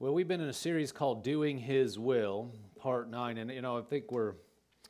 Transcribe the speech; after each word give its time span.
Well, 0.00 0.12
we've 0.12 0.26
been 0.26 0.40
in 0.40 0.48
a 0.48 0.52
series 0.52 0.90
called 0.90 1.22
Doing 1.22 1.56
His 1.56 2.00
Will, 2.00 2.50
part 2.80 3.08
nine. 3.08 3.38
And, 3.38 3.48
you 3.48 3.62
know, 3.62 3.78
I 3.78 3.82
think 3.82 4.10
we're, 4.10 4.32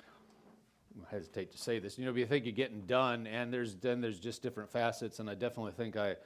I 0.01 1.11
hesitate 1.11 1.53
to 1.53 1.59
say 1.59 1.79
this, 1.79 1.99
you 1.99 2.07
know, 2.07 2.15
you 2.15 2.25
think 2.25 2.47
you're 2.47 2.53
getting 2.53 2.87
done, 2.87 3.27
and 3.27 3.53
there's 3.53 3.75
then 3.77 4.01
there's 4.01 4.19
just 4.19 4.43
different 4.43 4.71
facets. 4.71 5.19
And 5.19 5.29
I 5.29 5.35
definitely 5.35 5.73
think 5.73 5.99
I 5.99 6.17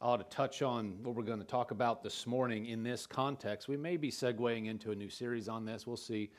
ought 0.00 0.16
to 0.16 0.36
touch 0.36 0.60
on 0.60 0.98
what 1.04 1.14
we're 1.14 1.22
going 1.22 1.38
to 1.38 1.44
talk 1.44 1.70
about 1.70 2.02
this 2.02 2.26
morning 2.26 2.66
in 2.66 2.82
this 2.82 3.06
context. 3.06 3.68
We 3.68 3.76
may 3.76 3.96
be 3.96 4.10
segueing 4.10 4.66
into 4.66 4.90
a 4.90 4.96
new 4.96 5.08
series 5.08 5.48
on 5.48 5.64
this, 5.64 5.86
we'll 5.86 5.96
see. 5.96 6.32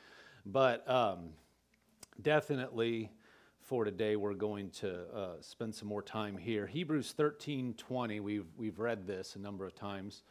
But 0.44 0.86
um, 0.90 1.30
definitely 2.20 3.10
for 3.60 3.86
today, 3.86 4.16
we're 4.16 4.34
going 4.34 4.68
to 4.72 5.04
uh, 5.16 5.28
spend 5.40 5.74
some 5.74 5.88
more 5.88 6.02
time 6.02 6.36
here. 6.36 6.66
Hebrews 6.66 7.12
13 7.12 7.72
20, 7.78 8.20
we've, 8.20 8.46
we've 8.58 8.78
read 8.78 9.06
this 9.06 9.36
a 9.36 9.38
number 9.38 9.64
of 9.64 9.74
times. 9.74 10.22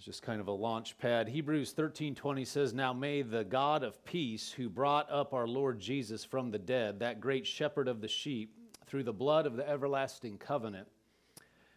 Just 0.00 0.22
kind 0.22 0.40
of 0.40 0.46
a 0.46 0.52
launch 0.52 0.96
pad. 0.96 1.28
Hebrews 1.28 1.72
13:20 1.72 2.44
says, 2.44 2.72
"Now 2.72 2.92
may 2.92 3.22
the 3.22 3.44
God 3.44 3.82
of 3.82 4.04
peace, 4.04 4.52
who 4.52 4.70
brought 4.70 5.10
up 5.10 5.34
our 5.34 5.46
Lord 5.48 5.80
Jesus 5.80 6.24
from 6.24 6.50
the 6.50 6.58
dead, 6.58 7.00
that 7.00 7.20
great 7.20 7.46
shepherd 7.46 7.88
of 7.88 8.00
the 8.00 8.08
sheep, 8.08 8.54
through 8.86 9.02
the 9.02 9.12
blood 9.12 9.44
of 9.44 9.56
the 9.56 9.68
everlasting 9.68 10.38
covenant, 10.38 10.88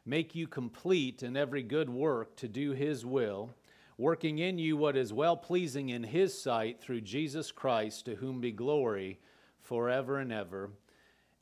make 0.05 0.35
you 0.35 0.47
complete 0.47 1.23
in 1.23 1.35
every 1.35 1.63
good 1.63 1.89
work 1.89 2.35
to 2.37 2.47
do 2.47 2.71
his 2.71 3.03
will, 3.03 3.55
working 3.97 4.37
in 4.37 4.59
you 4.59 4.77
what 4.77 4.95
is 4.95 5.11
well 5.11 5.35
pleasing 5.35 5.89
in 5.89 6.03
his 6.03 6.39
sight 6.39 6.79
through 6.79 7.01
Jesus 7.01 7.51
Christ, 7.51 8.05
to 8.05 8.15
whom 8.15 8.39
be 8.39 8.51
glory 8.51 9.19
forever 9.59 10.19
and 10.19 10.31
ever. 10.31 10.71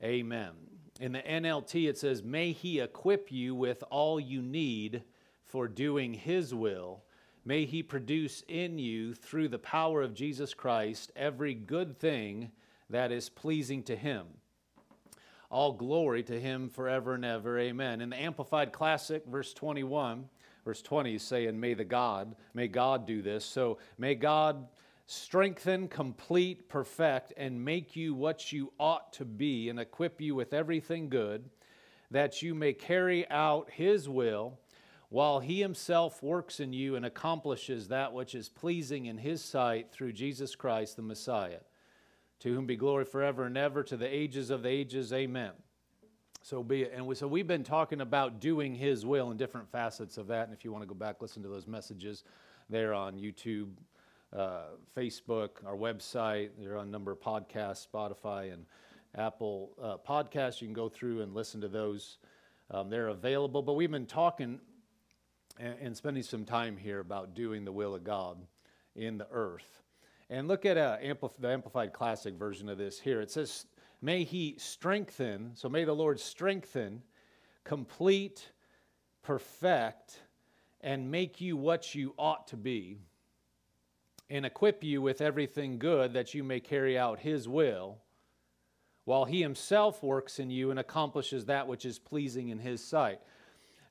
Amen." 0.01 0.53
In 0.99 1.11
the 1.11 1.29
NLT 1.29 1.89
it 1.89 1.97
says, 1.97 2.23
"May 2.23 2.53
he 2.53 2.79
equip 2.79 3.33
you 3.33 3.53
with 3.53 3.83
all 3.91 4.17
you 4.17 4.41
need 4.41 5.03
for 5.49 5.67
doing 5.67 6.13
His 6.13 6.53
will. 6.53 7.03
May 7.43 7.65
He 7.65 7.83
produce 7.83 8.43
in 8.47 8.77
you, 8.77 9.15
through 9.15 9.49
the 9.49 9.59
power 9.59 10.01
of 10.01 10.13
Jesus 10.13 10.53
Christ, 10.53 11.11
every 11.15 11.55
good 11.55 11.97
thing 11.99 12.51
that 12.89 13.11
is 13.11 13.29
pleasing 13.29 13.83
to 13.83 13.95
Him. 13.95 14.27
All 15.49 15.73
glory 15.73 16.21
to 16.23 16.39
Him 16.39 16.69
forever 16.69 17.15
and 17.15 17.25
ever. 17.25 17.57
Amen. 17.57 18.01
In 18.01 18.11
the 18.11 18.21
Amplified 18.21 18.71
Classic, 18.71 19.25
verse 19.25 19.51
21, 19.53 20.29
verse 20.63 20.83
20 20.83 21.15
is 21.15 21.23
saying, 21.23 21.59
May 21.59 21.73
the 21.73 21.83
God, 21.83 22.35
may 22.53 22.67
God 22.67 23.07
do 23.07 23.23
this. 23.23 23.43
So 23.43 23.79
may 23.97 24.13
God 24.13 24.67
strengthen, 25.07 25.87
complete, 25.87 26.69
perfect, 26.69 27.33
and 27.35 27.65
make 27.65 27.95
you 27.95 28.13
what 28.13 28.53
you 28.53 28.71
ought 28.79 29.11
to 29.13 29.25
be, 29.25 29.69
and 29.69 29.79
equip 29.79 30.21
you 30.21 30.35
with 30.35 30.53
everything 30.53 31.09
good, 31.09 31.49
that 32.11 32.43
you 32.43 32.53
may 32.53 32.73
carry 32.73 33.27
out 33.31 33.71
His 33.71 34.07
will 34.07 34.59
while 35.09 35.39
he 35.39 35.59
himself 35.59 36.21
works 36.21 36.59
in 36.59 36.71
you 36.71 36.95
and 36.95 37.05
accomplishes 37.05 37.87
that 37.87 38.13
which 38.13 38.35
is 38.35 38.47
pleasing 38.47 39.07
in 39.07 39.17
his 39.17 39.43
sight 39.43 39.91
through 39.91 40.13
Jesus 40.13 40.55
Christ 40.55 40.95
the 40.95 41.01
Messiah, 41.01 41.61
to 42.39 42.53
whom 42.53 42.67
be 42.67 42.75
glory 42.75 43.05
forever 43.05 43.45
and 43.45 43.57
ever 43.57 43.83
to 43.83 43.97
the 43.97 44.07
ages 44.07 44.51
of 44.51 44.61
the 44.63 44.69
ages. 44.69 45.11
Amen. 45.11 45.51
So 46.43 46.63
be 46.63 46.83
it. 46.83 46.93
And 46.95 47.05
we, 47.05 47.15
so 47.15 47.27
we've 47.27 47.47
been 47.47 47.63
talking 47.63 48.01
about 48.01 48.39
doing 48.39 48.75
his 48.75 49.05
will 49.05 49.29
and 49.29 49.37
different 49.37 49.69
facets 49.71 50.17
of 50.17 50.27
that. 50.27 50.47
And 50.47 50.53
if 50.53 50.63
you 50.63 50.71
want 50.71 50.83
to 50.83 50.87
go 50.87 50.93
back, 50.93 51.21
listen 51.21 51.43
to 51.43 51.49
those 51.49 51.67
messages 51.67 52.23
there 52.69 52.93
on 52.93 53.17
YouTube, 53.17 53.69
uh, 54.31 54.61
Facebook, 54.95 55.49
our 55.65 55.75
website. 55.75 56.51
They're 56.57 56.77
on 56.77 56.87
a 56.87 56.91
number 56.91 57.11
of 57.11 57.19
podcasts, 57.19 57.85
Spotify 57.91 58.53
and 58.53 58.65
Apple 59.15 59.71
uh, 59.81 59.97
podcasts. 60.07 60.61
You 60.61 60.67
can 60.67 60.73
go 60.73 60.87
through 60.87 61.21
and 61.21 61.33
listen 61.33 61.59
to 61.61 61.67
those. 61.67 62.19
Um, 62.71 62.89
they're 62.89 63.07
available. 63.07 63.61
But 63.63 63.73
we've 63.73 63.91
been 63.91 64.05
talking 64.05 64.59
and, 65.59 65.75
and 65.81 65.97
spending 65.97 66.23
some 66.23 66.45
time 66.45 66.77
here 66.77 66.99
about 66.99 67.35
doing 67.35 67.65
the 67.65 67.71
will 67.71 67.93
of 67.93 68.03
God 68.03 68.37
in 68.95 69.17
the 69.17 69.27
earth. 69.31 69.83
And 70.29 70.47
look 70.47 70.65
at 70.65 70.77
uh, 70.77 70.97
the 71.39 71.49
Amplified 71.49 71.93
Classic 71.93 72.33
version 72.35 72.69
of 72.69 72.77
this 72.77 72.99
here. 72.99 73.21
It 73.21 73.31
says, 73.31 73.65
May 74.01 74.23
He 74.23 74.55
strengthen, 74.57 75.51
so 75.55 75.67
may 75.69 75.83
the 75.83 75.93
Lord 75.93 76.19
strengthen, 76.19 77.01
complete, 77.63 78.51
perfect, 79.23 80.21
and 80.81 81.11
make 81.11 81.41
you 81.41 81.57
what 81.57 81.93
you 81.93 82.13
ought 82.17 82.47
to 82.47 82.57
be, 82.57 82.97
and 84.29 84.45
equip 84.45 84.83
you 84.83 85.01
with 85.01 85.19
everything 85.19 85.79
good 85.79 86.13
that 86.13 86.33
you 86.33 86.43
may 86.43 86.59
carry 86.59 86.97
out 86.97 87.19
His 87.19 87.47
will, 87.47 87.97
while 89.05 89.25
He 89.25 89.41
Himself 89.41 90.03
works 90.03 90.39
in 90.39 90.49
you 90.49 90.69
and 90.69 90.79
accomplishes 90.79 91.45
that 91.45 91.67
which 91.67 91.85
is 91.85 91.99
pleasing 91.99 92.49
in 92.49 92.59
His 92.59 92.83
sight. 92.83 93.19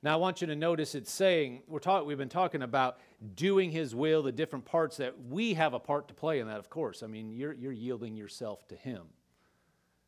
Now, 0.01 0.13
I 0.13 0.15
want 0.15 0.39
you 0.39 0.47
to 0.47 0.55
notice 0.55 0.95
it's 0.95 1.11
saying, 1.11 1.63
we're 1.67 1.79
talk, 1.79 2.05
we've 2.05 2.17
been 2.17 2.29
talking 2.29 2.61
about 2.61 2.99
doing 3.35 3.69
His 3.69 3.93
will, 3.93 4.23
the 4.23 4.31
different 4.31 4.63
parts 4.63 4.95
that 4.97 5.13
we 5.27 5.53
have 5.55 5.73
a 5.73 5.79
part 5.79 6.07
to 6.07 6.13
play 6.13 6.39
in 6.39 6.47
that, 6.47 6.57
of 6.57 6.69
course. 6.69 7.03
I 7.03 7.07
mean, 7.07 7.29
you're, 7.31 7.51
you're 7.51 7.73
yielding 7.73 8.15
yourself 8.15 8.65
to 8.69 8.75
Him. 8.75 9.01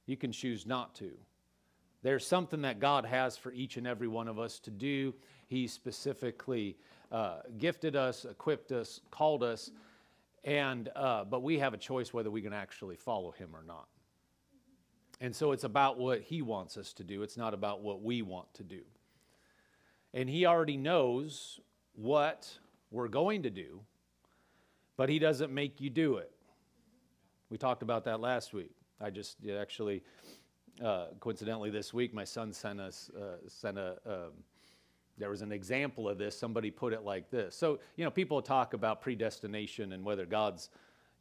You 0.06 0.16
can 0.16 0.32
choose 0.32 0.66
not 0.66 0.96
to. 0.96 1.12
There's 2.04 2.26
something 2.26 2.62
that 2.62 2.80
God 2.80 3.06
has 3.06 3.36
for 3.36 3.52
each 3.52 3.76
and 3.76 3.86
every 3.86 4.08
one 4.08 4.30
of 4.30 4.40
us 4.40 4.60
to 4.60 4.72
do. 4.72 5.14
He 5.48 5.68
specifically 5.68 6.78
uh, 7.12 7.42
gifted 7.58 7.98
us, 7.98 8.24
equipped 8.24 8.72
us, 8.72 9.02
called 9.12 9.44
us, 9.44 9.72
and 10.46 10.90
uh, 10.96 11.26
but 11.26 11.44
we 11.44 11.60
have 11.60 11.74
a 11.74 11.78
choice 11.78 12.14
whether 12.14 12.32
we 12.32 12.42
can 12.42 12.54
actually 12.54 12.96
follow 12.96 13.32
Him 13.32 13.50
or 13.54 13.64
not. 13.64 13.88
And 15.20 15.36
so 15.36 15.52
it's 15.52 15.66
about 15.66 16.00
what 16.00 16.22
He 16.22 16.42
wants 16.42 16.78
us 16.78 16.94
to 16.94 17.04
do. 17.04 17.24
It's 17.24 17.38
not 17.38 17.54
about 17.54 17.82
what 17.82 18.02
we 18.02 18.22
want 18.22 18.52
to 18.54 18.64
do 18.64 18.82
and 20.14 20.30
He 20.30 20.46
already 20.46 20.78
knows 20.78 21.60
what 21.94 22.50
we're 22.90 23.08
going 23.08 23.44
to 23.44 23.50
do, 23.50 23.82
but 24.98 25.10
He 25.10 25.20
doesn't 25.20 25.54
make 25.54 25.82
you 25.82 25.90
do 25.90 26.18
it. 26.18 26.32
We 27.50 27.58
talked 27.58 27.84
about 27.84 28.06
that 28.06 28.20
last 28.20 28.54
week. 28.54 28.72
I 29.00 29.10
just 29.10 29.38
actually, 29.48 30.04
uh, 30.84 31.08
coincidentally, 31.20 31.70
this 31.70 31.94
week, 31.94 32.14
my 32.14 32.24
son 32.24 32.54
sent 32.54 32.80
us 32.80 33.10
uh, 33.16 33.48
sent 33.48 33.78
a. 33.78 33.98
Um, 34.06 34.32
there 35.18 35.30
was 35.30 35.42
an 35.42 35.52
example 35.52 36.10
of 36.10 36.18
this. 36.18 36.38
Somebody 36.38 36.72
put 36.72 36.94
it 36.94 37.04
like 37.04 37.30
this. 37.30 37.56
So 37.56 37.80
you 37.96 38.06
know, 38.06 38.12
people 38.12 38.42
talk 38.42 38.74
about 38.74 39.02
predestination 39.02 39.94
and 39.94 40.04
whether 40.04 40.26
God's 40.26 40.70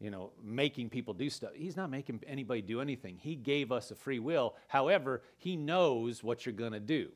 you 0.01 0.11
know, 0.11 0.31
making 0.43 0.89
people 0.89 1.13
do 1.13 1.29
stuff. 1.29 1.51
He's 1.55 1.77
not 1.77 1.91
making 1.91 2.23
anybody 2.27 2.63
do 2.63 2.81
anything. 2.81 3.19
He 3.21 3.35
gave 3.35 3.71
us 3.71 3.91
a 3.91 3.95
free 3.95 4.19
will. 4.19 4.57
However, 4.67 5.23
He 5.37 5.57
knows 5.57 6.25
what 6.25 6.47
you're 6.47 6.55
going 6.55 6.73
to 6.73 6.81
do. 6.81 7.11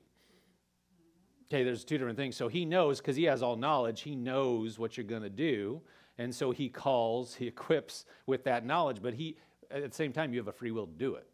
Okay, 1.48 1.62
there's 1.62 1.84
two 1.84 1.98
different 1.98 2.16
things. 2.16 2.36
So 2.36 2.48
he 2.48 2.64
knows, 2.64 2.98
because 2.98 3.16
he 3.16 3.24
has 3.24 3.42
all 3.42 3.56
knowledge, 3.56 4.00
he 4.00 4.16
knows 4.16 4.78
what 4.78 4.96
you're 4.96 5.04
going 5.04 5.22
to 5.22 5.30
do. 5.30 5.80
And 6.18 6.34
so 6.34 6.50
he 6.50 6.68
calls, 6.68 7.34
he 7.34 7.46
equips 7.48 8.06
with 8.26 8.44
that 8.44 8.64
knowledge, 8.64 8.98
but 9.02 9.14
he, 9.14 9.36
at 9.70 9.90
the 9.90 9.94
same 9.94 10.12
time, 10.12 10.32
you 10.32 10.38
have 10.38 10.48
a 10.48 10.52
free 10.52 10.70
will 10.70 10.86
to 10.86 10.92
do 10.92 11.14
it. 11.14 11.26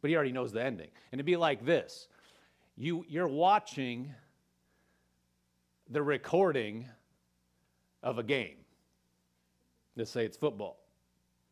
But 0.00 0.10
he 0.10 0.16
already 0.16 0.32
knows 0.32 0.52
the 0.52 0.62
ending. 0.62 0.90
And 1.12 1.18
it'd 1.18 1.26
be 1.26 1.36
like 1.36 1.64
this 1.64 2.08
you, 2.76 3.04
you're 3.08 3.28
watching 3.28 4.14
the 5.88 6.02
recording 6.02 6.88
of 8.02 8.18
a 8.18 8.22
game. 8.22 8.56
Let's 9.96 10.10
say 10.10 10.24
it's 10.24 10.36
football. 10.36 10.78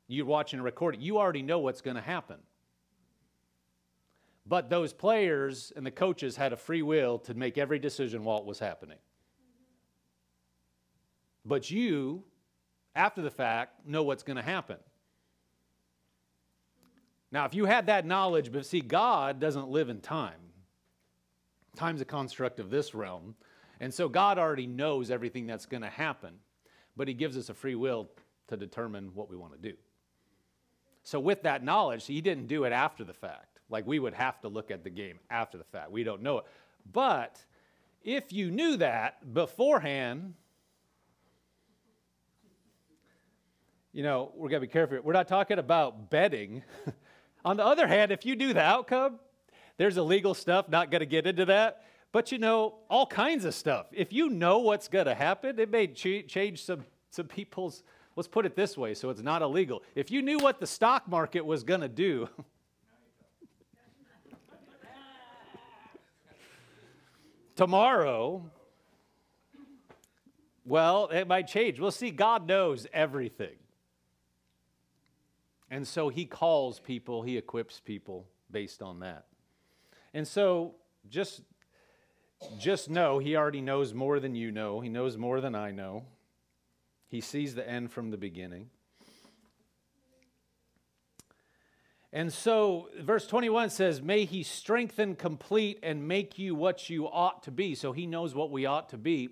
You're 0.09 0.27
watching 0.27 0.59
a 0.59 0.63
recording. 0.63 1.01
You 1.01 1.19
already 1.19 1.43
know 1.43 1.59
what's 1.61 1.81
going 1.81 1.97
to 1.97 2.03
happen. 2.03 2.39
But 4.51 4.69
those 4.69 4.93
players 4.93 5.73
and 5.77 5.87
the 5.87 5.93
coaches 5.93 6.35
had 6.35 6.53
a 6.53 6.57
free 6.57 6.83
will 6.83 7.21
to 7.21 7.35
make 7.35 7.57
every 7.57 7.79
decision 7.79 8.25
while 8.25 8.39
it 8.39 8.45
was 8.45 8.59
happening. 8.59 8.99
But 11.45 11.71
you, 11.71 12.25
after 12.97 13.23
the 13.23 13.31
fact, 13.31 13.87
know 13.87 14.03
what's 14.03 14.25
going 14.25 14.39
to 14.39 14.43
happen. 14.43 14.79
Now, 17.31 17.45
if 17.45 17.55
you 17.55 17.65
had 17.65 17.87
that 17.87 18.05
knowledge, 18.05 18.51
but 18.51 18.67
see, 18.67 18.81
God 18.81 19.39
doesn't 19.39 19.69
live 19.69 19.89
in 19.89 20.01
time. 20.01 20.41
Time's 21.77 22.01
a 22.01 22.05
construct 22.05 22.59
of 22.59 22.71
this 22.71 22.93
realm. 22.93 23.37
And 23.79 23.95
so 23.95 24.09
God 24.09 24.37
already 24.37 24.67
knows 24.67 25.13
everything 25.13 25.47
that's 25.47 25.65
going 25.65 25.85
to 25.85 25.89
happen, 25.89 26.35
but 26.97 27.07
He 27.07 27.15
gives 27.15 27.39
us 27.39 27.51
a 27.51 27.55
free 27.55 27.77
will 27.77 28.11
to 28.49 28.57
determine 28.57 29.15
what 29.15 29.31
we 29.31 29.37
want 29.37 29.53
to 29.53 29.61
do. 29.61 29.77
So, 31.05 31.21
with 31.21 31.45
that 31.45 31.63
knowledge, 31.63 32.05
He 32.05 32.21
didn't 32.21 32.49
do 32.49 32.65
it 32.65 32.73
after 32.73 33.05
the 33.05 33.15
fact. 33.15 33.50
Like 33.71 33.87
we 33.87 33.99
would 33.99 34.15
have 34.15 34.41
to 34.41 34.49
look 34.49 34.71
at 34.71 34.85
the 34.85 34.91
game 34.91 35.19
after 35.31 35.57
the 35.57 35.65
fact. 35.65 35.91
We 35.91 36.05
don't 36.05 36.23
know 36.23 36.39
it. 36.39 36.45
But 36.93 37.43
if 38.03 38.33
you 38.33 38.51
knew 38.51 38.77
that 38.79 39.33
beforehand, 39.33 40.35
you 43.93 44.03
know, 44.03 44.33
we're 44.35 44.49
going 44.49 44.61
to 44.61 44.67
be 44.67 44.73
careful. 44.73 44.99
We're 45.03 45.13
not 45.13 45.29
talking 45.29 45.59
about 45.59 46.11
betting. 46.11 46.63
On 47.45 47.57
the 47.57 47.65
other 47.65 47.87
hand, 47.87 48.13
if 48.13 48.27
you 48.27 48.37
knew 48.37 48.53
the 48.53 48.63
outcome, 48.63 49.19
there's 49.79 49.97
illegal 49.97 50.35
stuff, 50.35 50.69
not 50.69 50.91
going 50.91 51.01
to 51.01 51.07
get 51.07 51.27
into 51.27 51.47
that. 51.47 51.85
But 52.13 52.33
you 52.33 52.39
know, 52.39 52.75
all 52.89 53.07
kinds 53.07 53.45
of 53.45 53.55
stuff. 53.55 53.87
If 53.93 54.13
you 54.13 54.29
know 54.29 54.59
what's 54.59 54.89
going 54.89 55.07
to 55.07 55.15
happen, 55.15 55.59
it 55.59 55.71
may 55.71 55.87
ch- 55.87 56.27
change 56.27 56.65
some, 56.65 56.85
some 57.11 57.27
people's, 57.27 57.83
let's 58.17 58.29
put 58.29 58.47
it 58.47 58.57
this 58.57 58.77
way 58.77 58.95
so 58.95 59.11
it's 59.11 59.23
not 59.23 59.43
illegal. 59.43 59.83
If 59.95 60.11
you 60.11 60.23
knew 60.23 60.39
what 60.39 60.61
the 60.61 60.67
stock 60.67 61.09
market 61.09 61.45
was 61.45 61.63
going 61.63 61.81
to 61.81 61.89
do, 61.89 62.29
tomorrow, 67.61 68.51
Well, 70.65 71.09
it 71.09 71.29
might 71.29 71.47
change. 71.47 71.79
We'll 71.79 71.91
see. 71.91 72.11
God 72.11 72.49
knows 72.49 72.87
everything. 72.91 73.57
And 75.71 75.87
so 75.87 76.09
he 76.09 76.25
calls 76.25 76.81
people, 76.81 77.23
he 77.23 77.37
equips 77.37 77.79
people 77.79 78.27
based 78.51 78.81
on 78.81 79.01
that. 79.01 79.27
And 80.15 80.27
so 80.27 80.75
just 81.11 81.43
just 82.59 82.89
know 82.89 83.19
he 83.19 83.37
already 83.37 83.61
knows 83.61 83.93
more 83.93 84.21
than 84.21 84.35
you 84.35 84.51
know. 84.51 84.81
He 84.81 84.89
knows 84.89 85.19
more 85.19 85.43
than 85.43 85.55
I 85.55 85.71
know. 85.71 86.05
He 87.09 87.21
sees 87.21 87.55
the 87.55 87.69
end 87.69 87.93
from 87.93 88.11
the 88.11 88.17
beginning. 88.17 88.71
And 92.13 92.33
so, 92.33 92.89
verse 93.01 93.27
21 93.27 93.71
says, 93.71 94.03
May 94.03 94.25
he 94.25 94.43
strengthen, 94.43 95.15
complete, 95.15 95.79
and 95.83 96.09
make 96.09 96.39
you 96.39 96.57
what 96.57 96.91
you 96.91 97.07
ought 97.07 97.45
to 97.45 97.53
be. 97.53 97.77
So 97.77 97.93
he 97.93 98.07
knows 98.07 98.35
what 98.35 98.51
we 98.51 98.67
ought 98.67 98.89
to 98.89 98.99
be. 98.99 99.29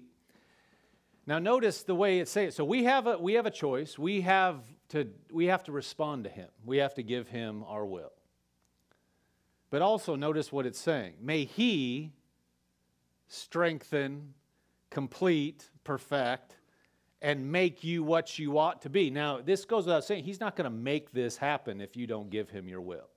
Now, 1.27 1.39
notice 1.39 1.83
the 1.83 1.95
way 1.95 2.21
it 2.21 2.29
says. 2.29 2.55
So 2.55 2.65
we 2.65 2.85
have 2.85 3.07
a 3.07 3.19
we 3.19 3.35
have 3.35 3.47
a 3.47 3.51
choice. 3.51 3.99
We 3.99 4.23
have 4.23 4.63
to 4.91 5.09
we 5.33 5.47
have 5.47 5.65
to 5.65 5.73
respond 5.73 6.25
to 6.25 6.31
him. 6.31 6.49
We 6.65 6.79
have 6.79 6.95
to 6.95 7.03
give 7.03 7.29
him 7.29 7.65
our 7.65 7.85
will. 7.85 8.13
But 9.71 9.83
also 9.83 10.15
notice 10.15 10.51
what 10.53 10.65
it's 10.65 10.79
saying. 10.79 11.15
May 11.21 11.45
he 11.45 12.13
strengthen, 13.27 14.35
complete, 14.89 15.69
perfect, 15.85 16.58
and 17.21 17.51
make 17.51 17.83
you 17.83 18.03
what 18.03 18.39
you 18.39 18.59
ought 18.59 18.83
to 18.83 18.91
be. 18.91 19.11
Now, 19.11 19.41
this 19.41 19.65
goes 19.65 19.87
without 19.87 20.05
saying, 20.05 20.25
he's 20.25 20.41
not 20.41 20.57
going 20.57 20.71
to 20.71 20.77
make 20.77 21.13
this 21.13 21.37
happen 21.37 21.81
if 21.81 21.97
you 21.97 22.07
don't 22.07 22.31
give 22.31 22.49
him 22.49 22.69
your 22.69 22.81
will. 22.81 23.09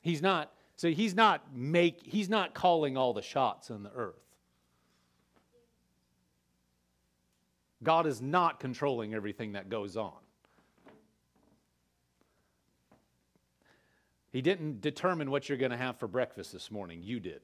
He's 0.00 0.22
not, 0.22 0.52
so 0.76 0.88
he's 0.88 1.14
not 1.14 1.54
make 1.54 2.00
he's 2.04 2.28
not 2.28 2.54
calling 2.54 2.96
all 2.96 3.12
the 3.12 3.22
shots 3.22 3.70
on 3.70 3.82
the 3.82 3.90
earth. 3.90 4.14
God 7.82 8.06
is 8.06 8.22
not 8.22 8.60
controlling 8.60 9.14
everything 9.14 9.52
that 9.52 9.68
goes 9.68 9.96
on. 9.96 10.12
He 14.30 14.42
didn't 14.42 14.80
determine 14.80 15.30
what 15.30 15.48
you're 15.48 15.58
going 15.58 15.70
to 15.70 15.76
have 15.76 15.98
for 15.98 16.08
breakfast 16.08 16.52
this 16.52 16.70
morning. 16.70 17.00
You 17.02 17.20
did. 17.20 17.40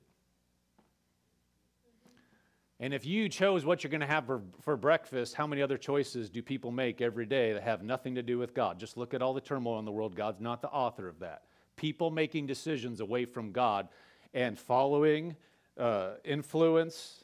And 2.83 2.93
if 2.93 3.07
you 3.07 3.29
chose 3.29 3.65
what 3.65 3.85
you're 3.85 3.93
going 3.93 4.01
to 4.01 4.09
have 4.09 4.27
for, 4.27 4.43
for 4.61 4.77
breakfast, 4.77 5.37
how 5.37 5.47
many 5.47 5.63
other 5.63 5.79
choices 5.79 6.29
do 6.29 6.43
people 6.43 6.73
make 6.73 7.01
every 7.01 7.27
day 7.27 7.53
that 7.53 7.63
have 7.63 7.85
nothing 7.85 8.17
to 8.17 8.25
do 8.25 8.39
with 8.39 8.55
God? 8.55 8.81
Just 8.81 8.97
look 8.97 9.15
at 9.15 9.23
all 9.23 9.33
the 9.33 9.41
turmoil 9.41 9.79
in 9.79 9.85
the 9.85 9.93
world. 9.93 10.17
God's 10.17 10.41
not 10.41 10.61
the 10.61 10.69
author 10.69 11.07
of 11.07 11.21
that. 11.21 11.45
People 11.77 12.11
making 12.11 12.49
decisions 12.49 12.99
away 12.99 13.25
from 13.25 13.53
God 13.53 13.87
and 14.35 14.59
following 14.59 15.37
uh, 15.79 16.15
influence 16.25 17.23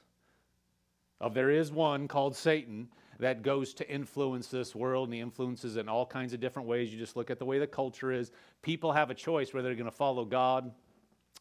of 1.20 1.34
there 1.34 1.50
is 1.50 1.72
one 1.72 2.06
called 2.06 2.36
Satan 2.36 2.86
that 3.18 3.42
goes 3.42 3.74
to 3.74 3.90
influence 3.90 4.46
this 4.46 4.76
world 4.76 5.08
and 5.08 5.14
he 5.14 5.20
influences 5.20 5.76
in 5.76 5.88
all 5.88 6.06
kinds 6.06 6.32
of 6.32 6.38
different 6.38 6.68
ways. 6.68 6.92
You 6.92 7.00
just 7.00 7.16
look 7.16 7.32
at 7.32 7.40
the 7.40 7.44
way 7.44 7.58
the 7.58 7.66
culture 7.66 8.12
is. 8.12 8.30
People 8.62 8.92
have 8.92 9.10
a 9.10 9.14
choice 9.14 9.52
whether 9.52 9.66
they're 9.66 9.74
going 9.74 9.86
to 9.86 9.90
follow 9.90 10.24
God 10.24 10.70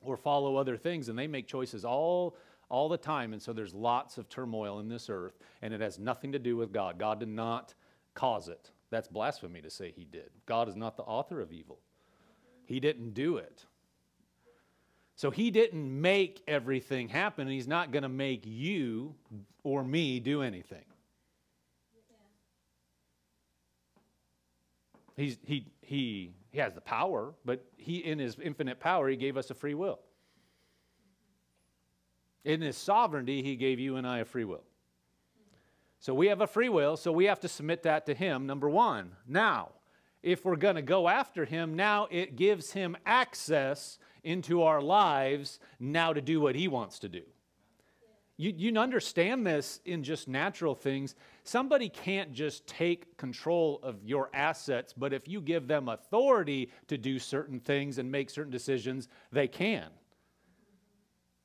or 0.02 0.18
follow 0.18 0.56
other 0.56 0.76
things, 0.76 1.10
and 1.10 1.18
they 1.18 1.28
make 1.28 1.48
choices 1.48 1.86
all 1.86 2.36
all 2.70 2.90
the 2.90 2.98
time. 2.98 3.34
And 3.34 3.42
so 3.42 3.54
there's 3.54 3.74
lots 3.74 4.18
of 4.18 4.30
turmoil 4.30 4.80
in 4.80 4.88
this 4.88 5.10
earth, 5.10 5.38
and 5.62 5.74
it 5.74 5.82
has 5.82 6.00
nothing 6.00 6.32
to 6.34 6.40
do 6.40 6.58
with 6.58 6.72
God. 6.72 6.98
God 6.98 7.20
did 7.20 7.30
not 7.30 7.74
cause 8.14 8.48
it. 8.48 8.72
That's 8.90 9.08
blasphemy 9.08 9.62
to 9.62 9.70
say 9.70 9.92
he 9.92 10.06
did. 10.06 10.30
God 10.46 10.70
is 10.70 10.76
not 10.76 10.98
the 10.98 11.04
author 11.04 11.42
of 11.42 11.52
evil, 11.52 11.80
he 12.66 12.80
didn't 12.80 13.14
do 13.14 13.38
it. 13.38 13.66
So 15.16 15.32
he 15.32 15.50
didn't 15.50 16.00
make 16.00 16.44
everything 16.48 17.10
happen, 17.10 17.48
and 17.48 17.52
he's 17.52 17.68
not 17.68 17.92
going 17.92 18.04
to 18.04 18.10
make 18.10 18.44
you 18.46 19.16
or 19.64 19.84
me 19.84 20.20
do 20.20 20.44
anything. 20.44 20.86
He's, 25.16 25.40
he, 25.44 25.66
he, 25.82 26.34
he 26.52 26.60
has 26.60 26.74
the 26.74 26.82
power, 26.82 27.34
but 27.44 27.66
he, 27.78 27.98
in 27.98 28.20
his 28.20 28.38
infinite 28.40 28.80
power, 28.80 29.10
he 29.10 29.16
gave 29.16 29.38
us 29.38 29.50
a 29.50 29.56
free 29.56 29.74
will. 29.74 30.00
In 32.48 32.62
his 32.62 32.78
sovereignty, 32.78 33.44
he 33.44 33.58
gave 33.58 33.78
you 33.78 33.98
and 33.98 34.08
I 34.08 34.20
a 34.20 34.26
free 34.26 34.46
will. 34.46 34.64
So 36.00 36.14
we 36.14 36.28
have 36.28 36.40
a 36.40 36.48
free 36.48 36.70
will, 36.70 36.96
so 36.96 37.12
we 37.12 37.26
have 37.26 37.42
to 37.42 37.50
submit 37.50 37.84
that 37.84 38.06
to 38.06 38.14
him, 38.14 38.48
number 38.48 38.70
one. 38.70 39.12
Now, 39.28 39.72
if 40.24 40.46
we're 40.46 40.56
going 40.56 40.78
to 40.78 40.82
go 40.82 41.10
after 41.10 41.44
him, 41.44 41.76
now 41.76 42.08
it 42.10 42.38
gives 42.38 42.72
him 42.72 42.96
access 43.06 44.00
into 44.24 44.64
our 44.64 44.82
lives 44.82 45.60
now 45.78 46.14
to 46.14 46.22
do 46.22 46.40
what 46.40 46.56
he 46.56 46.70
wants 46.70 47.00
to 47.00 47.10
do. 47.10 47.24
You, 48.38 48.54
you 48.56 48.80
understand 48.80 49.46
this 49.46 49.82
in 49.84 50.02
just 50.02 50.30
natural 50.30 50.74
things. 50.74 51.16
Somebody 51.44 51.90
can't 51.90 52.32
just 52.32 52.66
take 52.66 53.18
control 53.18 53.82
of 53.84 54.02
your 54.06 54.30
assets, 54.34 54.94
but 54.94 55.12
if 55.12 55.28
you 55.28 55.42
give 55.42 55.68
them 55.68 55.90
authority 55.90 56.72
to 56.88 56.98
do 56.98 57.20
certain 57.20 57.60
things 57.60 57.98
and 57.98 58.10
make 58.10 58.30
certain 58.30 58.52
decisions, 58.52 59.10
they 59.34 59.50
can. 59.50 59.90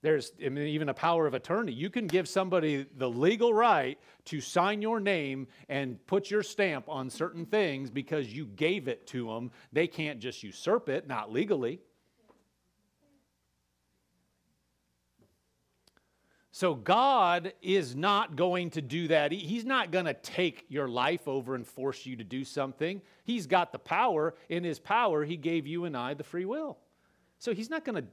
There's 0.03 0.33
I 0.45 0.49
mean, 0.49 0.67
even 0.67 0.89
a 0.89 0.95
power 0.95 1.27
of 1.27 1.35
attorney. 1.35 1.73
You 1.73 1.89
can 1.89 2.09
give 2.09 2.29
somebody 2.29 2.87
the 2.97 3.09
legal 3.09 3.55
right 3.55 3.99
to 4.27 4.41
sign 4.41 4.83
your 4.83 4.99
name 4.99 5.47
and 5.69 6.05
put 6.07 6.31
your 6.31 6.43
stamp 6.43 6.89
on 6.89 7.09
certain 7.09 7.47
things 7.47 7.89
because 7.89 8.33
you 8.33 8.47
gave 8.47 8.89
it 8.89 9.07
to 9.09 9.27
them. 9.29 9.53
They 9.73 9.87
can't 9.87 10.19
just 10.19 10.43
usurp 10.43 10.89
it, 10.89 11.07
not 11.07 11.33
legally. 11.33 11.81
So 16.55 16.75
God 16.75 17.55
is 17.63 17.97
not 17.97 18.37
going 18.37 18.71
to 18.71 18.83
do 18.83 19.09
that. 19.09 19.33
He's 19.33 19.65
not 19.65 19.91
going 19.91 20.05
to 20.05 20.15
take 20.15 20.67
your 20.69 20.87
life 20.87 21.27
over 21.27 21.55
and 21.55 21.67
force 21.67 22.05
you 22.05 22.17
to 22.17 22.25
do 22.25 22.45
something. 22.45 23.01
He's 23.25 23.47
got 23.47 23.73
the 23.73 23.79
power. 23.79 24.35
In 24.51 24.63
His 24.63 24.79
power, 24.79 25.25
He 25.25 25.37
gave 25.39 25.67
you 25.67 25.87
and 25.87 25.97
I 25.97 26.13
the 26.13 26.25
free 26.25 26.45
will. 26.45 26.79
So 27.39 27.55
He's 27.55 27.71
not 27.71 27.85
going 27.87 28.03
to 28.03 28.09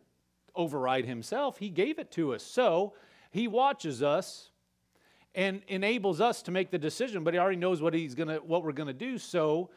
override 0.60 1.06
himself. 1.06 1.58
He 1.58 1.70
gave 1.70 1.98
it 1.98 2.12
to 2.12 2.34
us. 2.34 2.44
So 2.44 2.94
he 3.32 3.48
watches 3.48 4.04
us 4.04 4.52
and 5.34 5.62
enables 5.68 6.20
us 6.20 6.42
to 6.44 6.52
make 6.52 6.70
the 6.70 6.78
decision, 6.78 7.24
but 7.24 7.34
he 7.34 7.40
already 7.40 7.58
knows 7.58 7.82
what 7.82 7.94
he's 7.94 8.14
gonna 8.14 8.38
what 8.38 8.64
we're 8.64 8.74
gonna 8.74 8.94
do. 8.94 9.18
So 9.18 9.70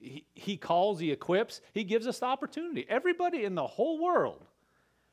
he, 0.00 0.24
he 0.34 0.56
calls, 0.56 0.98
he 0.98 1.12
equips, 1.12 1.60
he 1.72 1.84
gives 1.84 2.06
us 2.06 2.18
the 2.18 2.26
opportunity. 2.26 2.84
Everybody 2.88 3.44
in 3.44 3.54
the 3.54 3.66
whole 3.66 4.02
world 4.02 4.44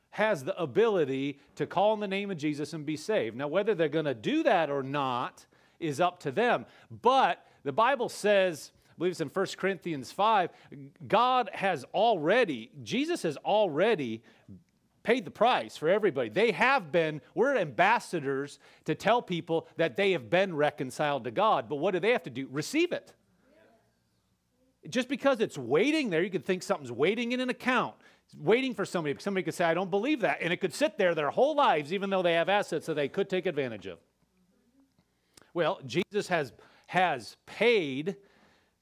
has 0.10 0.44
the 0.44 0.60
ability 0.60 1.40
to 1.56 1.66
call 1.66 1.94
in 1.94 2.00
the 2.00 2.08
name 2.08 2.32
of 2.32 2.38
Jesus 2.38 2.74
and 2.74 2.86
be 2.86 2.98
saved. 2.98 3.36
Now, 3.36 3.48
whether 3.48 3.76
they're 3.76 3.90
gonna 3.90 4.14
do 4.14 4.44
that 4.44 4.70
or 4.70 4.84
not 4.84 5.46
is 5.80 6.00
up 6.00 6.20
to 6.22 6.32
them. 6.32 6.66
But 7.02 7.46
the 7.64 7.72
Bible 7.72 8.10
says, 8.10 8.72
I 8.90 8.94
believe 8.98 9.12
it's 9.12 9.22
in 9.22 9.30
1 9.30 9.46
Corinthians 9.58 10.12
5, 10.12 10.50
God 11.08 11.50
has 11.54 11.84
already, 11.94 12.72
Jesus 12.84 13.24
has 13.24 13.38
already 13.38 14.24
paid 15.04 15.26
the 15.26 15.32
price 15.32 15.78
for 15.78 15.90
everybody. 15.90 16.30
They 16.30 16.52
have 16.52 16.92
been, 16.92 17.22
we're 17.36 17.58
ambassadors 17.58 18.58
to 18.86 18.96
tell 18.96 19.22
people 19.22 19.68
that 19.78 19.98
they 19.98 20.14
have 20.14 20.30
been 20.30 20.56
reconciled 20.56 21.26
to 21.26 21.32
God. 21.32 21.70
But 21.70 21.76
what 21.76 21.92
do 21.92 22.00
they 22.00 22.12
have 22.12 22.24
to 22.24 22.30
do? 22.30 22.48
Receive 22.50 22.92
it. 22.92 23.14
Just 24.90 25.08
because 25.08 25.40
it's 25.40 25.58
waiting 25.58 26.10
there, 26.10 26.24
you 26.24 26.30
could 26.30 26.46
think 26.46 26.64
something's 26.64 26.92
waiting 26.92 27.32
in 27.32 27.40
an 27.40 27.50
account, 27.50 27.96
waiting 28.38 28.74
for 28.74 28.86
somebody. 28.86 29.16
Somebody 29.20 29.44
could 29.44 29.54
say, 29.54 29.66
I 29.66 29.74
don't 29.74 29.92
believe 29.92 30.22
that. 30.22 30.40
And 30.42 30.52
it 30.52 30.58
could 30.58 30.74
sit 30.74 30.98
there 30.98 31.16
their 31.16 31.30
whole 31.30 31.56
lives, 31.56 31.94
even 31.94 32.10
though 32.10 32.22
they 32.22 32.34
have 32.34 32.50
assets 32.50 32.86
that 32.88 32.96
they 32.96 33.08
could 33.08 33.30
take 33.30 33.46
advantage 33.46 33.86
of. 33.86 34.00
Well, 35.54 35.80
Jesus 35.86 36.28
has, 36.28 36.52
has 36.88 37.38
paid 37.46 38.16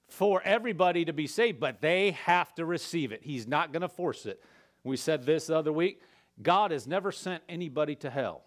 for 0.07 0.41
everybody 0.43 1.05
to 1.05 1.13
be 1.13 1.27
saved, 1.27 1.59
but 1.59 1.81
they 1.81 2.11
have 2.11 2.53
to 2.55 2.65
receive 2.65 3.11
it. 3.11 3.21
He's 3.23 3.47
not 3.47 3.71
going 3.71 3.81
to 3.81 3.89
force 3.89 4.25
it. 4.25 4.41
We 4.83 4.97
said 4.97 5.25
this 5.25 5.47
the 5.47 5.57
other 5.57 5.71
week. 5.73 6.01
God 6.41 6.71
has 6.71 6.87
never 6.87 7.11
sent 7.11 7.43
anybody 7.47 7.95
to 7.97 8.09
hell. 8.09 8.43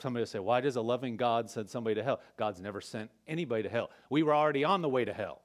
Somebody 0.00 0.22
will 0.22 0.26
say, 0.26 0.38
Why 0.38 0.60
does 0.60 0.76
a 0.76 0.80
loving 0.80 1.16
God 1.16 1.50
send 1.50 1.68
somebody 1.68 1.96
to 1.96 2.04
hell? 2.04 2.20
God's 2.36 2.60
never 2.60 2.80
sent 2.80 3.10
anybody 3.26 3.64
to 3.64 3.68
hell. 3.68 3.90
We 4.10 4.22
were 4.22 4.34
already 4.34 4.64
on 4.64 4.82
the 4.82 4.88
way 4.88 5.04
to 5.04 5.12
hell. 5.12 5.42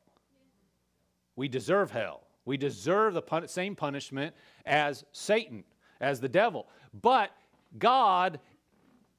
We 1.35 1.47
deserve 1.47 1.91
hell. 1.91 2.21
We 2.45 2.57
deserve 2.57 3.13
the 3.13 3.21
pun- 3.21 3.47
same 3.47 3.75
punishment 3.75 4.35
as 4.65 5.05
Satan, 5.11 5.63
as 5.99 6.19
the 6.19 6.29
devil. 6.29 6.67
But 6.93 7.31
God 7.79 8.39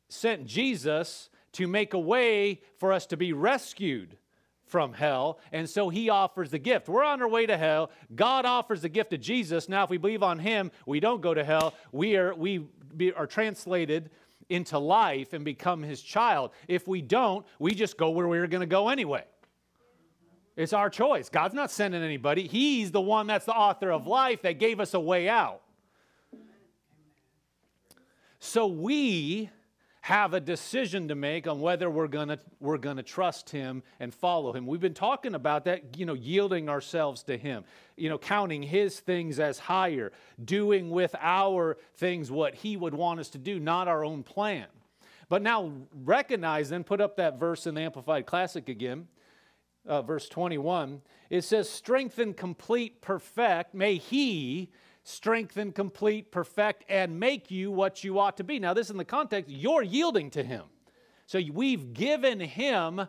sent 0.08 0.46
Jesus 0.46 1.30
to 1.52 1.66
make 1.66 1.94
a 1.94 1.98
way 1.98 2.60
for 2.78 2.92
us 2.92 3.06
to 3.06 3.16
be 3.16 3.32
rescued 3.32 4.16
from 4.75 4.93
hell, 4.93 5.38
and 5.52 5.71
so 5.71 5.88
he 5.88 6.11
offers 6.11 6.50
the 6.50 6.59
gift. 6.59 6.88
We're 6.88 7.04
on 7.04 7.23
our 7.23 7.28
way 7.28 7.47
to 7.47 7.57
hell. 7.57 7.93
God 8.12 8.45
offers 8.45 8.83
the 8.83 8.88
gift 8.88 9.12
of 9.12 9.21
Jesus. 9.21 9.69
Now, 9.69 9.85
if 9.85 9.90
we 9.90 9.99
believe 9.99 10.25
on 10.25 10.40
him, 10.40 10.73
we 10.85 10.99
don't 10.99 11.21
go 11.21 11.33
to 11.33 11.45
hell. 11.45 11.75
We 11.93 12.16
are, 12.16 12.35
we 12.35 12.66
be, 12.97 13.12
are 13.12 13.28
translated 13.28 14.11
into 14.49 14.76
life 14.81 15.33
and 15.33 15.45
become 15.45 15.85
his 15.85 16.02
child. 16.02 16.50
If 16.66 16.88
we 16.88 17.02
don't, 17.02 17.47
we 17.61 17.73
just 17.73 17.97
go 17.97 18.11
where 18.11 18.26
we 18.26 18.37
are 18.38 18.49
going 18.49 18.62
to 18.62 18.66
go 18.66 18.88
anyway. 18.88 19.23
It's 20.57 20.73
our 20.73 20.90
choice. 20.90 21.28
God's 21.28 21.54
not 21.54 21.71
sending 21.71 22.02
anybody. 22.02 22.49
He's 22.49 22.90
the 22.90 23.00
one 23.00 23.28
that's 23.28 23.47
the 23.47 23.54
author 23.54 23.93
of 23.93 24.09
life 24.09 24.43
that 24.43 24.59
gave 24.59 24.81
us 24.81 24.93
a 24.93 24.99
way 25.00 25.28
out. 25.28 25.61
So 28.40 28.66
we 28.66 29.50
have 30.04 30.34
a 30.34 30.40
decision 30.40 31.08
to 31.08 31.14
make 31.14 31.46
on 31.46 31.62
whether 31.62 31.88
we're 31.88 32.06
going 32.06 32.38
we're 32.61 32.76
to 32.76 33.02
trust 33.02 33.49
him 33.49 33.82
and 33.99 34.12
follow 34.12 34.52
him. 34.52 34.66
We've 34.66 34.78
been 34.78 34.92
talking 34.92 35.34
about 35.34 35.64
that, 35.64 35.96
you 35.96 36.04
know, 36.04 36.12
yielding 36.12 36.68
ourselves 36.68 37.23
to 37.23 37.38
him, 37.38 37.64
you 37.96 38.11
know, 38.11 38.18
counting 38.18 38.62
his 38.62 39.00
things 39.00 39.40
as 39.40 39.58
higher, 39.58 40.12
doing 40.44 40.90
with 40.90 41.16
our 41.18 41.78
things 41.96 42.30
what 42.30 42.54
he 42.54 42.76
would 42.76 42.92
want 42.92 43.18
us 43.18 43.30
to 43.30 43.38
do, 43.38 43.58
not 43.58 43.88
our 43.88 44.04
own 44.04 44.23
plan. 44.23 44.66
But 45.30 45.40
now 45.40 45.73
recognize 46.04 46.70
and 46.70 46.84
put 46.84 47.00
up 47.00 47.16
that 47.16 47.40
verse 47.40 47.66
in 47.66 47.75
the 47.75 47.80
amplified 47.80 48.26
classic 48.26 48.68
again. 48.68 49.08
Uh, 49.87 50.00
verse 50.00 50.30
21 50.30 51.02
it 51.28 51.42
says 51.42 51.68
strengthen 51.68 52.32
complete 52.32 53.02
perfect 53.02 53.75
may 53.75 53.96
he 53.96 54.70
strengthen, 55.04 55.70
complete, 55.70 56.32
perfect, 56.32 56.84
and 56.88 57.20
make 57.20 57.50
you 57.50 57.70
what 57.70 58.02
you 58.02 58.18
ought 58.18 58.38
to 58.38 58.44
be. 58.44 58.58
Now, 58.58 58.75
this 58.75 58.90
in 58.90 58.96
the 58.96 59.04
context, 59.04 59.50
you're 59.50 59.82
yielding 59.82 60.30
to 60.30 60.42
Him. 60.42 60.64
So 61.26 61.40
we've 61.52 61.92
given 61.92 62.40
Him 62.40 63.06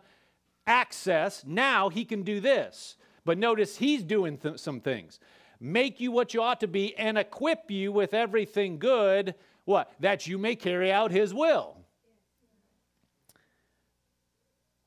access. 0.67 1.43
Now 1.45 1.89
He 1.89 2.05
can 2.05 2.23
do 2.23 2.39
this. 2.39 2.97
But 3.23 3.37
notice 3.37 3.77
He's 3.77 4.03
doing 4.03 4.37
th- 4.37 4.59
some 4.59 4.81
things. 4.81 5.19
Make 5.59 6.01
you 6.01 6.11
what 6.11 6.33
you 6.33 6.41
ought 6.41 6.59
to 6.59 6.67
be 6.67 6.95
and 6.97 7.17
equip 7.17 7.71
you 7.71 7.91
with 7.91 8.13
everything 8.13 8.77
good, 8.77 9.33
what? 9.63 9.91
That 10.01 10.27
you 10.27 10.37
may 10.37 10.55
carry 10.55 10.91
out 10.91 11.11
His 11.11 11.33
will. 11.33 11.77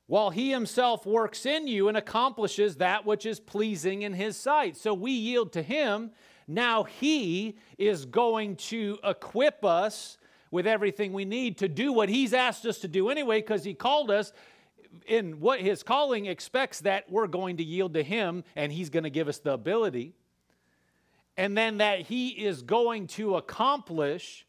While 0.06 0.30
He 0.30 0.50
Himself 0.50 1.06
works 1.06 1.46
in 1.46 1.66
you 1.66 1.88
and 1.88 1.96
accomplishes 1.96 2.76
that 2.76 3.06
which 3.06 3.24
is 3.24 3.40
pleasing 3.40 4.02
in 4.02 4.12
His 4.12 4.36
sight. 4.36 4.76
So 4.76 4.92
we 4.92 5.12
yield 5.12 5.52
to 5.54 5.62
Him 5.62 6.12
now 6.48 6.84
He 6.84 7.56
is 7.76 8.06
going 8.06 8.56
to 8.56 8.98
equip 9.04 9.64
us 9.64 10.18
with 10.50 10.66
everything 10.66 11.12
we 11.12 11.24
need 11.24 11.58
to 11.58 11.68
do 11.68 11.92
what 11.92 12.08
He's 12.08 12.32
asked 12.32 12.66
us 12.66 12.78
to 12.78 12.88
do 12.88 13.10
anyway, 13.10 13.40
because 13.40 13.62
He 13.62 13.74
called 13.74 14.10
us. 14.10 14.32
In 15.06 15.40
what 15.40 15.60
His 15.60 15.82
calling 15.82 16.26
expects 16.26 16.80
that 16.80 17.10
we're 17.10 17.26
going 17.26 17.58
to 17.58 17.62
yield 17.62 17.92
to 17.94 18.02
Him 18.02 18.42
and 18.56 18.72
He's 18.72 18.88
going 18.88 19.04
to 19.04 19.10
give 19.10 19.28
us 19.28 19.38
the 19.38 19.52
ability. 19.52 20.14
And 21.36 21.56
then 21.56 21.78
that 21.78 22.00
He 22.00 22.28
is 22.30 22.62
going 22.62 23.06
to 23.08 23.36
accomplish 23.36 24.46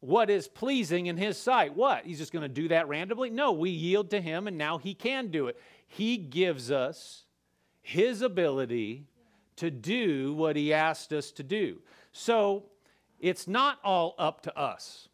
what 0.00 0.30
is 0.30 0.46
pleasing 0.48 1.06
in 1.06 1.16
his 1.16 1.36
sight. 1.36 1.74
What? 1.74 2.04
He's 2.04 2.18
just 2.18 2.32
going 2.32 2.42
to 2.42 2.48
do 2.48 2.68
that 2.68 2.88
randomly? 2.88 3.30
No, 3.30 3.52
we 3.52 3.70
yield 3.70 4.10
to 4.10 4.20
him 4.20 4.46
and 4.46 4.56
now 4.56 4.78
he 4.78 4.94
can 4.94 5.28
do 5.28 5.48
it. 5.48 5.60
He 5.86 6.16
gives 6.16 6.70
us 6.70 7.24
his 7.82 8.22
ability 8.22 9.06
to 9.58 9.70
do 9.70 10.34
what 10.34 10.56
he 10.56 10.72
asked 10.72 11.12
us 11.12 11.30
to 11.32 11.42
do. 11.42 11.78
So 12.12 12.64
it's 13.20 13.46
not 13.46 13.78
all 13.84 14.14
up 14.18 14.42
to 14.42 14.58
us 14.58 15.08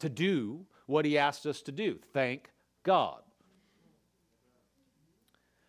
to 0.00 0.08
do 0.08 0.66
what 0.86 1.04
he 1.04 1.16
asked 1.16 1.46
us 1.46 1.62
to 1.62 1.72
do. 1.72 1.98
Thank 2.12 2.50
God. 2.82 3.22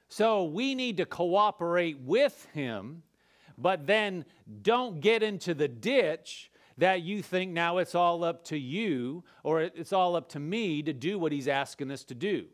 So 0.09 0.43
we 0.43 0.75
need 0.75 0.97
to 0.97 1.05
cooperate 1.05 1.99
with 1.99 2.47
him, 2.53 3.03
but 3.57 3.87
then 3.87 4.25
don't 4.61 4.99
get 4.99 5.23
into 5.23 5.53
the 5.53 5.67
ditch 5.67 6.51
that 6.77 7.01
you 7.01 7.21
think 7.21 7.51
now 7.51 7.77
it's 7.77 7.95
all 7.95 8.23
up 8.23 8.43
to 8.45 8.57
you 8.57 9.23
or 9.43 9.61
it's 9.61 9.93
all 9.93 10.15
up 10.15 10.29
to 10.29 10.39
me 10.39 10.81
to 10.81 10.93
do 10.93 11.19
what 11.19 11.31
he's 11.31 11.47
asking 11.47 11.91
us 11.91 12.03
to 12.05 12.15
do. 12.15 12.47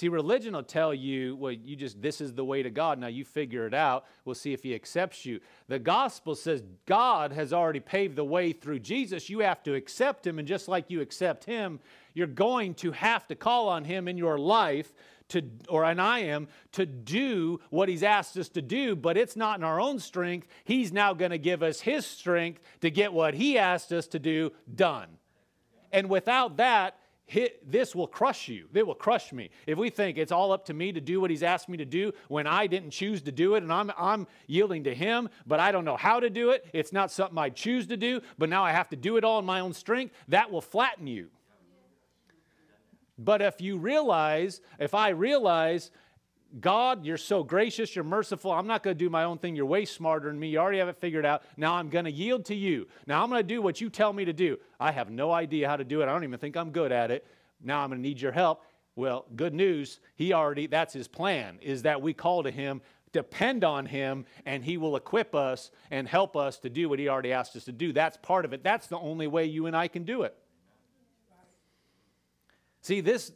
See, 0.00 0.08
religion 0.08 0.54
will 0.54 0.62
tell 0.62 0.94
you, 0.94 1.36
well, 1.36 1.52
you 1.52 1.76
just, 1.76 2.00
this 2.00 2.22
is 2.22 2.32
the 2.32 2.42
way 2.42 2.62
to 2.62 2.70
God. 2.70 2.98
Now 2.98 3.08
you 3.08 3.22
figure 3.22 3.66
it 3.66 3.74
out. 3.74 4.06
We'll 4.24 4.34
see 4.34 4.54
if 4.54 4.62
He 4.62 4.74
accepts 4.74 5.26
you. 5.26 5.40
The 5.68 5.78
gospel 5.78 6.34
says 6.34 6.62
God 6.86 7.32
has 7.32 7.52
already 7.52 7.80
paved 7.80 8.16
the 8.16 8.24
way 8.24 8.52
through 8.52 8.78
Jesus. 8.78 9.28
You 9.28 9.40
have 9.40 9.62
to 9.64 9.74
accept 9.74 10.26
Him. 10.26 10.38
And 10.38 10.48
just 10.48 10.68
like 10.68 10.88
you 10.88 11.02
accept 11.02 11.44
Him, 11.44 11.80
you're 12.14 12.26
going 12.26 12.72
to 12.76 12.92
have 12.92 13.28
to 13.28 13.34
call 13.34 13.68
on 13.68 13.84
Him 13.84 14.08
in 14.08 14.16
your 14.16 14.38
life 14.38 14.90
to, 15.28 15.42
or 15.68 15.84
and 15.84 16.00
I 16.00 16.20
am, 16.20 16.48
to 16.72 16.86
do 16.86 17.60
what 17.68 17.90
He's 17.90 18.02
asked 18.02 18.38
us 18.38 18.48
to 18.48 18.62
do, 18.62 18.96
but 18.96 19.18
it's 19.18 19.36
not 19.36 19.58
in 19.58 19.64
our 19.64 19.78
own 19.82 19.98
strength. 19.98 20.48
He's 20.64 20.94
now 20.94 21.12
going 21.12 21.32
to 21.32 21.38
give 21.38 21.62
us 21.62 21.82
His 21.82 22.06
strength 22.06 22.62
to 22.80 22.90
get 22.90 23.12
what 23.12 23.34
He 23.34 23.58
asked 23.58 23.92
us 23.92 24.06
to 24.06 24.18
do 24.18 24.52
done. 24.74 25.08
And 25.92 26.08
without 26.08 26.56
that, 26.56 26.96
hit, 27.30 27.70
this 27.70 27.94
will 27.94 28.08
crush 28.08 28.48
you. 28.48 28.66
It 28.74 28.84
will 28.84 28.94
crush 28.94 29.32
me. 29.32 29.50
If 29.66 29.78
we 29.78 29.88
think 29.88 30.18
it's 30.18 30.32
all 30.32 30.50
up 30.50 30.64
to 30.66 30.74
me 30.74 30.90
to 30.90 31.00
do 31.00 31.20
what 31.20 31.30
he's 31.30 31.44
asked 31.44 31.68
me 31.68 31.78
to 31.78 31.84
do 31.84 32.12
when 32.26 32.48
I 32.48 32.66
didn't 32.66 32.90
choose 32.90 33.22
to 33.22 33.32
do 33.32 33.54
it 33.54 33.62
and 33.62 33.72
I'm, 33.72 33.92
I'm 33.96 34.26
yielding 34.48 34.82
to 34.84 34.94
him, 34.94 35.28
but 35.46 35.60
I 35.60 35.70
don't 35.70 35.84
know 35.84 35.96
how 35.96 36.18
to 36.18 36.28
do 36.28 36.50
it, 36.50 36.66
it's 36.72 36.92
not 36.92 37.12
something 37.12 37.38
I 37.38 37.50
choose 37.50 37.86
to 37.86 37.96
do, 37.96 38.20
but 38.36 38.48
now 38.48 38.64
I 38.64 38.72
have 38.72 38.88
to 38.88 38.96
do 38.96 39.16
it 39.16 39.22
all 39.22 39.38
in 39.38 39.44
my 39.44 39.60
own 39.60 39.72
strength, 39.72 40.12
that 40.26 40.50
will 40.50 40.60
flatten 40.60 41.06
you. 41.06 41.28
But 43.16 43.42
if 43.42 43.60
you 43.60 43.76
realize, 43.76 44.60
if 44.80 44.92
I 44.92 45.10
realize, 45.10 45.92
God, 46.58 47.04
you're 47.04 47.16
so 47.16 47.44
gracious, 47.44 47.94
you're 47.94 48.04
merciful. 48.04 48.50
I'm 48.50 48.66
not 48.66 48.82
going 48.82 48.96
to 48.96 49.04
do 49.04 49.08
my 49.08 49.22
own 49.22 49.38
thing. 49.38 49.54
You're 49.54 49.66
way 49.66 49.84
smarter 49.84 50.28
than 50.28 50.40
me. 50.40 50.48
You 50.48 50.58
already 50.58 50.78
have 50.78 50.88
it 50.88 50.96
figured 50.96 51.24
out. 51.24 51.44
Now 51.56 51.74
I'm 51.74 51.88
going 51.88 52.06
to 52.06 52.10
yield 52.10 52.46
to 52.46 52.56
you. 52.56 52.88
Now 53.06 53.22
I'm 53.22 53.30
going 53.30 53.40
to 53.40 53.46
do 53.46 53.62
what 53.62 53.80
you 53.80 53.88
tell 53.88 54.12
me 54.12 54.24
to 54.24 54.32
do. 54.32 54.58
I 54.80 54.90
have 54.90 55.10
no 55.10 55.30
idea 55.30 55.68
how 55.68 55.76
to 55.76 55.84
do 55.84 56.00
it. 56.00 56.04
I 56.04 56.12
don't 56.12 56.24
even 56.24 56.40
think 56.40 56.56
I'm 56.56 56.70
good 56.70 56.90
at 56.90 57.12
it. 57.12 57.24
Now 57.62 57.80
I'm 57.80 57.90
going 57.90 58.02
to 58.02 58.08
need 58.08 58.20
your 58.20 58.32
help. 58.32 58.64
Well, 58.96 59.26
good 59.36 59.54
news. 59.54 60.00
He 60.16 60.32
already, 60.32 60.66
that's 60.66 60.92
his 60.92 61.06
plan, 61.06 61.58
is 61.62 61.82
that 61.82 62.02
we 62.02 62.12
call 62.12 62.42
to 62.42 62.50
him, 62.50 62.82
depend 63.12 63.62
on 63.62 63.86
him, 63.86 64.26
and 64.44 64.64
he 64.64 64.76
will 64.76 64.96
equip 64.96 65.36
us 65.36 65.70
and 65.92 66.08
help 66.08 66.36
us 66.36 66.58
to 66.58 66.68
do 66.68 66.88
what 66.88 66.98
he 66.98 67.08
already 67.08 67.32
asked 67.32 67.54
us 67.54 67.64
to 67.66 67.72
do. 67.72 67.92
That's 67.92 68.16
part 68.16 68.44
of 68.44 68.52
it. 68.52 68.64
That's 68.64 68.88
the 68.88 68.98
only 68.98 69.28
way 69.28 69.44
you 69.44 69.66
and 69.66 69.76
I 69.76 69.86
can 69.86 70.02
do 70.02 70.22
it. 70.22 70.36
See, 72.82 73.00
this 73.00 73.30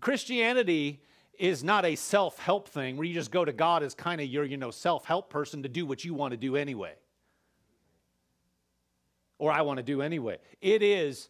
Christianity 0.00 1.00
is 1.38 1.64
not 1.64 1.84
a 1.84 1.96
self 1.96 2.38
help 2.38 2.68
thing 2.68 2.96
where 2.96 3.06
you 3.06 3.14
just 3.14 3.30
go 3.30 3.44
to 3.44 3.52
God 3.52 3.82
as 3.82 3.94
kind 3.94 4.20
of 4.20 4.28
your, 4.28 4.44
you 4.44 4.56
know, 4.56 4.70
self 4.70 5.04
help 5.04 5.30
person 5.30 5.62
to 5.62 5.68
do 5.68 5.86
what 5.86 6.04
you 6.04 6.14
want 6.14 6.32
to 6.32 6.36
do 6.36 6.56
anyway. 6.56 6.94
Or 9.38 9.52
I 9.52 9.62
want 9.62 9.78
to 9.78 9.82
do 9.82 10.00
anyway. 10.00 10.38
It 10.60 10.82
is 10.82 11.28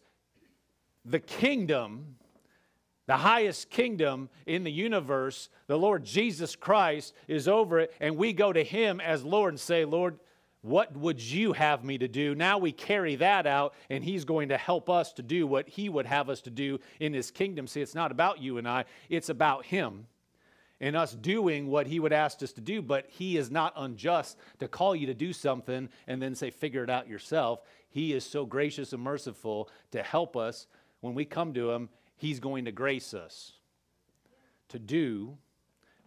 the 1.03 1.19
kingdom, 1.19 2.15
the 3.07 3.17
highest 3.17 3.69
kingdom 3.69 4.29
in 4.45 4.63
the 4.63 4.71
universe. 4.71 5.49
The 5.67 5.77
Lord 5.77 6.03
Jesus 6.03 6.55
Christ 6.55 7.13
is 7.27 7.47
over 7.47 7.79
it, 7.79 7.93
and 7.99 8.17
we 8.17 8.33
go 8.33 8.53
to 8.53 8.63
Him 8.63 8.99
as 8.99 9.23
Lord 9.23 9.53
and 9.53 9.59
say, 9.59 9.85
Lord, 9.85 10.19
what 10.65 10.97
would 10.97 11.21
you 11.21 11.53
have 11.53 11.83
me 11.83 11.99
to 11.99 12.07
do? 12.07 12.33
Now 12.33 12.57
we 12.57 12.71
carry 12.71 13.15
that 13.17 13.45
out, 13.45 13.75
and 13.87 14.03
He's 14.03 14.25
going 14.25 14.49
to 14.49 14.57
help 14.57 14.89
us 14.89 15.13
to 15.13 15.21
do 15.21 15.45
what 15.45 15.69
He 15.69 15.89
would 15.89 16.07
have 16.07 16.27
us 16.27 16.41
to 16.41 16.49
do 16.49 16.79
in 16.99 17.13
His 17.13 17.29
kingdom. 17.29 17.67
See, 17.67 17.81
it's 17.81 17.93
not 17.93 18.11
about 18.11 18.41
you 18.41 18.57
and 18.57 18.67
I, 18.67 18.85
it's 19.07 19.29
about 19.29 19.65
Him 19.65 20.07
and 20.81 20.95
us 20.95 21.13
doing 21.13 21.67
what 21.67 21.85
He 21.85 21.99
would 21.99 22.11
ask 22.11 22.41
us 22.41 22.51
to 22.53 22.61
do. 22.61 22.81
But 22.81 23.05
He 23.09 23.37
is 23.37 23.51
not 23.51 23.73
unjust 23.75 24.39
to 24.57 24.67
call 24.67 24.95
you 24.95 25.05
to 25.05 25.13
do 25.13 25.33
something 25.33 25.87
and 26.07 26.19
then 26.19 26.33
say, 26.33 26.49
figure 26.49 26.83
it 26.83 26.89
out 26.89 27.07
yourself. 27.07 27.61
He 27.87 28.13
is 28.13 28.25
so 28.25 28.43
gracious 28.43 28.91
and 28.91 29.03
merciful 29.03 29.69
to 29.91 30.01
help 30.01 30.35
us. 30.35 30.65
When 31.01 31.13
we 31.13 31.25
come 31.25 31.53
to 31.53 31.69
Him, 31.69 31.89
He's 32.17 32.39
going 32.39 32.65
to 32.65 32.71
grace 32.71 33.13
us 33.13 33.51
to 34.69 34.79
do 34.79 35.37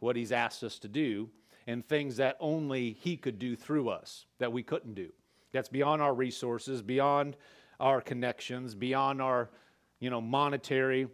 what 0.00 0.16
He's 0.16 0.32
asked 0.32 0.64
us 0.64 0.80
to 0.80 0.88
do 0.88 1.30
and 1.68 1.86
things 1.86 2.16
that 2.16 2.36
only 2.40 2.94
He 2.94 3.16
could 3.16 3.38
do 3.38 3.54
through 3.54 3.90
us 3.90 4.24
that 4.38 4.50
we 4.50 4.62
couldn't 4.62 4.94
do. 4.94 5.10
That's 5.52 5.68
beyond 5.68 6.00
our 6.00 6.14
resources, 6.14 6.80
beyond 6.80 7.36
our 7.78 8.00
connections, 8.00 8.74
beyond 8.74 9.20
our, 9.20 9.50
you 10.00 10.08
know, 10.08 10.20
monetary 10.20 11.08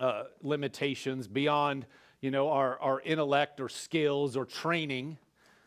uh, 0.00 0.24
limitations, 0.42 1.28
beyond, 1.28 1.86
you 2.22 2.30
know, 2.30 2.48
our, 2.48 2.80
our 2.80 3.02
intellect 3.02 3.60
or 3.60 3.68
skills 3.68 4.34
or 4.34 4.46
training. 4.46 5.18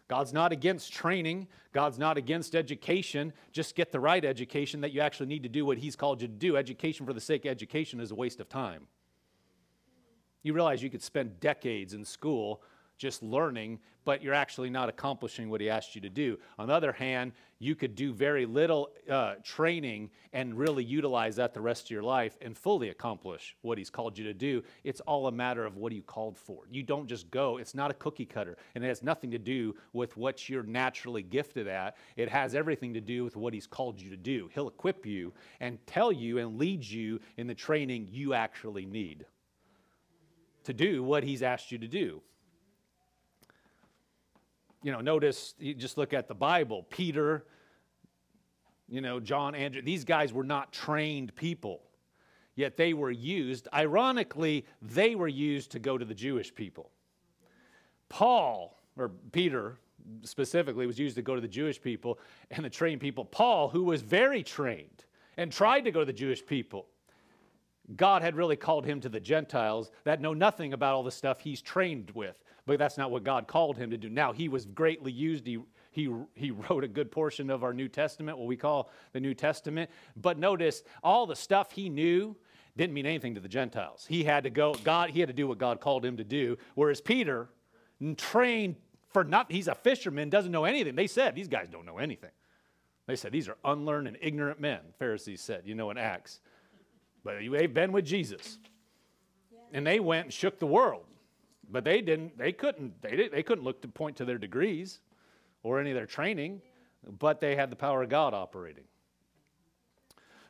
God's 0.07 0.33
not 0.33 0.51
against 0.51 0.91
training. 0.91 1.47
God's 1.71 1.99
not 1.99 2.17
against 2.17 2.55
education. 2.55 3.31
Just 3.51 3.75
get 3.75 3.91
the 3.91 3.99
right 3.99 4.25
education 4.25 4.81
that 4.81 4.91
you 4.91 5.01
actually 5.01 5.27
need 5.27 5.43
to 5.43 5.49
do 5.49 5.67
what 5.67 5.77
He's 5.77 5.95
called 5.95 6.19
you 6.23 6.27
to 6.27 6.33
do. 6.33 6.57
Education 6.57 7.05
for 7.05 7.13
the 7.13 7.21
sake 7.21 7.45
of 7.45 7.51
education 7.51 7.99
is 7.99 8.09
a 8.09 8.15
waste 8.15 8.39
of 8.39 8.49
time. 8.49 8.87
You 10.41 10.53
realize 10.53 10.81
you 10.81 10.89
could 10.89 11.03
spend 11.03 11.39
decades 11.39 11.93
in 11.93 12.03
school 12.03 12.63
just 12.99 13.23
learning, 13.23 13.79
but 14.03 14.21
you're 14.21 14.33
actually 14.33 14.69
not 14.69 14.89
accomplishing 14.89 15.49
what 15.49 15.61
he 15.61 15.69
asked 15.69 15.95
you 15.95 16.01
to 16.01 16.09
do. 16.09 16.37
On 16.59 16.67
the 16.67 16.73
other 16.73 16.91
hand, 16.91 17.31
you 17.57 17.73
could 17.73 17.95
do 17.95 18.13
very 18.13 18.45
little 18.45 18.89
uh, 19.09 19.35
training 19.41 20.09
and 20.33 20.57
really 20.57 20.83
utilize 20.83 21.37
that 21.37 21.53
the 21.53 21.61
rest 21.61 21.85
of 21.85 21.91
your 21.91 22.03
life 22.03 22.37
and 22.41 22.57
fully 22.57 22.89
accomplish 22.89 23.55
what 23.61 23.77
he's 23.77 23.89
called 23.89 24.17
you 24.17 24.25
to 24.25 24.33
do. 24.33 24.61
It's 24.83 24.99
all 25.01 25.27
a 25.27 25.31
matter 25.31 25.65
of 25.65 25.77
what 25.77 25.93
are 25.93 25.95
you 25.95 26.03
called 26.03 26.37
for. 26.37 26.63
You 26.69 26.83
don't 26.83 27.07
just 27.07 27.31
go, 27.31 27.57
it's 27.57 27.73
not 27.73 27.89
a 27.89 27.93
cookie 27.93 28.25
cutter, 28.25 28.57
and 28.75 28.83
it 28.83 28.87
has 28.87 29.01
nothing 29.01 29.31
to 29.31 29.39
do 29.39 29.75
with 29.93 30.17
what 30.17 30.49
you're 30.49 30.63
naturally 30.63 31.23
gifted 31.23 31.67
at. 31.67 31.95
It 32.17 32.29
has 32.29 32.53
everything 32.53 32.93
to 32.93 33.01
do 33.01 33.23
with 33.23 33.37
what 33.37 33.53
he's 33.53 33.67
called 33.67 33.99
you 34.01 34.09
to 34.09 34.17
do. 34.17 34.49
He'll 34.53 34.67
equip 34.67 35.05
you 35.05 35.33
and 35.61 35.79
tell 35.87 36.11
you 36.11 36.37
and 36.37 36.59
lead 36.59 36.83
you 36.83 37.21
in 37.37 37.47
the 37.47 37.55
training 37.55 38.09
you 38.11 38.33
actually 38.33 38.85
need 38.85 39.25
to 40.65 40.73
do 40.73 41.01
what 41.01 41.23
he's 41.23 41.41
asked 41.41 41.71
you 41.71 41.77
to 41.77 41.87
do 41.87 42.21
you 44.83 44.91
know, 44.91 45.01
notice, 45.01 45.55
you 45.59 45.73
just 45.73 45.97
look 45.97 46.13
at 46.13 46.27
the 46.27 46.35
Bible. 46.35 46.85
Peter, 46.89 47.45
you 48.87 49.01
know, 49.01 49.19
John, 49.19 49.55
Andrew, 49.55 49.81
these 49.81 50.03
guys 50.03 50.31
were 50.33 50.43
not 50.43 50.71
trained 50.71 51.35
people, 51.35 51.81
yet 52.55 52.77
they 52.77 52.93
were 52.93 53.11
used. 53.11 53.67
Ironically, 53.73 54.65
they 54.81 55.15
were 55.15 55.27
used 55.27 55.71
to 55.71 55.79
go 55.79 55.97
to 55.97 56.05
the 56.05 56.13
Jewish 56.13 56.53
people. 56.53 56.91
Paul, 58.07 58.79
or 58.97 59.11
Peter 59.31 59.77
specifically, 60.23 60.87
was 60.87 60.97
used 60.97 61.15
to 61.15 61.21
go 61.21 61.35
to 61.35 61.41
the 61.41 61.47
Jewish 61.47 61.81
people 61.81 62.19
and 62.49 62.65
the 62.65 62.69
trained 62.69 63.01
people. 63.01 63.25
Paul, 63.25 63.69
who 63.69 63.83
was 63.83 64.01
very 64.01 64.43
trained 64.43 65.05
and 65.37 65.51
tried 65.51 65.81
to 65.81 65.91
go 65.91 65.99
to 65.99 66.05
the 66.05 66.13
Jewish 66.13 66.45
people, 66.45 66.87
God 67.95 68.21
had 68.21 68.35
really 68.35 68.55
called 68.55 68.85
him 68.85 69.01
to 69.01 69.09
the 69.09 69.19
Gentiles 69.19 69.91
that 70.03 70.21
know 70.21 70.33
nothing 70.33 70.73
about 70.73 70.93
all 70.93 71.03
the 71.03 71.11
stuff 71.11 71.39
he's 71.39 71.61
trained 71.61 72.11
with. 72.11 72.43
But 72.69 72.77
that's 72.77 72.99
not 72.99 73.09
what 73.09 73.23
God 73.23 73.47
called 73.47 73.77
him 73.77 73.89
to 73.89 73.97
do. 73.97 74.09
Now, 74.09 74.31
he 74.31 74.47
was 74.47 74.67
greatly 74.67 75.11
used. 75.11 75.47
He, 75.47 75.57
he, 75.89 76.13
he 76.35 76.51
wrote 76.69 76.83
a 76.83 76.87
good 76.87 77.09
portion 77.11 77.49
of 77.49 77.63
our 77.63 77.73
New 77.73 77.87
Testament, 77.87 78.37
what 78.37 78.45
we 78.45 78.55
call 78.55 78.91
the 79.11 79.19
New 79.19 79.33
Testament. 79.33 79.89
But 80.15 80.37
notice, 80.37 80.83
all 81.01 81.25
the 81.25 81.35
stuff 81.35 81.71
he 81.71 81.89
knew 81.89 82.35
didn't 82.77 82.93
mean 82.93 83.07
anything 83.07 83.33
to 83.33 83.41
the 83.41 83.49
Gentiles. 83.49 84.05
He 84.07 84.23
had 84.23 84.43
to 84.43 84.51
go, 84.51 84.75
God, 84.83 85.09
he 85.09 85.19
had 85.19 85.29
to 85.29 85.33
do 85.33 85.47
what 85.47 85.57
God 85.57 85.81
called 85.81 86.05
him 86.05 86.17
to 86.17 86.23
do. 86.23 86.57
Whereas 86.75 87.01
Peter, 87.01 87.49
trained 88.17 88.75
for 89.07 89.23
nothing, 89.23 89.55
he's 89.55 89.67
a 89.67 89.73
fisherman, 89.73 90.29
doesn't 90.29 90.51
know 90.51 90.65
anything. 90.65 90.93
They 90.93 91.07
said, 91.07 91.33
these 91.33 91.47
guys 91.47 91.69
don't 91.69 91.87
know 91.87 91.97
anything. 91.97 92.29
They 93.07 93.15
said, 93.15 93.31
these 93.31 93.49
are 93.49 93.57
unlearned 93.65 94.07
and 94.07 94.17
ignorant 94.21 94.59
men, 94.59 94.81
Pharisees 94.99 95.41
said, 95.41 95.63
you 95.65 95.73
know, 95.73 95.89
in 95.89 95.97
Acts. 95.97 96.39
But 97.23 97.37
they've 97.39 97.73
been 97.73 97.91
with 97.91 98.05
Jesus. 98.05 98.59
And 99.73 99.87
they 99.87 99.99
went 99.99 100.25
and 100.25 100.33
shook 100.33 100.59
the 100.59 100.67
world. 100.67 101.05
But 101.71 101.83
they 101.83 102.01
didn't, 102.01 102.37
they 102.37 102.51
couldn't, 102.51 103.01
they, 103.01 103.29
they 103.31 103.43
couldn't 103.43 103.63
look 103.63 103.81
to 103.83 103.87
point 103.87 104.17
to 104.17 104.25
their 104.25 104.37
degrees 104.37 104.99
or 105.63 105.79
any 105.79 105.91
of 105.91 105.95
their 105.95 106.05
training, 106.05 106.61
but 107.19 107.39
they 107.39 107.55
had 107.55 107.69
the 107.69 107.75
power 107.75 108.03
of 108.03 108.09
God 108.09 108.33
operating. 108.33 108.85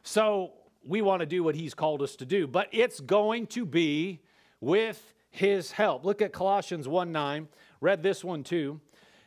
So 0.03 0.53
we 0.85 1.01
want 1.01 1.19
to 1.19 1.25
do 1.25 1.43
what 1.43 1.55
he's 1.55 1.73
called 1.73 2.01
us 2.01 2.15
to 2.17 2.25
do, 2.25 2.47
but 2.47 2.67
it's 2.71 2.99
going 2.99 3.47
to 3.47 3.65
be 3.65 4.21
with 4.61 5.13
his 5.29 5.71
help. 5.71 6.05
Look 6.05 6.21
at 6.21 6.31
Colossians 6.31 6.87
1 6.87 7.11
9. 7.11 7.47
Read 7.81 8.01
this 8.03 8.23
one 8.23 8.43
too. 8.43 8.79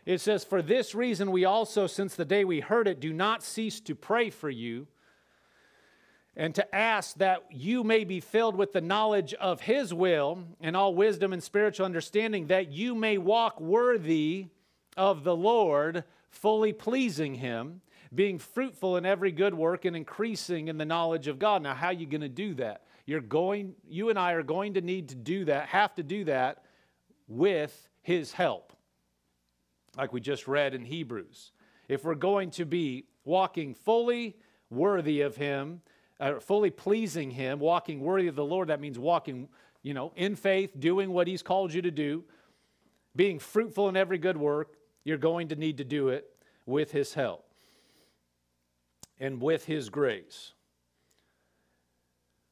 It 0.04 0.20
says, 0.20 0.44
For 0.44 0.62
this 0.62 0.94
reason 0.94 1.30
we 1.30 1.44
also, 1.44 1.86
since 1.86 2.14
the 2.14 2.24
day 2.24 2.44
we 2.44 2.60
heard 2.60 2.88
it, 2.88 3.00
do 3.00 3.12
not 3.12 3.42
cease 3.42 3.80
to 3.80 3.94
pray 3.94 4.30
for 4.30 4.50
you 4.50 4.86
and 6.36 6.54
to 6.54 6.74
ask 6.74 7.16
that 7.16 7.44
you 7.50 7.84
may 7.84 8.04
be 8.04 8.20
filled 8.20 8.56
with 8.56 8.72
the 8.72 8.80
knowledge 8.80 9.34
of 9.34 9.60
his 9.60 9.92
will 9.92 10.44
and 10.60 10.76
all 10.76 10.94
wisdom 10.94 11.32
and 11.32 11.42
spiritual 11.42 11.84
understanding, 11.84 12.46
that 12.46 12.72
you 12.72 12.94
may 12.94 13.18
walk 13.18 13.60
worthy 13.60 14.46
of 14.96 15.24
the 15.24 15.36
Lord, 15.36 16.04
fully 16.30 16.72
pleasing 16.72 17.34
him, 17.34 17.82
being 18.14 18.38
fruitful 18.38 18.96
in 18.96 19.04
every 19.04 19.32
good 19.32 19.54
work 19.54 19.84
and 19.84 19.96
increasing 19.96 20.68
in 20.68 20.78
the 20.78 20.84
knowledge 20.84 21.28
of 21.28 21.38
God. 21.38 21.62
Now, 21.62 21.74
how 21.74 21.88
are 21.88 21.92
you 21.92 22.06
going 22.06 22.22
to 22.22 22.28
do 22.28 22.54
that? 22.54 22.82
You're 23.04 23.20
going, 23.20 23.74
you 23.86 24.10
and 24.10 24.18
I 24.18 24.32
are 24.32 24.42
going 24.42 24.74
to 24.74 24.80
need 24.80 25.10
to 25.10 25.14
do 25.14 25.44
that, 25.46 25.68
have 25.68 25.94
to 25.96 26.02
do 26.02 26.24
that 26.24 26.64
with 27.28 27.88
his 28.02 28.32
help. 28.32 28.72
Like 29.96 30.12
we 30.12 30.20
just 30.20 30.48
read 30.48 30.74
in 30.74 30.84
Hebrews. 30.84 31.52
If 31.88 32.04
we're 32.04 32.14
going 32.14 32.50
to 32.52 32.64
be 32.64 33.04
walking 33.24 33.74
fully 33.74 34.36
worthy 34.70 35.20
of 35.20 35.36
him, 35.36 35.82
uh, 36.22 36.38
fully 36.38 36.70
pleasing 36.70 37.32
him, 37.32 37.58
walking 37.58 38.00
worthy 38.00 38.28
of 38.28 38.36
the 38.36 38.44
Lord, 38.44 38.68
that 38.68 38.80
means 38.80 38.98
walking, 38.98 39.48
you 39.82 39.92
know, 39.92 40.12
in 40.14 40.36
faith, 40.36 40.78
doing 40.78 41.10
what 41.10 41.26
he's 41.26 41.42
called 41.42 41.74
you 41.74 41.82
to 41.82 41.90
do, 41.90 42.22
being 43.16 43.40
fruitful 43.40 43.88
in 43.88 43.96
every 43.96 44.18
good 44.18 44.36
work, 44.36 44.76
you're 45.04 45.18
going 45.18 45.48
to 45.48 45.56
need 45.56 45.78
to 45.78 45.84
do 45.84 46.08
it 46.08 46.32
with 46.64 46.92
His 46.92 47.14
help 47.14 47.44
and 49.18 49.42
with 49.42 49.64
His 49.64 49.90
grace. 49.90 50.52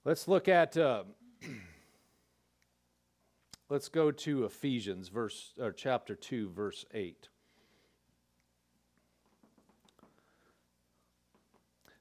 Let's 0.05 0.27
look 0.27 0.49
at, 0.49 0.77
uh, 0.77 1.05
let's 3.69 3.89
go 3.89 4.11
to 4.11 4.45
Ephesians, 4.45 5.09
verse, 5.09 5.53
or 5.61 5.73
chapter 5.73 6.17
2, 6.17 6.51
verse 6.51 6.85
8. 6.93 7.30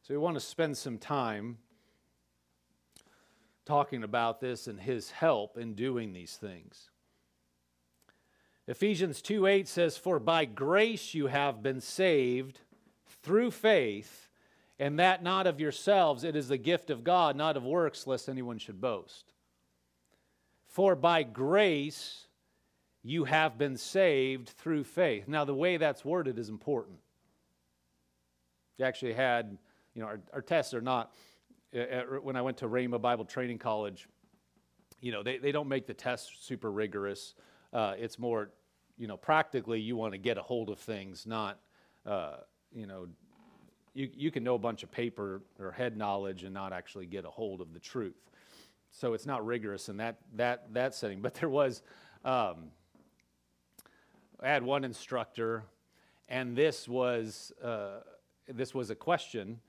So 0.09 0.15
we 0.15 0.17
want 0.17 0.37
to 0.37 0.41
spend 0.41 0.75
some 0.75 0.97
time 0.97 1.59
talking 3.63 4.03
about 4.03 4.41
this 4.41 4.65
and 4.65 4.79
his 4.79 5.11
help 5.11 5.55
in 5.55 5.75
doing 5.75 6.13
these 6.13 6.35
things. 6.35 6.89
Ephesians 8.67 9.21
2 9.21 9.45
8 9.45 9.67
says, 9.67 9.97
For 9.97 10.19
by 10.19 10.45
grace 10.45 11.13
you 11.13 11.27
have 11.27 11.61
been 11.61 11.79
saved 11.79 12.61
through 13.21 13.51
faith, 13.51 14.29
and 14.79 14.97
that 14.97 15.21
not 15.21 15.45
of 15.45 15.59
yourselves, 15.59 16.23
it 16.23 16.35
is 16.35 16.47
the 16.47 16.57
gift 16.57 16.89
of 16.89 17.03
God, 17.03 17.35
not 17.35 17.55
of 17.55 17.63
works, 17.63 18.07
lest 18.07 18.29
anyone 18.29 18.57
should 18.57 18.81
boast. 18.81 19.35
For 20.65 20.95
by 20.95 21.21
grace 21.21 22.25
you 23.03 23.25
have 23.25 23.59
been 23.59 23.77
saved 23.77 24.49
through 24.57 24.85
faith. 24.85 25.27
Now, 25.27 25.45
the 25.45 25.53
way 25.53 25.77
that's 25.77 26.03
worded 26.03 26.39
is 26.39 26.49
important. 26.49 26.97
We 28.79 28.85
actually 28.85 29.13
had, 29.13 29.59
you 29.93 30.01
know, 30.01 30.07
our, 30.07 30.19
our 30.33 30.41
tests 30.41 30.73
are 30.73 30.81
not, 30.81 31.13
uh, 31.75 31.79
uh, 31.79 32.03
when 32.21 32.35
I 32.35 32.41
went 32.41 32.57
to 32.57 32.67
Rhema 32.67 33.01
Bible 33.01 33.25
Training 33.25 33.57
College, 33.57 34.07
you 35.01 35.11
know, 35.11 35.23
they, 35.23 35.37
they 35.37 35.51
don't 35.51 35.67
make 35.67 35.87
the 35.87 35.93
tests 35.93 36.31
super 36.39 36.71
rigorous. 36.71 37.35
Uh, 37.71 37.93
it's 37.97 38.19
more 38.19 38.51
you 38.99 39.07
know, 39.07 39.17
practically 39.17 39.79
you 39.79 39.95
want 39.95 40.11
to 40.11 40.17
get 40.17 40.37
a 40.37 40.41
hold 40.41 40.69
of 40.69 40.77
things, 40.77 41.25
not, 41.25 41.57
uh, 42.05 42.35
you 42.71 42.85
know, 42.85 43.07
you, 43.93 44.09
you 44.13 44.29
can 44.29 44.43
know 44.43 44.55
a 44.55 44.59
bunch 44.59 44.83
of 44.83 44.91
paper 44.91 45.41
or 45.57 45.71
head 45.71 45.97
knowledge 45.97 46.43
and 46.43 46.53
not 46.53 46.73
actually 46.73 47.05
get 47.05 47.25
a 47.25 47.29
hold 47.29 47.61
of 47.61 47.73
the 47.73 47.79
truth. 47.79 48.17
So 48.91 49.13
it's 49.13 49.25
not 49.25 49.45
rigorous 49.45 49.87
in 49.87 49.97
that, 49.97 50.17
that, 50.35 50.73
that 50.73 50.93
setting. 50.93 51.21
But 51.21 51.35
there 51.35 51.49
was, 51.49 51.81
um, 52.25 52.71
I 54.41 54.49
had 54.49 54.63
one 54.63 54.83
instructor, 54.83 55.63
and 56.27 56.55
this 56.55 56.87
was, 56.87 57.53
uh, 57.63 58.01
this 58.49 58.73
was 58.75 58.89
a 58.89 58.95
question 58.95 59.61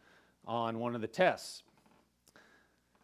on 0.47 0.79
one 0.79 0.95
of 0.95 1.01
the 1.01 1.07
tests. 1.07 1.63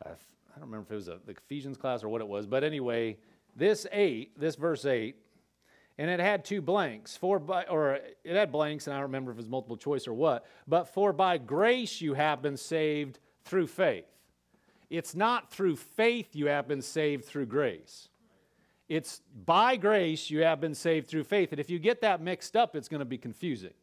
I, 0.04 0.08
don't 0.08 0.70
remember 0.70 0.86
if 0.86 0.92
it 0.92 0.94
was 0.94 1.08
a, 1.08 1.18
the 1.26 1.32
Ephesians 1.32 1.76
class 1.76 2.02
or 2.02 2.08
what 2.08 2.20
it 2.20 2.28
was, 2.28 2.46
but 2.46 2.64
anyway, 2.64 3.18
this 3.54 3.86
8, 3.92 4.38
this 4.38 4.56
verse 4.56 4.84
8, 4.84 5.16
and 5.98 6.10
it 6.10 6.20
had 6.20 6.44
two 6.44 6.60
blanks 6.60 7.16
for 7.16 7.38
by 7.38 7.64
or 7.64 7.94
it 7.94 8.36
had 8.36 8.52
blanks 8.52 8.86
and 8.86 8.92
i 8.92 8.98
don't 8.98 9.04
remember 9.04 9.30
if 9.30 9.36
it 9.36 9.38
was 9.38 9.48
multiple 9.48 9.78
choice 9.78 10.06
or 10.06 10.12
what 10.12 10.44
but 10.68 10.84
for 10.84 11.10
by 11.10 11.38
grace 11.38 12.02
you 12.02 12.12
have 12.12 12.42
been 12.42 12.56
saved 12.56 13.18
through 13.46 13.66
faith. 13.66 14.04
It's 14.90 15.14
not 15.14 15.50
through 15.50 15.76
faith 15.76 16.34
you 16.34 16.46
have 16.46 16.68
been 16.68 16.82
saved 16.82 17.24
through 17.24 17.46
grace. 17.46 18.08
It's 18.88 19.20
by 19.44 19.76
grace 19.76 20.30
you 20.30 20.42
have 20.42 20.60
been 20.60 20.74
saved 20.74 21.08
through 21.08 21.24
faith 21.24 21.52
and 21.52 21.60
if 21.60 21.70
you 21.70 21.78
get 21.78 22.00
that 22.02 22.20
mixed 22.20 22.56
up 22.56 22.76
it's 22.76 22.88
going 22.88 23.00
to 23.00 23.06
be 23.06 23.18
confusing. 23.18 23.74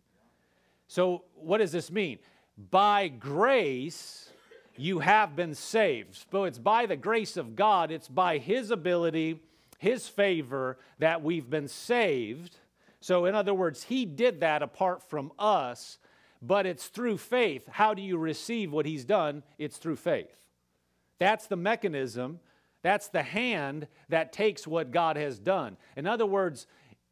So 0.88 1.24
what 1.36 1.58
does 1.58 1.72
this 1.72 1.92
mean 1.92 2.20
by 2.58 3.08
grace 3.08 4.30
you 4.76 5.00
have 5.00 5.36
been 5.36 5.56
saved 5.56 6.26
so 6.32 6.44
it's 6.44 6.60
by 6.60 6.86
the 6.86 6.96
grace 6.96 7.38
of 7.38 7.56
god 7.56 7.92
it's 7.92 8.08
by 8.08 8.38
his 8.38 8.72
ability 8.72 9.40
his 9.84 10.08
favor 10.08 10.78
that 11.00 11.22
we've 11.22 11.50
been 11.50 11.68
saved. 11.68 12.56
So, 13.02 13.26
in 13.26 13.36
other 13.36 13.54
words, 13.54 13.84
He 13.84 14.06
did 14.06 14.40
that 14.40 14.64
apart 14.64 15.04
from 15.04 15.34
us, 15.38 15.98
but 16.42 16.66
it's 16.66 16.88
through 16.88 17.18
faith. 17.18 17.68
How 17.68 17.94
do 17.94 18.02
you 18.02 18.18
receive 18.18 18.72
what 18.72 18.86
He's 18.86 19.04
done? 19.04 19.44
It's 19.58 19.76
through 19.76 19.98
faith. 19.98 20.38
That's 21.20 21.48
the 21.48 21.58
mechanism, 21.58 22.40
that's 22.82 23.10
the 23.10 23.24
hand 23.24 23.88
that 24.08 24.32
takes 24.32 24.66
what 24.66 24.92
God 24.92 25.18
has 25.18 25.38
done. 25.38 25.76
In 25.98 26.08
other 26.08 26.26
words, 26.26 26.66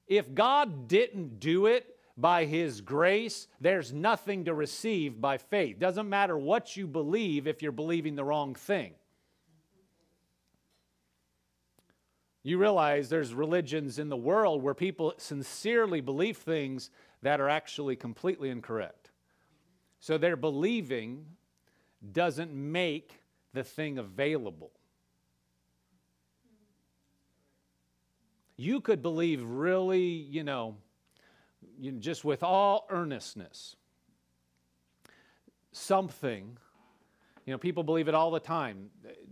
if 0.08 0.34
God 0.34 0.88
didn't 0.88 1.42
do 1.42 1.66
it, 1.66 1.98
by 2.22 2.46
his 2.46 2.82
grace, 2.82 3.48
there's 3.60 3.92
nothing 3.92 4.46
to 4.46 4.54
receive 4.54 5.20
by 5.20 5.38
faith. 5.38 5.80
Doesn't 5.80 6.08
matter 6.08 6.38
what 6.38 6.78
you 6.78 6.88
believe 6.88 7.48
if 7.48 7.62
you're 7.62 7.72
believing 7.72 8.16
the 8.16 8.24
wrong 8.24 8.56
thing. 8.56 8.94
You 12.44 12.58
realize 12.58 13.10
there's 13.10 13.34
religions 13.34 14.00
in 14.00 14.10
the 14.10 14.18
world 14.18 14.64
where 14.64 14.74
people 14.74 15.14
sincerely 15.18 16.02
believe 16.02 16.38
things 16.38 16.90
that 17.22 17.40
are 17.40 17.50
actually 17.50 17.96
completely 17.96 18.50
incorrect. 18.50 19.12
So 20.00 20.18
their 20.18 20.36
believing 20.36 21.26
doesn't 22.12 22.52
make 22.52 23.22
the 23.54 23.64
thing 23.64 24.00
available. 24.00 24.72
You 28.58 28.82
could 28.82 29.02
believe 29.02 29.44
really, 29.44 30.02
you 30.02 30.44
know, 30.44 30.78
just 32.00 32.24
with 32.24 32.44
all 32.44 32.86
earnestness, 32.90 33.76
something 35.72 36.58
You 37.46 37.54
know, 37.54 37.58
people 37.58 37.84
believe 37.84 38.08
it 38.08 38.16
all 38.16 38.32
the 38.32 38.40
time. 38.40 38.90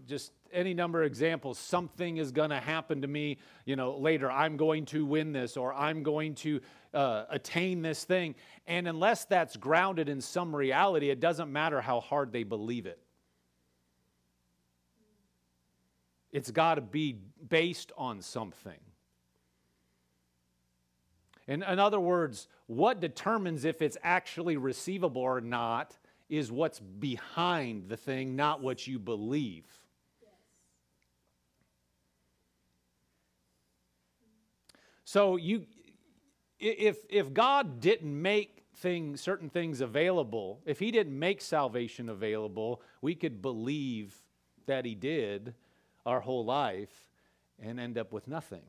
Just 0.07 0.31
any 0.51 0.73
number 0.73 1.01
of 1.03 1.07
examples. 1.07 1.59
Something 1.59 2.17
is 2.17 2.31
going 2.31 2.49
to 2.49 2.59
happen 2.59 3.01
to 3.03 3.07
me, 3.07 3.37
you 3.65 3.75
know, 3.75 3.97
later. 3.97 4.31
I'm 4.31 4.57
going 4.57 4.85
to 4.87 5.05
win 5.05 5.31
this 5.31 5.57
or 5.57 5.73
I'm 5.73 6.01
going 6.01 6.35
to 6.35 6.59
uh, 6.93 7.25
attain 7.29 7.81
this 7.83 8.03
thing. 8.03 8.35
And 8.65 8.87
unless 8.87 9.25
that's 9.25 9.57
grounded 9.57 10.09
in 10.09 10.21
some 10.21 10.55
reality, 10.55 11.11
it 11.11 11.19
doesn't 11.19 11.51
matter 11.51 11.81
how 11.81 11.99
hard 11.99 12.31
they 12.31 12.43
believe 12.43 12.87
it. 12.87 12.99
It's 16.31 16.51
got 16.51 16.75
to 16.75 16.81
be 16.81 17.15
based 17.47 17.91
on 17.97 18.21
something. 18.21 18.79
In, 21.49 21.63
in 21.63 21.79
other 21.79 21.99
words, 21.99 22.47
what 22.67 22.99
determines 23.01 23.65
if 23.65 23.81
it's 23.81 23.97
actually 24.03 24.55
receivable 24.55 25.23
or 25.23 25.41
not 25.41 25.97
is 26.29 26.51
what's 26.51 26.79
behind 26.79 27.89
the 27.89 27.97
thing, 27.97 28.35
not 28.35 28.61
what 28.61 28.85
you 28.85 28.99
believe. 28.99 29.65
So 35.05 35.37
you 35.37 35.65
if 36.59 36.97
if 37.09 37.33
God 37.33 37.81
didn't 37.81 38.21
make 38.21 38.65
things 38.75 39.19
certain 39.19 39.49
things 39.49 39.81
available, 39.81 40.61
if 40.67 40.77
he 40.77 40.91
didn't 40.91 41.17
make 41.17 41.41
salvation 41.41 42.09
available, 42.09 42.83
we 43.01 43.15
could 43.15 43.41
believe 43.41 44.13
that 44.67 44.85
he 44.85 44.93
did 44.93 45.55
our 46.05 46.19
whole 46.19 46.45
life 46.45 47.07
and 47.59 47.79
end 47.79 47.97
up 47.97 48.13
with 48.13 48.27
nothing. 48.27 48.61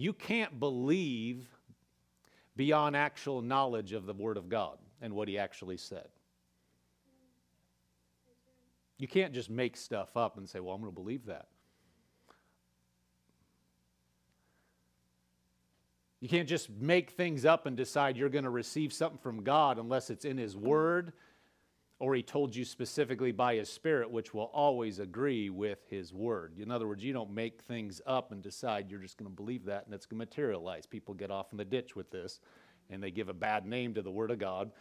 You 0.00 0.14
can't 0.14 0.58
believe 0.58 1.46
beyond 2.56 2.96
actual 2.96 3.42
knowledge 3.42 3.92
of 3.92 4.06
the 4.06 4.14
Word 4.14 4.38
of 4.38 4.48
God 4.48 4.78
and 5.02 5.12
what 5.12 5.28
He 5.28 5.36
actually 5.36 5.76
said. 5.76 6.08
You 8.96 9.06
can't 9.06 9.34
just 9.34 9.50
make 9.50 9.76
stuff 9.76 10.16
up 10.16 10.38
and 10.38 10.48
say, 10.48 10.58
well, 10.58 10.74
I'm 10.74 10.80
going 10.80 10.90
to 10.90 10.98
believe 10.98 11.26
that. 11.26 11.48
You 16.20 16.30
can't 16.30 16.48
just 16.48 16.70
make 16.70 17.10
things 17.10 17.44
up 17.44 17.66
and 17.66 17.76
decide 17.76 18.16
you're 18.16 18.30
going 18.30 18.44
to 18.44 18.50
receive 18.50 18.94
something 18.94 19.18
from 19.18 19.42
God 19.42 19.78
unless 19.78 20.08
it's 20.08 20.24
in 20.24 20.38
His 20.38 20.56
Word 20.56 21.12
or 22.00 22.14
he 22.14 22.22
told 22.22 22.56
you 22.56 22.64
specifically 22.64 23.30
by 23.30 23.54
his 23.54 23.70
spirit, 23.70 24.10
which 24.10 24.32
will 24.32 24.50
always 24.54 24.98
agree 24.98 25.50
with 25.50 25.78
his 25.90 26.14
word. 26.14 26.54
In 26.58 26.70
other 26.70 26.88
words, 26.88 27.04
you 27.04 27.12
don't 27.12 27.30
make 27.30 27.60
things 27.62 28.00
up 28.06 28.32
and 28.32 28.42
decide 28.42 28.90
you're 28.90 29.00
just 29.00 29.18
going 29.18 29.30
to 29.30 29.36
believe 29.36 29.66
that 29.66 29.84
and 29.84 29.94
it's 29.94 30.06
going 30.06 30.18
to 30.18 30.26
materialize. 30.26 30.86
People 30.86 31.12
get 31.12 31.30
off 31.30 31.52
in 31.52 31.58
the 31.58 31.64
ditch 31.64 31.94
with 31.94 32.10
this 32.10 32.40
and 32.88 33.02
they 33.02 33.10
give 33.10 33.28
a 33.28 33.34
bad 33.34 33.66
name 33.66 33.92
to 33.94 34.02
the 34.02 34.10
word 34.10 34.30
of 34.30 34.38
God. 34.38 34.72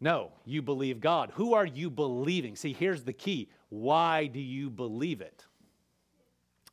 No, 0.00 0.32
you 0.44 0.62
believe 0.62 1.00
God. 1.00 1.30
Who 1.34 1.54
are 1.54 1.64
you 1.64 1.90
believing? 1.90 2.56
See, 2.56 2.72
here's 2.72 3.04
the 3.04 3.12
key. 3.12 3.48
Why 3.68 4.26
do 4.26 4.40
you 4.40 4.70
believe 4.70 5.20
it? 5.20 5.46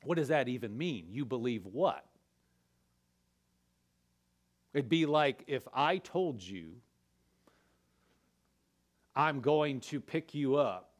What 0.04 0.18
does 0.18 0.30
that 0.30 0.48
even 0.48 0.76
mean? 0.76 1.06
You 1.12 1.26
believe 1.26 1.68
what? 1.68 2.04
It'd 4.74 4.90
be 4.90 5.06
like 5.06 5.44
if 5.46 5.68
I 5.72 5.98
told 6.00 6.42
you 6.42 6.72
I'm 9.16 9.42
going 9.42 9.82
to 9.82 10.00
pick 10.00 10.34
you 10.34 10.56
up 10.56 10.92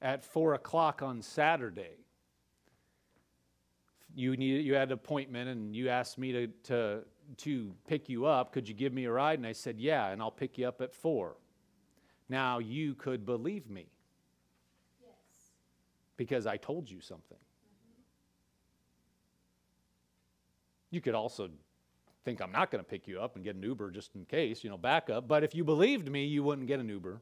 at 0.00 0.24
four 0.24 0.54
o'clock 0.54 1.02
on 1.02 1.22
Saturday. 1.22 1.98
You 4.14 4.36
need 4.36 4.64
you 4.64 4.74
had 4.74 4.88
an 4.88 4.92
appointment 4.92 5.48
and 5.48 5.74
you 5.74 5.88
asked 5.88 6.18
me 6.18 6.32
to, 6.32 6.46
to, 6.64 7.00
to 7.38 7.74
pick 7.88 8.08
you 8.08 8.26
up. 8.26 8.52
Could 8.52 8.68
you 8.68 8.74
give 8.74 8.92
me 8.92 9.06
a 9.06 9.10
ride? 9.10 9.38
And 9.38 9.46
I 9.46 9.52
said, 9.52 9.80
Yeah, 9.80 10.10
and 10.10 10.22
I'll 10.22 10.30
pick 10.30 10.58
you 10.58 10.68
up 10.68 10.80
at 10.80 10.94
four. 10.94 11.36
Now 12.28 12.58
you 12.60 12.94
could 12.94 13.26
believe 13.26 13.68
me. 13.68 13.88
Yes. 15.00 15.10
Because 16.16 16.46
I 16.46 16.56
told 16.56 16.88
you 16.88 17.00
something. 17.00 17.38
Mm-hmm. 17.38 18.02
You 20.90 21.00
could 21.00 21.14
also 21.14 21.48
think 22.24 22.40
I'm 22.40 22.52
not 22.52 22.70
going 22.70 22.82
to 22.82 22.88
pick 22.88 23.06
you 23.06 23.20
up 23.20 23.36
and 23.36 23.44
get 23.44 23.54
an 23.54 23.62
Uber 23.62 23.90
just 23.90 24.14
in 24.14 24.24
case, 24.24 24.64
you 24.64 24.70
know, 24.70 24.78
backup. 24.78 25.28
But 25.28 25.44
if 25.44 25.54
you 25.54 25.62
believed 25.62 26.10
me, 26.10 26.24
you 26.24 26.42
wouldn't 26.42 26.66
get 26.66 26.80
an 26.80 26.88
Uber. 26.88 27.20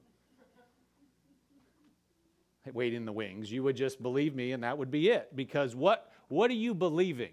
Wait 2.72 2.94
in 2.94 3.04
the 3.04 3.12
wings. 3.12 3.50
You 3.50 3.64
would 3.64 3.76
just 3.76 4.00
believe 4.00 4.36
me, 4.36 4.52
and 4.52 4.62
that 4.62 4.78
would 4.78 4.90
be 4.90 5.08
it. 5.10 5.34
Because 5.34 5.74
what, 5.74 6.12
what 6.28 6.48
are 6.50 6.54
you 6.54 6.74
believing? 6.74 7.32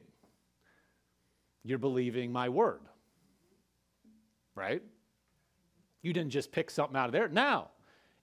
You're 1.64 1.78
believing 1.78 2.32
my 2.32 2.50
word. 2.50 2.82
Right? 4.56 4.82
You 6.02 6.14
didn't 6.14 6.32
just 6.32 6.52
pick 6.52 6.72
something 6.72 6.98
out 6.98 7.06
of 7.06 7.12
there. 7.12 7.28
Now, 7.28 7.70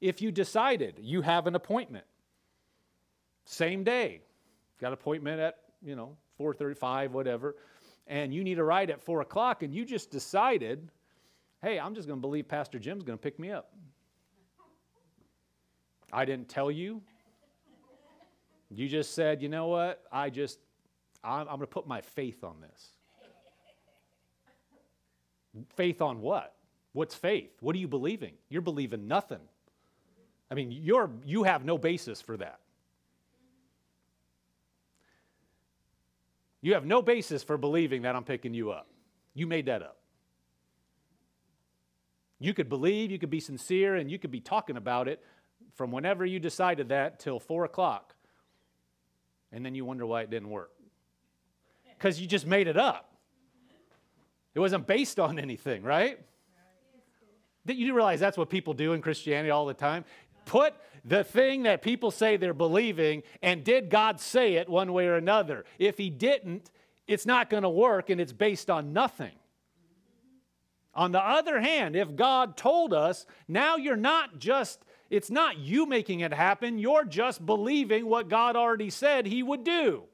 if 0.00 0.20
you 0.20 0.32
decided 0.32 0.98
you 1.00 1.22
have 1.22 1.46
an 1.46 1.54
appointment, 1.54 2.04
same 3.44 3.85
day, 3.85 4.22
got 4.80 4.88
an 4.88 4.94
appointment 4.94 5.40
at, 5.40 5.59
you 5.85 5.94
know, 5.94 6.16
435, 6.38 7.12
whatever 7.12 7.54
and 8.06 8.32
you 8.32 8.44
need 8.44 8.58
a 8.58 8.64
ride 8.64 8.90
at 8.90 9.02
four 9.02 9.20
o'clock, 9.20 9.62
and 9.62 9.74
you 9.74 9.84
just 9.84 10.10
decided, 10.10 10.90
hey, 11.62 11.78
I'm 11.78 11.94
just 11.94 12.06
going 12.06 12.18
to 12.18 12.22
believe 12.22 12.48
Pastor 12.48 12.78
Jim's 12.78 13.02
going 13.02 13.18
to 13.18 13.22
pick 13.22 13.38
me 13.38 13.50
up. 13.50 13.72
I 16.12 16.24
didn't 16.24 16.48
tell 16.48 16.70
you. 16.70 17.02
You 18.70 18.88
just 18.88 19.14
said, 19.14 19.42
you 19.42 19.48
know 19.48 19.68
what? 19.68 20.02
I 20.10 20.30
just, 20.30 20.58
I'm, 21.22 21.40
I'm 21.40 21.46
going 21.46 21.60
to 21.60 21.66
put 21.66 21.86
my 21.86 22.00
faith 22.00 22.44
on 22.44 22.56
this. 22.60 22.88
Faith 25.74 26.02
on 26.02 26.20
what? 26.20 26.54
What's 26.92 27.14
faith? 27.14 27.50
What 27.60 27.74
are 27.74 27.78
you 27.78 27.88
believing? 27.88 28.34
You're 28.48 28.62
believing 28.62 29.08
nothing. 29.08 29.40
I 30.50 30.54
mean, 30.54 30.70
you're, 30.70 31.10
you 31.24 31.42
have 31.42 31.64
no 31.64 31.76
basis 31.78 32.20
for 32.20 32.36
that. 32.36 32.60
You 36.66 36.74
have 36.74 36.85
no 36.85 37.00
basis 37.00 37.44
for 37.44 37.57
believing 37.57 38.02
that 38.02 38.16
I'm 38.16 38.24
picking 38.24 38.52
you 38.52 38.72
up. 38.72 38.88
You 39.35 39.46
made 39.46 39.66
that 39.66 39.83
up. 39.83 39.98
You 42.40 42.55
could 42.55 42.68
believe, 42.68 43.12
you 43.12 43.20
could 43.20 43.31
be 43.31 43.38
sincere, 43.38 43.94
and 43.94 44.11
you 44.11 44.18
could 44.18 44.33
be 44.33 44.40
talking 44.40 44.76
about 44.76 45.07
it 45.07 45.22
from 45.76 45.92
whenever 45.92 46.26
you 46.26 46.40
decided 46.40 46.88
that 46.88 47.20
till 47.20 47.38
four 47.38 47.66
o'clock. 47.66 48.16
And 49.52 49.64
then 49.64 49.76
you 49.76 49.85
wonder 49.85 50.07
why 50.07 50.22
it 50.22 50.31
didn't 50.31 50.50
work. 50.50 50.72
Because 51.96 52.20
you 52.20 52.26
just 52.26 52.48
made 52.48 52.66
it 52.66 52.76
up. 52.76 53.14
It 54.52 54.59
wasn't 54.59 54.88
based 54.88 55.20
on 55.20 55.38
anything, 55.38 55.85
right? 55.85 56.18
Did 57.64 57.76
you 57.76 57.94
realize 57.94 58.18
that's 58.18 58.37
what 58.37 58.50
people 58.50 58.74
do 58.74 58.92
in 58.92 59.02
Christianity 59.02 59.52
all 59.52 59.66
the 59.66 59.74
time? 59.74 60.05
Put 60.46 60.74
the 61.04 61.22
thing 61.22 61.64
that 61.64 61.82
people 61.82 62.11
say 62.11 62.37
they're 62.37 62.54
believing, 62.54 63.22
and 63.42 63.62
did 63.62 63.90
God 63.90 64.18
say 64.18 64.54
it 64.54 64.68
one 64.68 64.92
way 64.94 65.06
or 65.06 65.16
another? 65.16 65.66
If 65.78 65.98
He 65.98 66.09
didn't, 66.09 66.70
it's 67.06 67.26
not 67.26 67.50
going 67.50 67.62
to 67.64 67.68
work 67.68 68.09
and 68.09 68.20
it's 68.20 68.32
based 68.32 68.70
on 68.70 68.92
nothing. 68.94 69.32
On 70.94 71.12
the 71.12 71.20
other 71.20 71.61
hand, 71.61 71.94
if 71.94 72.16
God 72.16 72.56
told 72.56 72.94
us, 72.94 73.26
now 73.46 73.76
you're 73.76 73.96
not 73.96 74.38
just, 74.38 74.82
it's 75.11 75.30
not 75.30 75.59
you 75.59 75.85
making 75.85 76.20
it 76.20 76.32
happen, 76.32 76.78
you're 76.78 77.04
just 77.04 77.44
believing 77.44 78.06
what 78.06 78.28
God 78.28 78.56
already 78.56 78.88
said 78.88 79.26
He 79.26 79.42
would 79.42 79.62
do. 79.62 80.04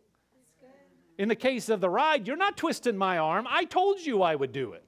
In 1.18 1.29
the 1.29 1.37
case 1.37 1.68
of 1.68 1.81
the 1.81 1.90
ride, 1.90 2.27
you're 2.27 2.37
not 2.37 2.57
twisting 2.57 2.97
my 2.97 3.18
arm. 3.18 3.47
I 3.49 3.64
told 3.64 4.01
you 4.01 4.23
I 4.23 4.35
would 4.35 4.51
do 4.51 4.73
it. 4.73 4.85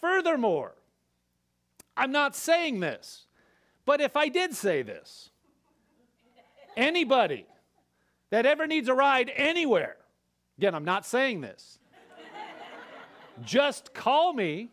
Furthermore, 0.00 0.74
I'm 1.96 2.12
not 2.12 2.34
saying 2.34 2.80
this. 2.80 3.26
But 3.84 4.00
if 4.00 4.16
I 4.16 4.28
did 4.28 4.54
say 4.54 4.82
this, 4.82 5.30
anybody 6.76 7.46
that 8.30 8.46
ever 8.46 8.66
needs 8.66 8.88
a 8.88 8.94
ride 8.94 9.30
anywhere, 9.34 9.96
again, 10.58 10.74
I'm 10.74 10.84
not 10.84 11.04
saying 11.04 11.40
this, 11.40 11.78
just 13.44 13.92
call 13.92 14.32
me 14.32 14.70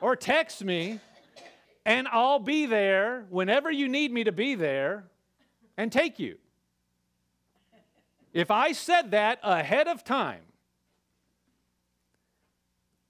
or 0.00 0.16
text 0.16 0.64
me 0.64 1.00
and 1.84 2.08
I'll 2.08 2.40
be 2.40 2.66
there 2.66 3.26
whenever 3.30 3.70
you 3.70 3.88
need 3.88 4.12
me 4.12 4.24
to 4.24 4.32
be 4.32 4.56
there 4.56 5.04
and 5.76 5.92
take 5.92 6.18
you. 6.18 6.36
If 8.32 8.50
I 8.50 8.72
said 8.72 9.12
that 9.12 9.38
ahead 9.42 9.86
of 9.86 10.02
time, 10.02 10.42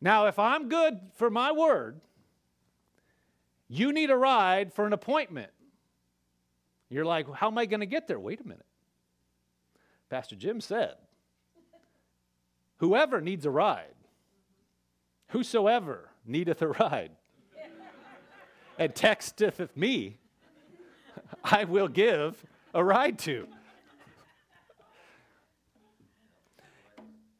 now 0.00 0.26
if 0.26 0.38
I'm 0.38 0.68
good 0.68 1.00
for 1.14 1.30
my 1.30 1.52
word, 1.52 2.00
you 3.68 3.92
need 3.92 4.10
a 4.10 4.16
ride 4.16 4.72
for 4.72 4.86
an 4.86 4.92
appointment. 4.92 5.50
You're 6.88 7.04
like, 7.04 7.32
how 7.34 7.48
am 7.48 7.58
I 7.58 7.66
going 7.66 7.80
to 7.80 7.86
get 7.86 8.06
there? 8.06 8.20
Wait 8.20 8.40
a 8.40 8.46
minute. 8.46 8.66
Pastor 10.08 10.36
Jim 10.36 10.60
said, 10.60 10.94
whoever 12.76 13.20
needs 13.20 13.44
a 13.44 13.50
ride, 13.50 13.94
whosoever 15.28 16.10
needeth 16.24 16.62
a 16.62 16.68
ride, 16.68 17.10
and 18.78 18.94
texteth 18.94 19.76
me, 19.76 20.18
I 21.42 21.64
will 21.64 21.88
give 21.88 22.44
a 22.72 22.84
ride 22.84 23.18
to. 23.20 23.48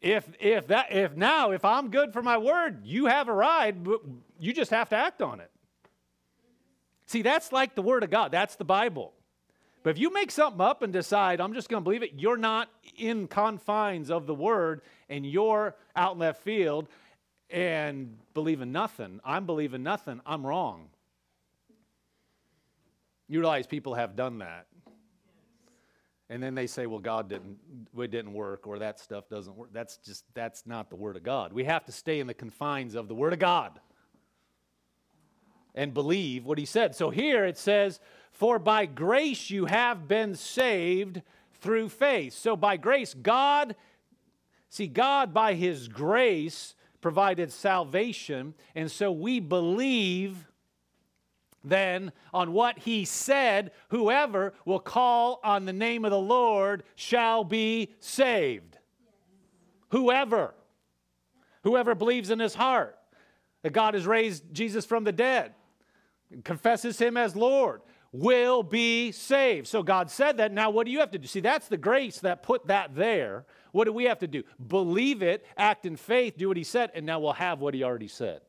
if 0.00 0.28
if 0.38 0.68
that 0.68 0.92
if 0.92 1.16
now 1.16 1.50
if 1.50 1.64
I'm 1.64 1.90
good 1.90 2.12
for 2.12 2.22
my 2.22 2.38
word, 2.38 2.84
you 2.84 3.06
have 3.06 3.28
a 3.28 3.32
ride, 3.32 3.86
you 4.38 4.52
just 4.52 4.70
have 4.70 4.88
to 4.90 4.96
act 4.96 5.22
on 5.22 5.40
it. 5.40 5.50
See, 7.06 7.22
that's 7.22 7.52
like 7.52 7.74
the 7.74 7.82
word 7.82 8.02
of 8.02 8.10
God. 8.10 8.32
That's 8.32 8.56
the 8.56 8.64
Bible. 8.64 9.12
But 9.82 9.90
if 9.90 9.98
you 9.98 10.12
make 10.12 10.32
something 10.32 10.60
up 10.60 10.82
and 10.82 10.92
decide, 10.92 11.40
I'm 11.40 11.54
just 11.54 11.68
going 11.68 11.80
to 11.80 11.84
believe 11.84 12.02
it, 12.02 12.14
you're 12.16 12.36
not 12.36 12.68
in 12.98 13.28
confines 13.28 14.10
of 14.10 14.26
the 14.26 14.34
word 14.34 14.82
and 15.08 15.24
you're 15.24 15.76
out 15.94 16.14
in 16.14 16.18
left 16.18 16.42
field 16.42 16.88
and 17.50 18.16
believing 18.34 18.72
nothing. 18.72 19.20
I'm 19.24 19.46
believing 19.46 19.84
nothing. 19.84 20.20
I'm 20.26 20.44
wrong. 20.44 20.88
You 23.28 23.38
realize 23.38 23.68
people 23.68 23.94
have 23.94 24.16
done 24.16 24.38
that. 24.38 24.66
And 26.28 26.42
then 26.42 26.56
they 26.56 26.66
say, 26.66 26.86
well, 26.86 26.98
God 26.98 27.28
didn't, 27.28 27.58
it 27.96 28.10
didn't 28.10 28.32
work, 28.32 28.66
or 28.66 28.80
that 28.80 28.98
stuff 28.98 29.28
doesn't 29.28 29.54
work. 29.54 29.68
That's 29.72 29.98
just, 29.98 30.24
that's 30.34 30.66
not 30.66 30.90
the 30.90 30.96
Word 30.96 31.16
of 31.16 31.22
God. 31.22 31.52
We 31.52 31.62
have 31.62 31.84
to 31.84 31.92
stay 31.92 32.18
in 32.18 32.26
the 32.26 32.34
confines 32.34 32.96
of 32.96 33.06
the 33.06 33.14
Word 33.14 33.32
of 33.32 33.38
God 33.38 33.78
and 35.76 35.94
believe 35.94 36.44
what 36.44 36.58
He 36.58 36.64
said. 36.64 36.96
So 36.96 37.10
here 37.10 37.44
it 37.44 37.58
says, 37.58 38.00
for 38.32 38.58
by 38.58 38.86
grace 38.86 39.50
you 39.50 39.66
have 39.66 40.08
been 40.08 40.34
saved 40.34 41.22
through 41.60 41.88
faith. 41.90 42.32
So 42.32 42.56
by 42.56 42.76
grace, 42.76 43.14
God, 43.14 43.76
see, 44.68 44.88
God 44.88 45.32
by 45.32 45.54
His 45.54 45.88
grace 45.88 46.74
provided 47.00 47.52
salvation, 47.52 48.54
and 48.74 48.90
so 48.90 49.12
we 49.12 49.38
believe 49.38 50.48
then 51.66 52.12
on 52.32 52.52
what 52.52 52.78
he 52.78 53.04
said, 53.04 53.72
whoever 53.88 54.54
will 54.64 54.78
call 54.78 55.40
on 55.42 55.64
the 55.64 55.72
name 55.72 56.04
of 56.04 56.10
the 56.10 56.18
Lord 56.18 56.84
shall 56.94 57.44
be 57.44 57.92
saved. 58.00 58.78
Whoever. 59.90 60.54
Whoever 61.64 61.94
believes 61.94 62.30
in 62.30 62.38
his 62.38 62.54
heart 62.54 62.96
that 63.62 63.72
God 63.72 63.94
has 63.94 64.06
raised 64.06 64.44
Jesus 64.52 64.86
from 64.86 65.02
the 65.02 65.12
dead, 65.12 65.54
confesses 66.44 66.98
him 66.98 67.16
as 67.16 67.36
Lord, 67.36 67.82
will 68.12 68.62
be 68.62 69.12
saved. 69.12 69.66
So 69.66 69.82
God 69.82 70.10
said 70.10 70.38
that. 70.38 70.52
Now, 70.52 70.70
what 70.70 70.86
do 70.86 70.92
you 70.92 71.00
have 71.00 71.10
to 71.10 71.18
do? 71.18 71.26
See, 71.26 71.40
that's 71.40 71.68
the 71.68 71.76
grace 71.76 72.20
that 72.20 72.42
put 72.42 72.66
that 72.68 72.94
there. 72.94 73.44
What 73.72 73.84
do 73.84 73.92
we 73.92 74.04
have 74.04 74.20
to 74.20 74.26
do? 74.26 74.42
Believe 74.66 75.22
it, 75.22 75.44
act 75.56 75.84
in 75.84 75.96
faith, 75.96 76.36
do 76.38 76.48
what 76.48 76.56
he 76.56 76.64
said, 76.64 76.90
and 76.94 77.04
now 77.04 77.20
we'll 77.20 77.32
have 77.34 77.60
what 77.60 77.74
he 77.74 77.82
already 77.82 78.08
said. 78.08 78.40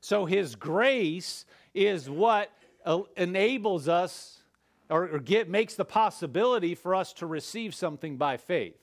So 0.00 0.24
his 0.24 0.56
grace 0.56 1.44
is 1.74 2.08
what 2.08 2.50
enables 3.16 3.86
us 3.86 4.42
or, 4.88 5.08
or 5.08 5.18
get, 5.20 5.48
makes 5.48 5.74
the 5.74 5.84
possibility 5.84 6.74
for 6.74 6.94
us 6.94 7.12
to 7.14 7.26
receive 7.26 7.74
something 7.74 8.16
by 8.16 8.38
faith. 8.38 8.76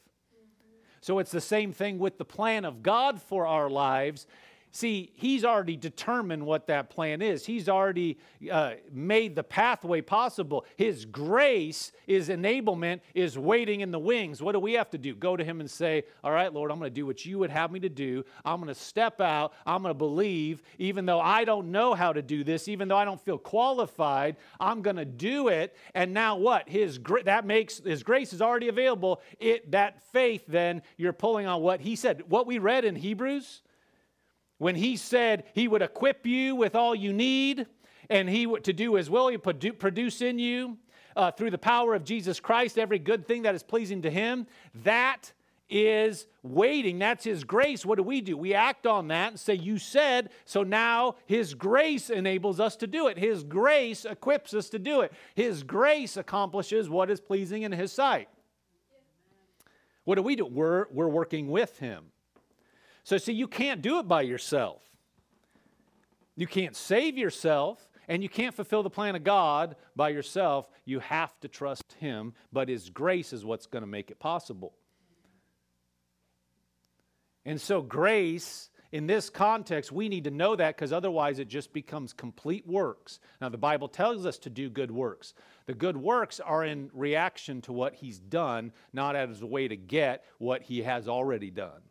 So 1.01 1.19
it's 1.19 1.31
the 1.31 1.41
same 1.41 1.73
thing 1.73 1.99
with 1.99 2.17
the 2.17 2.25
plan 2.25 2.65
of 2.65 2.81
God 2.81 3.21
for 3.21 3.45
our 3.45 3.69
lives 3.69 4.25
See, 4.71 5.11
he's 5.15 5.43
already 5.43 5.75
determined 5.75 6.45
what 6.45 6.67
that 6.67 6.89
plan 6.89 7.21
is. 7.21 7.45
He's 7.45 7.67
already 7.67 8.19
uh, 8.51 8.73
made 8.91 9.35
the 9.35 9.43
pathway 9.43 10.01
possible. 10.01 10.65
His 10.75 11.05
grace, 11.05 11.91
his 12.05 12.29
enablement 12.29 12.99
is 13.15 13.39
waiting 13.39 13.81
in 13.81 13.91
the 13.91 13.99
wings. 13.99 14.41
What 14.41 14.51
do 14.51 14.59
we 14.59 14.73
have 14.73 14.89
to 14.91 14.97
do? 14.97 15.15
Go 15.15 15.35
to 15.35 15.43
him 15.43 15.61
and 15.61 15.71
say, 15.71 16.03
All 16.23 16.31
right, 16.31 16.53
Lord, 16.53 16.71
I'm 16.71 16.77
going 16.79 16.91
to 16.91 16.95
do 16.95 17.05
what 17.05 17.25
you 17.25 17.39
would 17.39 17.49
have 17.49 17.71
me 17.71 17.79
to 17.79 17.89
do. 17.89 18.23
I'm 18.45 18.57
going 18.57 18.67
to 18.67 18.79
step 18.79 19.19
out. 19.19 19.53
I'm 19.65 19.81
going 19.81 19.95
to 19.95 19.97
believe, 19.97 20.61
even 20.77 21.05
though 21.05 21.21
I 21.21 21.43
don't 21.43 21.71
know 21.71 21.93
how 21.93 22.13
to 22.13 22.21
do 22.21 22.43
this, 22.43 22.67
even 22.67 22.87
though 22.87 22.97
I 22.97 23.05
don't 23.05 23.21
feel 23.21 23.37
qualified, 23.37 24.35
I'm 24.59 24.81
going 24.81 24.97
to 24.97 25.05
do 25.05 25.47
it. 25.47 25.75
And 25.95 26.13
now 26.13 26.35
what? 26.35 26.69
His 26.69 26.99
that 27.25 27.45
makes 27.45 27.79
his 27.79 28.03
grace 28.03 28.33
is 28.33 28.41
already 28.41 28.67
available. 28.67 29.21
It 29.39 29.71
that 29.71 30.03
faith 30.11 30.43
then 30.47 30.81
you're 30.97 31.13
pulling 31.13 31.47
on 31.47 31.61
what 31.61 31.81
he 31.81 31.95
said. 31.95 32.23
What 32.27 32.45
we 32.45 32.59
read 32.59 32.85
in 32.85 32.95
Hebrews 32.95 33.61
when 34.57 34.75
he 34.75 34.97
said 34.97 35.43
he 35.53 35.67
would 35.67 35.81
equip 35.81 36.25
you 36.25 36.55
with 36.55 36.75
all 36.75 36.95
you 36.95 37.13
need 37.13 37.65
and 38.09 38.29
he 38.29 38.45
would 38.45 38.63
to 38.63 38.73
do 38.73 38.95
his 38.95 39.09
will, 39.09 39.27
he 39.27 39.37
produce 39.37 40.21
in 40.21 40.39
you 40.39 40.77
uh, 41.15 41.31
through 41.31 41.51
the 41.51 41.57
power 41.57 41.93
of 41.93 42.03
Jesus 42.03 42.39
Christ 42.39 42.77
every 42.77 42.99
good 42.99 43.27
thing 43.27 43.43
that 43.43 43.55
is 43.55 43.63
pleasing 43.63 44.01
to 44.03 44.09
him. 44.09 44.47
That 44.83 45.33
is 45.69 46.27
waiting. 46.43 46.99
That's 46.99 47.23
His 47.23 47.43
grace. 47.43 47.85
What 47.85 47.97
do 47.97 48.03
we 48.03 48.21
do? 48.21 48.37
We 48.37 48.53
act 48.53 48.87
on 48.87 49.09
that 49.09 49.31
and 49.31 49.39
say, 49.39 49.55
You 49.55 49.77
said, 49.77 50.29
so 50.45 50.63
now 50.63 51.15
His 51.25 51.53
grace 51.53 52.09
enables 52.09 52.59
us 52.59 52.75
to 52.77 52.87
do 52.87 53.07
it. 53.07 53.17
His 53.17 53.43
grace 53.43 54.05
equips 54.05 54.53
us 54.53 54.69
to 54.69 54.79
do 54.79 55.01
it. 55.01 55.11
His 55.35 55.63
grace 55.63 56.17
accomplishes 56.17 56.89
what 56.89 57.09
is 57.09 57.19
pleasing 57.19 57.63
in 57.63 57.71
His 57.71 57.91
sight. 57.91 58.29
What 60.05 60.15
do 60.15 60.21
we 60.21 60.35
do? 60.35 60.45
We're, 60.45 60.85
we're 60.91 61.09
working 61.09 61.49
with 61.49 61.79
Him. 61.79 62.05
So, 63.07 63.17
see, 63.17 63.31
you 63.31 63.47
can't 63.47 63.81
do 63.81 63.99
it 63.99 64.07
by 64.09 64.23
yourself. 64.23 64.81
You 66.35 66.45
can't 66.45 66.75
save 66.75 67.17
yourself, 67.17 67.89
and 68.09 68.21
you 68.21 68.27
can't 68.27 68.53
fulfill 68.53 68.83
the 68.83 68.89
plan 68.89 69.15
of 69.15 69.23
God 69.23 69.77
by 69.95 70.09
yourself. 70.09 70.69
You 70.83 70.99
have 70.99 71.39
to 71.39 71.47
trust 71.47 71.93
Him, 72.01 72.33
but 72.51 72.67
His 72.67 72.89
grace 72.89 73.31
is 73.31 73.45
what's 73.45 73.65
going 73.65 73.83
to 73.83 73.87
make 73.87 74.11
it 74.11 74.19
possible. 74.19 74.73
And 77.45 77.61
so, 77.61 77.81
grace 77.81 78.71
in 78.91 79.07
this 79.07 79.29
context, 79.29 79.89
we 79.89 80.09
need 80.09 80.25
to 80.25 80.31
know 80.31 80.57
that 80.57 80.75
because 80.75 80.91
otherwise 80.91 81.39
it 81.39 81.47
just 81.47 81.71
becomes 81.71 82.11
complete 82.11 82.67
works. 82.67 83.21
Now, 83.39 83.47
the 83.47 83.57
Bible 83.57 83.87
tells 83.87 84.25
us 84.25 84.37
to 84.39 84.49
do 84.49 84.69
good 84.69 84.91
works. 84.91 85.33
The 85.65 85.73
good 85.73 85.95
works 85.95 86.41
are 86.41 86.65
in 86.65 86.89
reaction 86.93 87.61
to 87.61 87.71
what 87.71 87.95
He's 87.95 88.19
done, 88.19 88.73
not 88.91 89.15
as 89.15 89.41
a 89.41 89.47
way 89.47 89.69
to 89.69 89.77
get 89.77 90.25
what 90.39 90.63
He 90.63 90.81
has 90.81 91.07
already 91.07 91.51
done. 91.51 91.83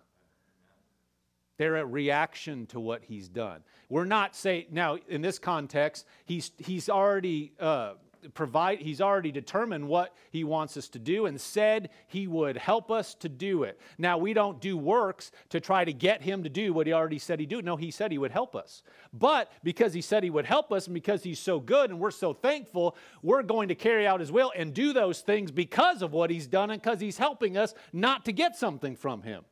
They're 1.58 1.76
a 1.76 1.86
reaction 1.86 2.66
to 2.66 2.80
what 2.80 3.04
he's 3.04 3.28
done. 3.28 3.62
We're 3.88 4.04
not 4.04 4.34
saying, 4.34 4.66
now, 4.70 4.98
in 5.08 5.22
this 5.22 5.38
context, 5.38 6.06
he's, 6.24 6.50
he's 6.58 6.88
already. 6.88 7.52
Uh, 7.58 7.94
provide 8.34 8.80
he's 8.80 9.00
already 9.00 9.30
determined 9.30 9.86
what 9.86 10.14
he 10.30 10.42
wants 10.42 10.76
us 10.76 10.88
to 10.88 10.98
do 10.98 11.26
and 11.26 11.40
said 11.40 11.90
he 12.08 12.26
would 12.26 12.56
help 12.56 12.90
us 12.90 13.14
to 13.14 13.28
do 13.28 13.62
it 13.62 13.78
now 13.98 14.18
we 14.18 14.32
don't 14.32 14.60
do 14.60 14.76
works 14.76 15.30
to 15.48 15.60
try 15.60 15.84
to 15.84 15.92
get 15.92 16.22
him 16.22 16.42
to 16.42 16.48
do 16.48 16.72
what 16.72 16.86
he 16.86 16.92
already 16.92 17.18
said 17.18 17.38
he'd 17.38 17.48
do 17.48 17.62
no 17.62 17.76
he 17.76 17.90
said 17.90 18.10
he 18.10 18.18
would 18.18 18.32
help 18.32 18.56
us 18.56 18.82
but 19.12 19.52
because 19.62 19.94
he 19.94 20.00
said 20.00 20.24
he 20.24 20.30
would 20.30 20.46
help 20.46 20.72
us 20.72 20.86
and 20.86 20.94
because 20.94 21.22
he's 21.22 21.38
so 21.38 21.60
good 21.60 21.90
and 21.90 22.00
we're 22.00 22.10
so 22.10 22.32
thankful 22.32 22.96
we're 23.22 23.42
going 23.42 23.68
to 23.68 23.74
carry 23.74 24.06
out 24.06 24.18
his 24.18 24.32
will 24.32 24.52
and 24.56 24.74
do 24.74 24.92
those 24.92 25.20
things 25.20 25.50
because 25.50 26.02
of 26.02 26.12
what 26.12 26.30
he's 26.30 26.46
done 26.46 26.70
and 26.70 26.82
because 26.82 27.00
he's 27.00 27.18
helping 27.18 27.56
us 27.56 27.74
not 27.92 28.24
to 28.24 28.32
get 28.32 28.56
something 28.56 28.96
from 28.96 29.22
him 29.22 29.44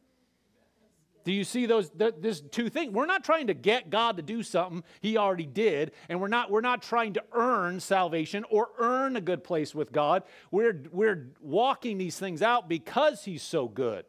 do 1.24 1.32
you 1.32 1.42
see 1.42 1.64
those? 1.64 1.90
There's 1.90 2.42
two 2.42 2.68
things. 2.68 2.92
We're 2.92 3.06
not 3.06 3.24
trying 3.24 3.46
to 3.46 3.54
get 3.54 3.88
God 3.88 4.18
to 4.18 4.22
do 4.22 4.42
something 4.42 4.84
He 5.00 5.16
already 5.16 5.46
did, 5.46 5.92
and 6.10 6.20
we're 6.20 6.28
not 6.28 6.50
we're 6.50 6.60
not 6.60 6.82
trying 6.82 7.14
to 7.14 7.24
earn 7.32 7.80
salvation 7.80 8.44
or 8.50 8.70
earn 8.78 9.16
a 9.16 9.22
good 9.22 9.42
place 9.42 9.74
with 9.74 9.90
God. 9.90 10.22
We're 10.50 10.82
we're 10.92 11.30
walking 11.40 11.96
these 11.96 12.18
things 12.18 12.42
out 12.42 12.68
because 12.68 13.24
He's 13.24 13.42
so 13.42 13.68
good, 13.68 14.04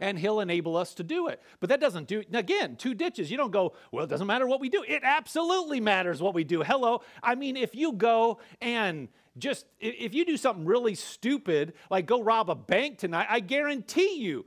and 0.00 0.18
He'll 0.18 0.40
enable 0.40 0.76
us 0.76 0.94
to 0.94 1.04
do 1.04 1.28
it. 1.28 1.40
But 1.60 1.68
that 1.68 1.80
doesn't 1.80 2.08
do 2.08 2.24
again 2.32 2.74
two 2.74 2.94
ditches. 2.94 3.30
You 3.30 3.36
don't 3.36 3.52
go 3.52 3.74
well. 3.92 4.04
It 4.04 4.10
doesn't 4.10 4.26
matter 4.26 4.48
what 4.48 4.60
we 4.60 4.68
do. 4.68 4.82
It 4.86 5.02
absolutely 5.04 5.78
matters 5.78 6.20
what 6.20 6.34
we 6.34 6.42
do. 6.42 6.62
Hello. 6.62 7.02
I 7.22 7.36
mean, 7.36 7.56
if 7.56 7.76
you 7.76 7.92
go 7.92 8.40
and 8.60 9.08
just 9.38 9.66
if 9.78 10.12
you 10.12 10.24
do 10.24 10.36
something 10.36 10.64
really 10.64 10.96
stupid 10.96 11.74
like 11.88 12.06
go 12.06 12.20
rob 12.20 12.50
a 12.50 12.54
bank 12.56 12.98
tonight, 12.98 13.28
I 13.30 13.38
guarantee 13.38 14.16
you 14.16 14.46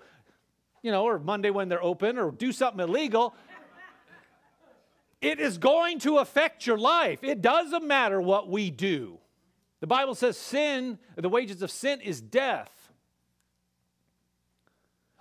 you 0.83 0.91
know, 0.91 1.05
or 1.05 1.17
Monday 1.17 1.49
when 1.49 1.69
they're 1.69 1.83
open, 1.83 2.19
or 2.19 2.29
do 2.29 2.51
something 2.51 2.81
illegal, 2.81 3.33
it 5.21 5.39
is 5.39 5.57
going 5.57 5.99
to 5.99 6.17
affect 6.17 6.67
your 6.67 6.77
life. 6.77 7.23
It 7.23 7.41
doesn't 7.41 7.87
matter 7.87 8.21
what 8.21 8.49
we 8.49 8.69
do. 8.69 9.17
The 9.79 9.87
Bible 9.87 10.13
says 10.13 10.37
sin, 10.37 10.99
the 11.15 11.29
wages 11.29 11.61
of 11.61 11.71
sin 11.71 12.01
is 12.01 12.21
death. 12.21 12.69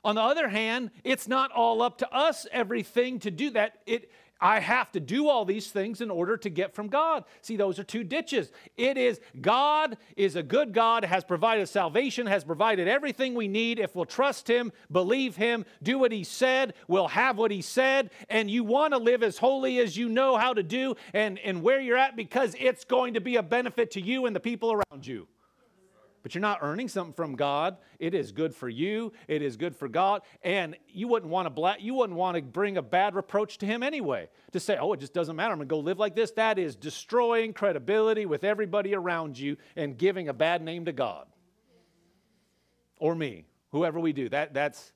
On 0.05 0.17
the 0.17 0.21
other 0.21 0.49
hand, 0.49 0.91
it's 1.05 1.29
not 1.29 1.53
all 1.53 1.81
up 1.81 1.99
to 1.99 2.13
us 2.13 2.47
everything 2.51 3.21
to 3.21 3.31
do 3.31 3.51
that. 3.51 3.79
It 3.87 4.11
I 4.43 4.59
have 4.59 4.91
to 4.93 5.01
do 5.01 5.29
all 5.29 5.45
these 5.45 5.71
things 5.71 6.01
in 6.01 6.11
order 6.11 6.37
to 6.37 6.51
get 6.51 6.75
from 6.75 6.89
God. 6.89 7.25
See, 7.43 7.57
those 7.57 7.79
are 7.79 7.85
two 7.85 8.03
ditches. 8.03 8.51
It 8.77 8.99
is 8.99 9.21
God 9.41 9.97
is 10.17 10.35
a 10.35 10.43
good 10.43 10.75
God, 10.75 11.05
has 11.05 11.23
provided 11.23 11.69
salvation, 11.69 12.27
has 12.27 12.43
provided 12.43 12.89
everything 12.89 13.35
we 13.35 13.47
need. 13.47 13.79
If 13.79 13.95
we'll 13.95 14.05
trust 14.05 14.49
Him, 14.49 14.73
believe 14.91 15.37
Him, 15.37 15.65
do 15.81 15.97
what 15.97 16.11
He 16.11 16.25
said, 16.25 16.75
we'll 16.89 17.09
have 17.09 17.39
what 17.39 17.53
He 17.53 17.63
said. 17.63 18.11
And 18.29 18.51
you 18.51 18.65
want 18.65 18.93
to 18.95 18.99
live 18.99 19.23
as 19.23 19.39
holy 19.39 19.79
as 19.79 19.97
you 19.97 20.09
know 20.09 20.37
how 20.37 20.53
to 20.53 20.65
do 20.65 20.97
and, 21.15 21.39
and 21.39 21.63
where 21.63 21.81
you're 21.81 21.97
at 21.97 22.17
because 22.17 22.57
it's 22.59 22.85
going 22.85 23.15
to 23.15 23.21
be 23.21 23.37
a 23.37 23.43
benefit 23.43 23.93
to 23.93 24.01
you 24.01 24.27
and 24.27 24.35
the 24.35 24.41
people 24.41 24.73
around 24.73 25.07
you 25.07 25.29
but 26.23 26.35
you're 26.35 26.43
not 26.43 26.59
earning 26.63 26.89
something 26.89 27.13
from 27.13 27.37
God. 27.37 27.77
It 27.99 28.15
is 28.15 28.33
good 28.33 28.55
for 28.55 28.69
you. 28.69 29.13
It 29.29 29.43
is 29.43 29.57
good 29.57 29.77
for 29.77 29.89
God. 29.89 30.23
And 30.43 30.77
you 30.89 31.09
wouldn't 31.09 31.31
want 31.31 31.47
to 31.47 31.51
bla- 31.51 31.77
you 31.81 31.95
wouldn't 31.95 32.19
want 32.19 32.37
to 32.37 32.43
bring 32.43 32.77
a 32.77 32.83
bad 32.83 33.15
reproach 33.15 33.59
to 33.59 33.67
him 33.67 33.83
anyway. 33.83 34.29
To 34.53 34.61
say, 34.61 34.77
oh, 34.79 34.93
it 34.93 35.01
just 35.01 35.15
doesn't 35.15 35.37
matter. 35.37 35.53
I'm 35.53 35.59
going 35.59 35.69
to 35.69 35.75
go 35.75 35.81
live 35.81 35.99
like 35.99 36.15
this. 36.15 36.31
That 36.33 36.59
is 36.59 36.77
destroying 36.77 37.53
credibility 37.53 38.27
with 38.27 38.45
everybody 38.45 38.95
around 38.95 39.39
you 39.39 39.57
and 39.77 39.97
giving 39.97 40.29
a 40.29 40.35
bad 40.35 40.63
name 40.63 40.85
to 40.85 40.93
God. 40.93 41.27
Or 42.99 43.15
me, 43.15 43.47
whoever 43.71 43.99
we 43.99 44.13
do. 44.13 44.29
That, 44.29 44.55
that's, 44.55 44.93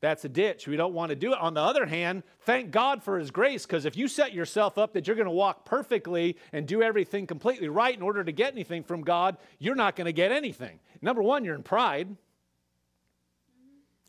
that's 0.00 0.24
a 0.24 0.28
ditch. 0.28 0.66
We 0.66 0.76
don't 0.76 0.94
want 0.94 1.10
to 1.10 1.16
do 1.16 1.32
it. 1.32 1.38
On 1.38 1.52
the 1.52 1.60
other 1.60 1.84
hand, 1.84 2.22
thank 2.40 2.70
God 2.70 3.02
for 3.02 3.18
His 3.18 3.30
grace, 3.30 3.66
because 3.66 3.84
if 3.84 3.96
you 3.96 4.08
set 4.08 4.32
yourself 4.32 4.78
up 4.78 4.94
that 4.94 5.06
you're 5.06 5.16
going 5.16 5.26
to 5.26 5.30
walk 5.30 5.64
perfectly 5.64 6.36
and 6.52 6.66
do 6.66 6.82
everything 6.82 7.26
completely 7.26 7.68
right 7.68 7.94
in 7.94 8.02
order 8.02 8.24
to 8.24 8.32
get 8.32 8.52
anything 8.52 8.82
from 8.82 9.02
God, 9.02 9.36
you're 9.58 9.74
not 9.74 9.96
going 9.96 10.06
to 10.06 10.12
get 10.12 10.32
anything. 10.32 10.80
Number 11.02 11.22
one, 11.22 11.44
you're 11.44 11.54
in 11.54 11.62
pride. 11.62 12.16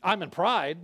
I'm 0.02 0.22
in 0.22 0.30
pride 0.30 0.78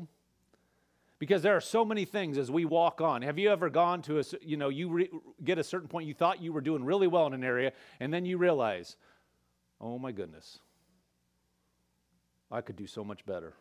because 1.19 1.43
there 1.43 1.57
are 1.57 1.61
so 1.61 1.85
many 1.85 2.05
things 2.05 2.39
as 2.39 2.51
we 2.51 2.65
walk 2.65 3.01
on. 3.01 3.23
Have 3.23 3.39
you 3.39 3.51
ever 3.51 3.71
gone 3.71 4.03
to 4.03 4.21
a, 4.21 4.23
you 4.41 4.57
know, 4.57 4.69
you 4.69 4.89
re- 4.91 5.11
get 5.43 5.59
a 5.59 5.65
certain 5.65 5.89
point, 5.89 6.07
you 6.07 6.15
thought 6.15 6.41
you 6.41 6.53
were 6.53 6.61
doing 6.61 6.85
really 6.85 7.07
well 7.07 7.27
in 7.27 7.33
an 7.33 7.43
area, 7.43 7.73
and 7.99 8.13
then 8.13 8.25
you 8.25 8.39
realize, 8.39 8.97
oh 9.81 9.99
my 9.99 10.13
goodness, 10.13 10.61
I 12.51 12.61
could 12.61 12.77
do 12.77 12.87
so 12.87 13.03
much 13.03 13.27
better. 13.27 13.55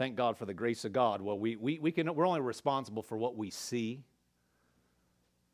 Thank 0.00 0.16
God 0.16 0.38
for 0.38 0.46
the 0.46 0.54
grace 0.54 0.86
of 0.86 0.94
God. 0.94 1.20
Well, 1.20 1.38
we, 1.38 1.56
we, 1.56 1.78
we 1.78 1.92
can, 1.92 2.14
we're 2.14 2.26
only 2.26 2.40
responsible 2.40 3.02
for 3.02 3.18
what 3.18 3.36
we 3.36 3.50
see, 3.50 4.02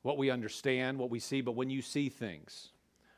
what 0.03 0.19
we 0.19 0.31
understand, 0.31 1.01
what 1.01 1.11
we 1.11 1.19
see, 1.19 1.41
but 1.41 1.57
when 1.57 1.69
you 1.69 1.83
see 1.83 2.09
things, 2.09 2.69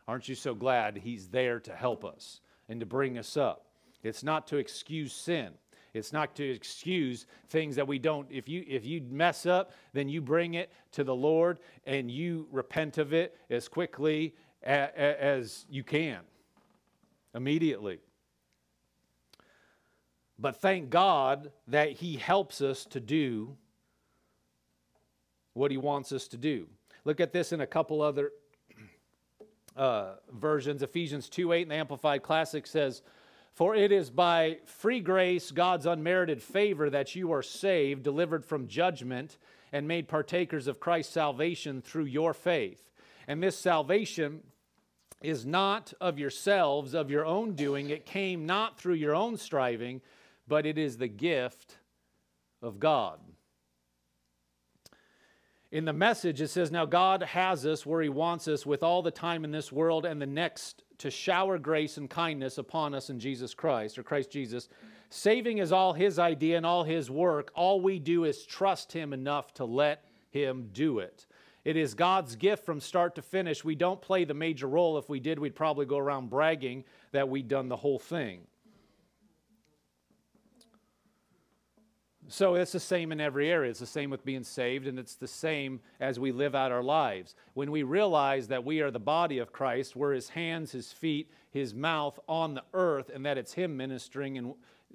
aren't 0.07 0.27
you 0.27 0.35
so 0.35 0.55
glad 0.55 0.97
He's 0.97 1.29
there 1.29 1.61
to 1.61 1.77
help 1.77 2.03
us 2.03 2.41
and 2.71 2.81
to 2.81 2.87
bring 2.87 3.19
us 3.19 3.37
up? 3.37 3.67
It's 4.03 4.25
not 4.25 4.47
to 4.47 4.57
excuse 4.57 5.13
sin. 5.13 5.51
It's 5.93 6.15
not 6.15 6.35
to 6.37 6.51
excuse 6.51 7.27
things 7.51 7.77
that 7.77 7.87
we 7.87 7.99
don't. 7.99 8.27
If 8.31 8.49
you 8.49 8.65
if 8.67 8.87
you 8.87 9.03
mess 9.03 9.45
up, 9.45 9.73
then 9.93 10.09
you 10.09 10.23
bring 10.23 10.55
it 10.55 10.73
to 10.93 11.05
the 11.05 11.15
Lord 11.15 11.59
and 11.85 12.11
you 12.11 12.49
repent 12.51 12.97
of 12.97 13.13
it 13.13 13.37
as 13.51 13.69
quickly 13.69 14.35
as 14.63 15.67
you 15.69 15.85
can. 15.85 16.21
Immediately. 17.35 17.99
But 20.39 20.57
thank 20.57 20.91
God 20.91 21.51
that 21.67 21.93
He 21.93 22.17
helps 22.17 22.61
us 22.61 22.85
to 22.87 23.01
do 23.01 23.57
what 25.55 25.71
He 25.71 25.77
wants 25.77 26.13
us 26.13 26.29
to 26.29 26.37
do. 26.37 26.69
Look 27.05 27.21
at 27.21 27.33
this 27.33 27.53
in 27.53 27.61
a 27.61 27.67
couple 27.67 28.01
other 28.01 28.31
uh, 29.77 30.15
versions. 30.33 30.83
Ephesians 30.83 31.29
2 31.29 31.53
8 31.53 31.63
in 31.63 31.69
the 31.69 31.75
Amplified 31.75 32.23
Classic 32.23 32.67
says, 32.67 33.03
For 33.53 33.75
it 33.75 33.91
is 33.91 34.11
by 34.11 34.59
free 34.65 35.01
grace, 35.01 35.51
God's 35.51 35.87
unmerited 35.87 36.43
favor, 36.43 36.89
that 36.91 37.17
you 37.17 37.33
are 37.33 37.43
saved, 37.43 38.05
delivered 38.05 38.45
from 38.45 38.69
judgment, 38.69 39.39
and 39.73 39.89
made 39.89 40.09
partakers 40.09 40.69
of 40.69 40.81
Christ's 40.81 41.15
salvation 41.15 41.83
through 41.83 42.05
your 42.05 42.33
faith. 42.33 42.91
And 43.27 43.43
this 43.43 43.59
salvation 43.59 44.41
is 45.21 45.45
not 45.45 45.93
of 46.01 46.19
yourselves, 46.19 46.95
of 46.95 47.11
your 47.11 47.27
own 47.27 47.55
doing. 47.55 47.91
It 47.91 48.07
came 48.07 48.47
not 48.47 48.79
through 48.79 48.95
your 48.95 49.15
own 49.15 49.37
striving 49.37 50.01
but 50.49 50.67
it 50.67 50.79
is 50.79 50.97
the 50.97 51.09
gift 51.09 51.77
of 52.63 52.81
God. 52.81 53.21
In 55.71 55.85
the 55.85 55.93
message, 55.93 56.41
it 56.41 56.49
says, 56.49 56.71
Now 56.71 56.87
God 56.87 57.23
has 57.23 57.67
us 57.67 57.85
where 57.85 58.01
He 58.01 58.09
wants 58.09 58.49
us 58.49 58.65
with 58.65 58.83
all 58.83 59.03
the 59.03 59.11
time 59.11 59.45
in 59.45 59.51
this 59.51 59.71
world 59.71 60.07
and 60.07 60.21
the 60.21 60.27
next 60.27 60.83
to 60.99 61.11
shower 61.11 61.59
grace 61.59 61.99
and 61.99 62.09
kindness 62.09 62.59
upon 62.59 62.95
us 62.95 63.11
in 63.11 63.21
Jesus 63.21 63.53
Christ, 63.55 63.99
or 63.99 64.03
Christ 64.03 64.31
Jesus. 64.31 64.69
Saving 65.11 65.59
is 65.59 65.71
all 65.71 65.93
His 65.93 66.19
idea 66.19 66.57
and 66.57 66.65
all 66.65 66.85
His 66.85 67.11
work. 67.11 67.51
All 67.55 67.81
we 67.83 67.99
do 67.99 68.25
is 68.25 68.47
trust 68.47 68.93
Him 68.93 69.13
enough 69.13 69.53
to 69.55 69.67
let 69.67 70.05
Him 70.31 70.71
do 70.73 71.01
it. 71.01 71.27
It 71.65 71.77
is 71.77 71.93
God's 71.93 72.35
gift 72.35 72.65
from 72.65 72.81
start 72.81 73.15
to 73.17 73.23
finish. 73.23 73.63
We 73.63 73.75
don't 73.75 74.01
play 74.01 74.25
the 74.25 74.33
major 74.33 74.67
role. 74.67 74.97
If 74.97 75.11
we 75.11 75.21
did, 75.21 75.39
we'd 75.39 75.55
probably 75.55 75.85
go 75.85 75.99
around 75.99 76.31
bragging 76.31 76.85
that 77.13 77.29
we'd 77.29 77.49
done 77.49 77.69
the 77.69 77.77
whole 77.77 77.99
thing. 77.99 78.48
So 82.31 82.57
it's 82.57 82.73
the 82.73 82.81
same 82.81 83.11
in 83.11 83.23
every 83.23 83.51
area. 83.51 83.71
It's 83.71 83.81
the 83.81 83.87
same 83.87 84.11
with 84.11 84.23
being 84.23 84.45
saved, 84.45 84.87
and 84.87 84.99
it's 84.99 85.15
the 85.15 85.27
same 85.27 85.81
as 85.99 86.21
we 86.21 86.31
live 86.31 86.55
out 86.55 86.71
our 86.71 86.83
lives. 86.83 87.35
When 87.55 87.71
we 87.71 87.85
realize 87.85 88.49
that 88.49 88.65
we 88.65 88.83
are 88.83 88.91
the 88.91 88.99
body 88.99 89.39
of 89.39 89.51
Christ, 89.51 89.97
we're 89.97 90.13
his 90.13 90.29
hands, 90.29 90.73
his 90.73 90.93
feet, 90.93 91.31
his 91.51 91.73
mouth 91.73 92.19
on 92.29 92.53
the 92.53 92.65
earth, 92.75 93.11
and 93.15 93.25
that 93.25 93.39
it's 93.39 93.55
him 93.55 93.79
ministering 93.79 94.37
and 94.37 94.53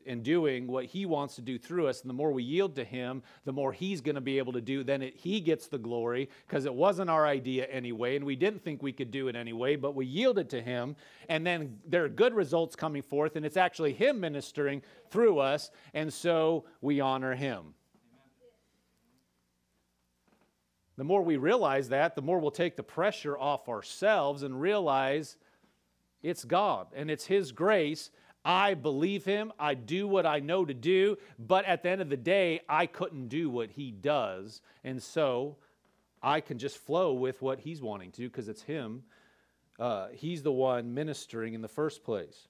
and 0.08 0.24
doing 0.24 0.68
what 0.68 0.86
He 0.86 1.06
wants 1.06 1.36
to 1.36 1.42
do 1.42 1.58
through 1.58 1.88
us. 1.88 2.02
And 2.02 2.10
the 2.10 2.14
more 2.14 2.32
we 2.32 2.44
yield 2.44 2.76
to 2.76 2.84
Him, 2.84 3.24
the 3.46 3.54
more 3.54 3.72
He's 3.74 4.02
going 4.02 4.16
to 4.16 4.22
be 4.22 4.38
able 4.38 4.54
to 4.54 4.62
do. 4.62 4.84
Then 4.84 5.02
it, 5.02 5.16
He 5.16 5.40
gets 5.40 5.68
the 5.68 5.78
glory 5.78 6.30
because 6.48 6.66
it 6.66 6.74
wasn't 6.74 7.10
our 7.10 7.26
idea 7.26 7.66
anyway, 7.66 8.16
and 8.16 8.26
we 8.26 8.36
didn't 8.36 8.64
think 8.64 8.82
we 8.82 8.94
could 8.94 9.12
do 9.12 9.28
it 9.28 9.36
anyway, 9.36 9.76
but 9.76 9.96
we 9.96 10.06
yielded 10.06 10.50
to 10.52 10.62
Him. 10.62 10.96
And 11.30 11.46
then 11.46 11.78
there 11.88 12.04
are 12.04 12.10
good 12.10 12.34
results 12.34 12.76
coming 12.76 13.02
forth, 13.02 13.36
and 13.36 13.46
it's 13.46 13.58
actually 13.58 13.94
Him 13.94 14.20
ministering 14.20 14.82
through 15.10 15.40
us. 15.40 15.72
And 15.94 16.14
so 16.14 16.66
we 16.82 17.00
honor 17.00 17.36
Him. 17.36 17.74
The 20.96 21.04
more 21.04 21.24
we 21.24 21.38
realize 21.38 21.90
that, 21.90 22.16
the 22.16 22.22
more 22.22 22.40
we'll 22.40 22.52
take 22.52 22.76
the 22.76 22.84
pressure 22.84 23.38
off 23.38 23.68
ourselves 23.68 24.44
and 24.44 24.60
realize 24.60 25.38
it's 26.22 26.46
God 26.46 26.88
and 26.96 27.10
it's 27.10 27.26
His 27.26 27.52
grace 27.52 28.12
I 28.46 28.74
believe 28.74 29.24
him. 29.24 29.54
I 29.58 29.74
do 29.74 30.08
what 30.08 30.26
I 30.26 30.40
know 30.40 30.66
to 30.66 30.74
do. 30.74 31.18
But 31.40 31.66
at 31.66 31.84
the 31.84 31.90
end 31.90 32.02
of 32.02 32.10
the 32.10 32.18
day, 32.18 32.62
I 32.68 32.86
couldn't 32.86 33.30
do 33.30 33.50
what 33.50 33.72
he 33.72 33.92
does. 33.92 34.62
And 34.84 35.02
so 35.02 35.58
I 36.22 36.42
can 36.42 36.58
just 36.58 36.78
flow 36.78 37.14
with 37.14 37.42
what 37.42 37.60
he's 37.60 37.82
wanting 37.82 38.12
to 38.12 38.24
because 38.24 38.50
it's 38.50 38.64
him. 38.64 39.04
Uh, 39.80 40.08
he's 40.14 40.44
the 40.44 40.52
one 40.52 40.94
ministering 40.94 41.54
in 41.54 41.62
the 41.62 41.68
first 41.68 42.04
place. 42.04 42.48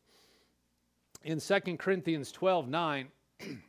In 1.24 1.40
2 1.40 1.60
Corinthians 1.78 2.32
12 2.32 2.68
9, 2.68 3.08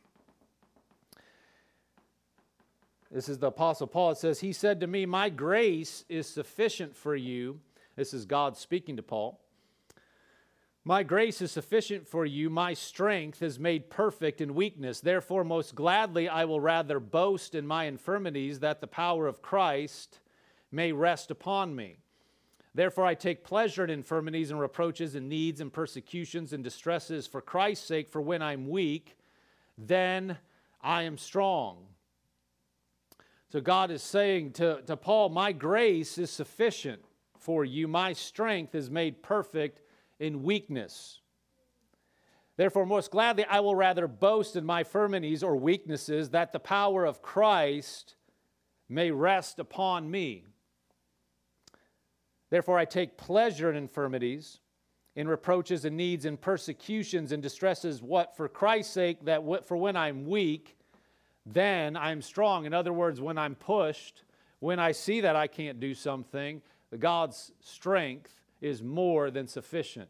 this 3.11 3.29
is 3.29 3.39
the 3.39 3.47
Apostle 3.47 3.87
Paul. 3.87 4.11
It 4.11 4.17
says, 4.17 4.41
He 4.41 4.51
said 4.51 4.81
to 4.81 4.87
me, 4.87 5.05
My 5.05 5.29
grace 5.29 6.03
is 6.09 6.27
sufficient 6.27 6.95
for 6.95 7.15
you. 7.15 7.59
This 7.95 8.13
is 8.13 8.25
God 8.25 8.57
speaking 8.57 8.97
to 8.97 9.03
Paul. 9.03 9.39
My 10.87 11.01
grace 11.01 11.41
is 11.41 11.51
sufficient 11.51 12.07
for 12.07 12.27
you. 12.27 12.47
My 12.51 12.75
strength 12.75 13.41
is 13.41 13.57
made 13.57 13.89
perfect 13.89 14.39
in 14.39 14.53
weakness. 14.53 15.01
Therefore, 15.01 15.43
most 15.43 15.73
gladly, 15.73 16.29
I 16.29 16.45
will 16.45 16.61
rather 16.61 16.99
boast 16.99 17.55
in 17.55 17.65
my 17.65 17.85
infirmities 17.85 18.59
that 18.59 18.81
the 18.81 18.87
power 18.87 19.25
of 19.25 19.41
Christ 19.41 20.19
may 20.71 20.91
rest 20.91 21.31
upon 21.31 21.75
me. 21.75 21.97
Therefore, 22.75 23.03
I 23.03 23.15
take 23.15 23.43
pleasure 23.43 23.83
in 23.83 23.89
infirmities 23.89 24.51
and 24.51 24.59
reproaches 24.59 25.15
and 25.15 25.27
needs 25.27 25.59
and 25.59 25.73
persecutions 25.73 26.53
and 26.53 26.63
distresses 26.63 27.25
for 27.25 27.41
Christ's 27.41 27.87
sake, 27.87 28.07
for 28.07 28.21
when 28.21 28.43
I'm 28.43 28.69
weak, 28.69 29.17
then 29.79 30.37
I 30.83 31.03
am 31.03 31.17
strong. 31.17 31.87
So, 33.51 33.59
God 33.59 33.89
is 33.89 34.03
saying 34.03 34.51
to, 34.53 34.83
to 34.85 34.95
Paul, 34.95 35.29
My 35.29 35.51
grace 35.51 36.19
is 36.19 36.29
sufficient 36.29 37.01
for 37.39 37.65
you. 37.65 37.87
My 37.87 38.13
strength 38.13 38.75
is 38.75 38.91
made 38.91 39.23
perfect 39.23 39.81
in 40.19 40.43
weakness. 40.43 41.19
Therefore, 42.57 42.85
most 42.85 43.11
gladly, 43.11 43.45
I 43.45 43.59
will 43.59 43.75
rather 43.75 44.07
boast 44.07 44.55
in 44.55 44.65
my 44.65 44.79
infirmities 44.79 45.43
or 45.43 45.55
weaknesses, 45.57 46.29
that 46.29 46.53
the 46.53 46.59
power 46.59 47.05
of 47.05 47.21
Christ 47.21 48.15
may 48.87 49.11
rest 49.11 49.59
upon 49.59 50.09
me. 50.09 50.45
Therefore, 52.49 52.77
I 52.77 52.85
take 52.85 53.17
pleasure 53.17 53.69
in 53.69 53.75
infirmities, 53.75 54.59
in 55.15 55.27
reproaches 55.27 55.83
and 55.83 55.97
needs, 55.97 56.25
in 56.25 56.37
persecutions 56.37 57.31
and 57.31 57.43
distresses, 57.43 58.01
what 58.01 58.37
for 58.37 58.47
Christ's 58.47 58.93
sake, 58.93 59.25
that 59.25 59.43
for 59.65 59.75
when 59.75 59.97
I'm 59.97 60.25
weak, 60.25 60.77
then 61.45 61.97
I'm 61.97 62.21
strong. 62.21 62.65
In 62.65 62.73
other 62.73 62.93
words, 62.93 63.19
when 63.19 63.37
I'm 63.37 63.55
pushed, 63.55 64.23
when 64.59 64.79
I 64.79 64.93
see 64.93 65.21
that 65.21 65.35
I 65.35 65.47
can't 65.47 65.79
do 65.79 65.93
something, 65.93 66.61
God's 66.97 67.51
strength 67.59 68.44
is 68.61 68.81
more 68.81 69.31
than 69.31 69.47
sufficient 69.47 70.09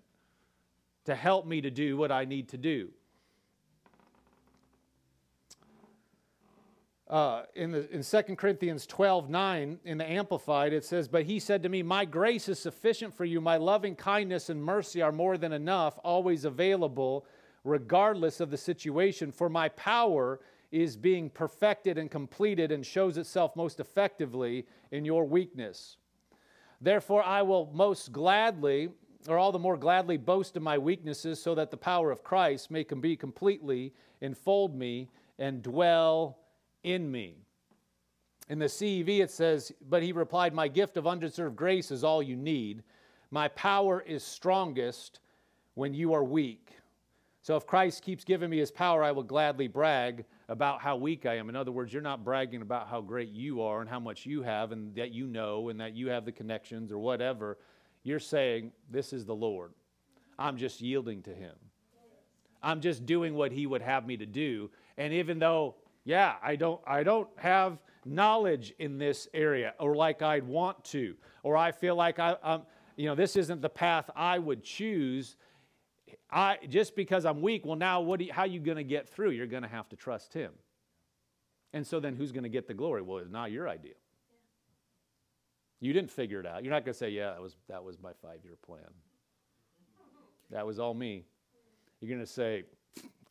to 1.05 1.15
help 1.15 1.45
me 1.45 1.62
to 1.62 1.69
do 1.69 1.97
what 1.97 2.12
I 2.12 2.25
need 2.25 2.49
to 2.49 2.58
do. 2.58 2.89
Uh, 7.08 7.43
in, 7.53 7.71
the, 7.71 7.88
in 7.91 8.01
2 8.01 8.36
Corinthians 8.36 8.88
12 8.88 9.29
9, 9.29 9.79
in 9.86 9.97
the 9.99 10.10
Amplified, 10.10 10.73
it 10.73 10.84
says, 10.84 11.08
But 11.08 11.23
he 11.23 11.39
said 11.39 11.62
to 11.63 11.69
me, 11.69 11.84
My 11.84 12.03
grace 12.03 12.49
is 12.49 12.58
sufficient 12.58 13.13
for 13.13 13.25
you. 13.25 13.39
My 13.39 13.58
loving 13.58 13.95
kindness 13.95 14.49
and 14.49 14.63
mercy 14.63 15.03
are 15.03 15.12
more 15.12 15.38
than 15.38 15.53
enough, 15.53 15.99
always 16.03 16.45
available, 16.45 17.28
regardless 17.63 18.39
of 18.39 18.49
the 18.49 18.57
situation. 18.57 19.32
For 19.32 19.49
my 19.49 19.69
power 19.69 20.39
is 20.72 20.97
being 20.97 21.30
perfected 21.30 21.99
and 21.99 22.09
completed 22.09 22.72
and 22.72 22.84
shows 22.84 23.17
itself 23.17 23.55
most 23.55 23.80
effectively 23.80 24.65
in 24.91 25.05
your 25.05 25.26
weakness. 25.26 25.97
Therefore, 26.82 27.23
I 27.23 27.41
will 27.41 27.69
most 27.73 28.11
gladly, 28.11 28.89
or 29.28 29.38
all 29.38 29.51
the 29.51 29.59
more 29.59 29.78
gladly, 29.78 30.17
boast 30.17 30.57
of 30.57 30.63
my 30.63 30.78
weaknesses, 30.78 31.41
so 31.41 31.55
that 31.55 31.71
the 31.71 31.78
power 31.78 32.11
of 32.11 32.23
Christ 32.23 32.69
may 32.69 32.84
be 32.84 33.15
completely 33.15 33.93
enfold 34.21 34.76
me 34.76 35.09
and 35.39 35.61
dwell 35.61 36.38
in 36.84 37.09
me. 37.09 37.36
In 38.49 38.59
the 38.59 38.65
CEV, 38.65 39.21
it 39.21 39.32
says, 39.32 39.71
But 39.89 40.03
he 40.03 40.11
replied, 40.11 40.53
My 40.53 40.67
gift 40.67 40.97
of 40.97 41.07
undeserved 41.07 41.55
grace 41.55 41.91
is 41.91 42.03
all 42.03 42.21
you 42.21 42.36
need. 42.36 42.84
My 43.32 43.47
power 43.49 44.01
is 44.01 44.23
strongest 44.23 45.19
when 45.73 45.93
you 45.93 46.13
are 46.13 46.23
weak. 46.23 46.71
So 47.41 47.55
if 47.55 47.65
Christ 47.65 48.03
keeps 48.03 48.23
giving 48.23 48.49
me 48.49 48.57
his 48.57 48.71
power, 48.71 49.03
I 49.03 49.11
will 49.11 49.23
gladly 49.23 49.67
brag 49.67 50.26
about 50.47 50.81
how 50.81 50.95
weak 50.95 51.25
I 51.25 51.37
am. 51.37 51.49
In 51.49 51.55
other 51.55 51.71
words, 51.71 51.91
you're 51.91 52.01
not 52.01 52.23
bragging 52.23 52.61
about 52.61 52.87
how 52.87 53.01
great 53.01 53.29
you 53.29 53.61
are 53.61 53.81
and 53.81 53.89
how 53.89 53.99
much 53.99 54.25
you 54.25 54.43
have 54.43 54.71
and 54.71 54.93
that 54.95 55.11
you 55.11 55.27
know 55.27 55.69
and 55.69 55.79
that 55.79 55.95
you 55.95 56.09
have 56.09 56.25
the 56.25 56.31
connections 56.31 56.91
or 56.91 56.99
whatever. 56.99 57.57
You're 58.03 58.19
saying, 58.19 58.71
This 58.89 59.13
is 59.13 59.25
the 59.25 59.35
Lord. 59.35 59.73
I'm 60.37 60.57
just 60.57 60.81
yielding 60.81 61.23
to 61.23 61.33
him. 61.33 61.55
I'm 62.61 62.81
just 62.81 63.05
doing 63.05 63.35
what 63.35 63.51
he 63.51 63.67
would 63.67 63.81
have 63.81 64.05
me 64.05 64.17
to 64.17 64.25
do. 64.25 64.71
And 64.97 65.13
even 65.13 65.39
though, 65.39 65.75
yeah, 66.03 66.35
I 66.43 66.55
don't 66.55 66.81
I 66.85 67.03
don't 67.03 67.29
have 67.37 67.79
knowledge 68.05 68.73
in 68.79 68.97
this 68.97 69.27
area 69.33 69.73
or 69.79 69.95
like 69.95 70.21
I'd 70.21 70.43
want 70.43 70.83
to, 70.85 71.15
or 71.43 71.57
I 71.57 71.71
feel 71.71 71.95
like 71.95 72.19
I, 72.19 72.35
I'm, 72.43 72.61
you 72.95 73.07
know, 73.07 73.15
this 73.15 73.35
isn't 73.35 73.61
the 73.61 73.69
path 73.69 74.09
I 74.15 74.39
would 74.39 74.63
choose 74.63 75.35
I 76.32 76.57
just 76.69 76.95
because 76.95 77.26
I'm 77.26 77.41
weak, 77.41 77.65
well, 77.65 77.76
now 77.76 78.01
what? 78.01 78.19
You, 78.19 78.34
how 78.34 78.43
are 78.43 78.47
you 78.47 78.59
going 78.59 78.78
to 78.78 78.84
get 78.84 79.07
through? 79.07 79.32
You're 79.32 79.47
going 79.47 79.63
to 79.63 79.69
have 79.69 79.88
to 79.89 79.95
trust 79.95 80.34
Him. 80.34 80.51
And 81.73 81.86
so 81.86 81.99
then, 81.99 82.15
who's 82.15 82.32
going 82.32 82.43
to 82.43 82.49
get 82.49 82.67
the 82.67 82.73
glory? 82.73 83.01
Well, 83.01 83.19
it's 83.19 83.32
not 83.32 83.51
your 83.51 83.67
idea. 83.69 83.93
You 85.80 85.93
didn't 85.93 86.11
figure 86.11 86.39
it 86.39 86.45
out. 86.45 86.63
You're 86.63 86.71
not 86.71 86.86
going 86.86 86.93
to 86.93 86.97
say, 86.97 87.09
"Yeah, 87.09 87.32
that 87.32 87.41
was 87.41 87.55
that 87.67 87.84
was 87.84 87.99
my 87.99 88.11
five-year 88.21 88.55
plan. 88.65 88.80
That 90.51 90.65
was 90.65 90.80
all 90.80 90.93
me." 90.93 91.26
You're 92.01 92.09
going 92.09 92.26
to 92.26 92.32
say, 92.32 92.63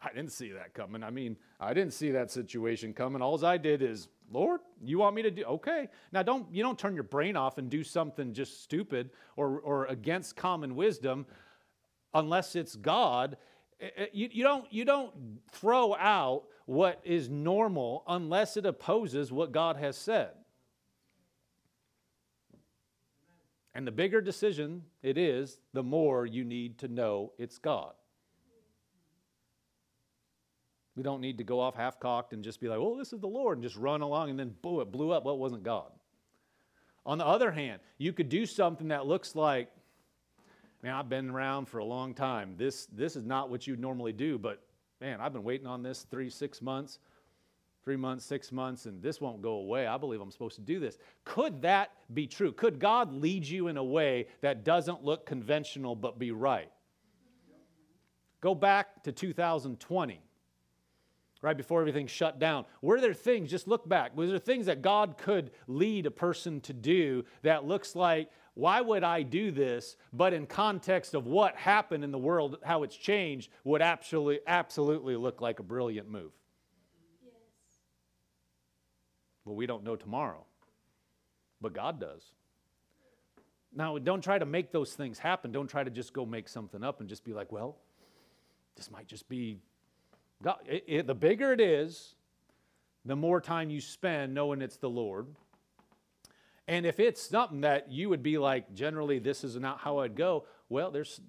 "I 0.01 0.13
didn't 0.15 0.33
see 0.33 0.53
that 0.53 0.73
coming. 0.73 1.03
I 1.03 1.11
mean, 1.11 1.37
I 1.59 1.75
didn't 1.75 1.95
see 1.95 2.11
that 2.13 2.31
situation 2.31 2.93
coming. 2.93 3.23
All 3.23 3.45
I 3.45 3.57
did 3.57 3.83
is, 3.83 4.09
Lord, 4.31 4.61
you 4.83 4.99
want 4.99 5.17
me 5.17 5.23
to 5.23 5.31
do 5.31 5.45
okay." 5.45 5.89
Now, 6.13 6.23
don't 6.23 6.47
you 6.53 6.63
don't 6.63 6.79
turn 6.79 6.95
your 6.95 7.03
brain 7.03 7.37
off 7.37 7.59
and 7.59 7.69
do 7.69 7.83
something 7.83 8.33
just 8.33 8.63
stupid 8.63 9.11
or 9.37 9.59
or 9.61 9.87
against 9.87 10.37
common 10.37 10.77
wisdom 10.77 11.27
unless 12.15 12.57
it's 12.57 12.77
God. 12.77 13.37
Eh, 13.81 13.89
eh, 13.97 14.07
you, 14.13 14.29
you, 14.33 14.45
don't, 14.45 14.73
you 14.73 14.85
don't 14.85 15.13
throw 15.53 15.95
out 15.97 16.45
what 16.67 17.01
is 17.05 17.29
normal 17.29 18.05
unless 18.07 18.57
it 18.57 18.65
opposes 18.65 19.31
what 19.31 19.53
God 19.53 19.77
has 19.77 19.97
said. 19.97 20.31
And 23.75 23.87
the 23.87 23.93
bigger 23.93 24.21
decision 24.21 24.85
it 25.03 25.19
is, 25.19 25.59
the 25.73 25.83
more 25.83 26.27
you 26.27 26.45
need 26.45 26.79
to 26.79 26.89
know 26.89 27.33
it's 27.39 27.59
God. 27.59 27.93
We 30.97 31.03
don't 31.03 31.21
need 31.21 31.39
to 31.39 31.45
go 31.45 31.59
off 31.59 31.75
half 31.75 31.99
cocked 31.99 32.33
and 32.33 32.45
just 32.45 32.61
be 32.61 32.69
like, 32.69 32.79
oh, 32.79 32.97
this 32.97 33.13
is 33.13 33.19
the 33.19 33.27
Lord, 33.27 33.59
and 33.59 33.65
just 33.65 33.77
run 33.77 34.01
along 34.01 34.31
and 34.31 34.39
then 34.39 34.55
boom, 34.63 34.81
it 34.81 34.93
blew 34.93 35.11
up. 35.11 35.25
Well, 35.25 35.35
it 35.35 35.41
wasn't 35.41 35.65
God. 35.65 35.91
On 37.05 37.19
the 37.19 37.27
other 37.27 37.51
hand, 37.51 37.81
you 37.99 38.13
could 38.13 38.29
do 38.29 38.47
something 38.47 38.89
that 38.89 39.07
looks 39.07 39.35
like 39.35 39.69
man, 40.85 40.93
I've 40.93 41.09
been 41.09 41.31
around 41.31 41.65
for 41.67 41.79
a 41.79 41.85
long 41.85 42.13
time. 42.13 42.57
This, 42.59 42.87
this 42.93 43.17
is 43.17 43.25
not 43.25 43.49
what 43.49 43.67
you 43.67 43.75
normally 43.75 44.13
do, 44.13 44.37
but 44.37 44.63
man, 45.01 45.19
I've 45.19 45.33
been 45.33 45.43
waiting 45.43 45.67
on 45.67 45.83
this 45.83 46.07
three, 46.11 46.29
six 46.29 46.61
months, 46.61 46.99
three 47.83 47.97
months, 47.97 48.23
six 48.23 48.53
months, 48.53 48.85
and 48.85 49.03
this 49.03 49.19
won't 49.19 49.41
go 49.41 49.53
away. 49.53 49.87
I 49.87 49.97
believe 49.97 50.21
I'm 50.21 50.31
supposed 50.31 50.57
to 50.57 50.61
do 50.61 50.79
this. 50.79 50.99
Could 51.25 51.63
that 51.63 51.93
be 52.13 52.27
true? 52.27 52.53
Could 52.53 52.79
God 52.79 53.15
lead 53.15 53.47
you 53.47 53.69
in 53.69 53.79
a 53.79 53.85
way 53.85 54.27
that 54.43 54.63
doesn't 54.63 55.03
look 55.03 55.25
conventional 55.25 55.97
but 55.97 56.19
be 56.19 56.33
right? 56.33 56.71
Go 58.43 58.55
back 58.55 59.03
to 59.05 59.13
2020 59.13 60.21
right 61.45 61.57
before 61.57 61.81
everything 61.81 62.07
shut 62.07 62.39
down. 62.39 62.65
Were 62.83 63.01
there 63.01 63.15
things, 63.15 63.51
just 63.51 63.69
look 63.69 63.89
back, 63.89 64.17
was 64.17 64.31
there 64.31 64.39
things 64.39 64.67
that 64.67 64.81
God 64.81 65.17
could 65.19 65.51
lead 65.67 66.07
a 66.07 66.11
person 66.11 66.61
to 66.63 66.73
do 66.73 67.25
that 67.43 67.67
looks 67.67 67.95
like, 67.95 68.31
why 68.55 68.81
would 68.81 69.03
I 69.03 69.23
do 69.23 69.51
this? 69.51 69.97
But 70.13 70.33
in 70.33 70.47
context 70.47 71.15
of 71.15 71.27
what 71.27 71.57
happened 71.57 72.05
in 72.05 72.13
the 72.13 72.19
world, 72.19 72.59
how 72.63 72.85
it's 72.85 72.97
changed, 72.97 73.51
would 73.65 73.83
absolutely, 73.83 74.41
absolutely 74.47 75.17
look 75.17 75.41
like 75.41 75.59
a 75.59 75.65
brilliant 75.65 76.09
move. 76.09 76.31
Yes. 77.23 77.33
Well, 79.45 79.57
we 79.57 79.67
don't 79.67 79.83
know 79.83 79.97
tomorrow, 79.97 80.45
but 81.61 81.73
God 81.73 82.01
does. 82.01 82.23
Now, 83.77 83.99
don't 83.99 84.23
try 84.23 84.39
to 84.39 84.47
make 84.47 84.71
those 84.71 84.95
things 84.95 85.19
happen. 85.19 85.51
Don't 85.51 85.67
try 85.67 85.83
to 85.83 85.91
just 85.91 86.13
go 86.13 86.25
make 86.25 86.49
something 86.49 86.85
up 86.85 87.01
and 87.01 87.09
just 87.09 87.25
be 87.25 87.33
like, 87.33 87.51
well, 87.51 87.77
this 88.77 88.89
might 88.89 89.09
just 89.09 89.29
be 89.29 89.59
God. 90.43 90.59
It, 90.67 90.85
it, 90.87 91.07
the 91.09 91.15
bigger 91.15 91.53
it 91.53 91.61
is, 91.61 92.15
the 93.05 93.17
more 93.17 93.41
time 93.41 93.71
you 93.71 93.81
spend 93.81 94.33
knowing 94.33 94.63
it's 94.63 94.77
the 94.77 94.89
Lord, 94.89 95.27
and 96.67 96.87
if 96.87 96.99
it's 96.99 97.21
something 97.21 97.61
that 97.61 97.91
you 97.91 98.09
would 98.09 98.23
be 98.23 98.39
like, 98.39 98.73
generally, 98.75 99.19
this 99.19 99.45
is 99.45 99.57
not 99.57 99.79
how 99.81 99.99
I'd 99.99 100.17
go, 100.17 100.45
well, 100.69 100.91
there's, 100.91 101.21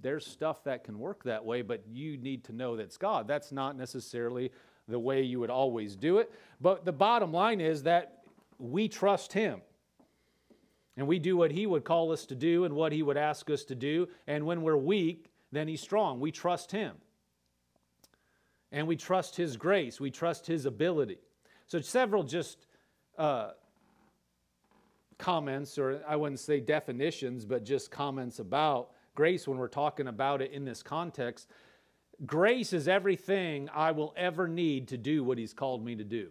there's 0.00 0.26
stuff 0.26 0.64
that 0.64 0.84
can 0.84 0.98
work 0.98 1.24
that 1.24 1.44
way, 1.44 1.62
but 1.62 1.82
you 1.90 2.18
need 2.18 2.44
to 2.44 2.52
know 2.52 2.76
that's 2.76 2.98
God. 2.98 3.26
That's 3.26 3.52
not 3.52 3.76
necessarily 3.76 4.52
the 4.88 4.98
way 4.98 5.22
you 5.22 5.40
would 5.40 5.50
always 5.50 5.96
do 5.96 6.18
it. 6.18 6.30
But 6.60 6.84
the 6.84 6.92
bottom 6.92 7.32
line 7.32 7.60
is 7.60 7.84
that 7.84 8.22
we 8.58 8.88
trust 8.88 9.32
Him. 9.32 9.62
And 10.96 11.06
we 11.06 11.18
do 11.18 11.38
what 11.38 11.52
He 11.52 11.66
would 11.66 11.84
call 11.84 12.12
us 12.12 12.26
to 12.26 12.34
do 12.34 12.64
and 12.64 12.74
what 12.74 12.92
He 12.92 13.02
would 13.02 13.16
ask 13.16 13.48
us 13.48 13.64
to 13.64 13.74
do. 13.74 14.08
And 14.26 14.44
when 14.44 14.60
we're 14.60 14.76
weak, 14.76 15.30
then 15.50 15.68
He's 15.68 15.80
strong. 15.80 16.20
We 16.20 16.30
trust 16.30 16.70
Him. 16.70 16.96
And 18.70 18.86
we 18.86 18.96
trust 18.96 19.36
His 19.36 19.56
grace. 19.56 20.00
We 20.00 20.10
trust 20.10 20.46
His 20.46 20.66
ability. 20.66 21.18
So, 21.66 21.80
several 21.80 22.24
just 22.24 22.66
uh, 23.16 23.52
comments, 25.22 25.78
or 25.78 26.02
I 26.06 26.16
wouldn't 26.16 26.40
say 26.40 26.58
definitions, 26.58 27.44
but 27.44 27.64
just 27.64 27.92
comments 27.92 28.40
about 28.40 28.90
grace 29.14 29.46
when 29.46 29.56
we're 29.56 29.68
talking 29.68 30.08
about 30.08 30.42
it 30.42 30.50
in 30.50 30.64
this 30.64 30.82
context. 30.82 31.48
Grace 32.26 32.72
is 32.72 32.88
everything 32.88 33.68
I 33.72 33.92
will 33.92 34.12
ever 34.16 34.48
need 34.48 34.88
to 34.88 34.98
do 34.98 35.22
what 35.22 35.38
He's 35.38 35.54
called 35.54 35.84
me 35.84 35.94
to 35.94 36.02
do. 36.02 36.30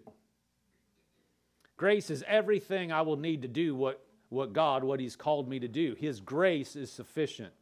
Grace 1.77 2.09
is 2.09 2.21
everything 2.27 2.91
I 2.91 3.01
will 3.01 3.15
need 3.15 3.41
to 3.43 3.47
do 3.47 3.75
what, 3.75 4.05
what 4.27 4.51
God, 4.51 4.83
what 4.83 4.99
He's 4.99 5.15
called 5.15 5.47
me 5.47 5.57
to 5.59 5.69
do. 5.69 5.95
His 5.97 6.19
grace 6.19 6.75
is 6.75 6.91
sufficient. 6.91 7.53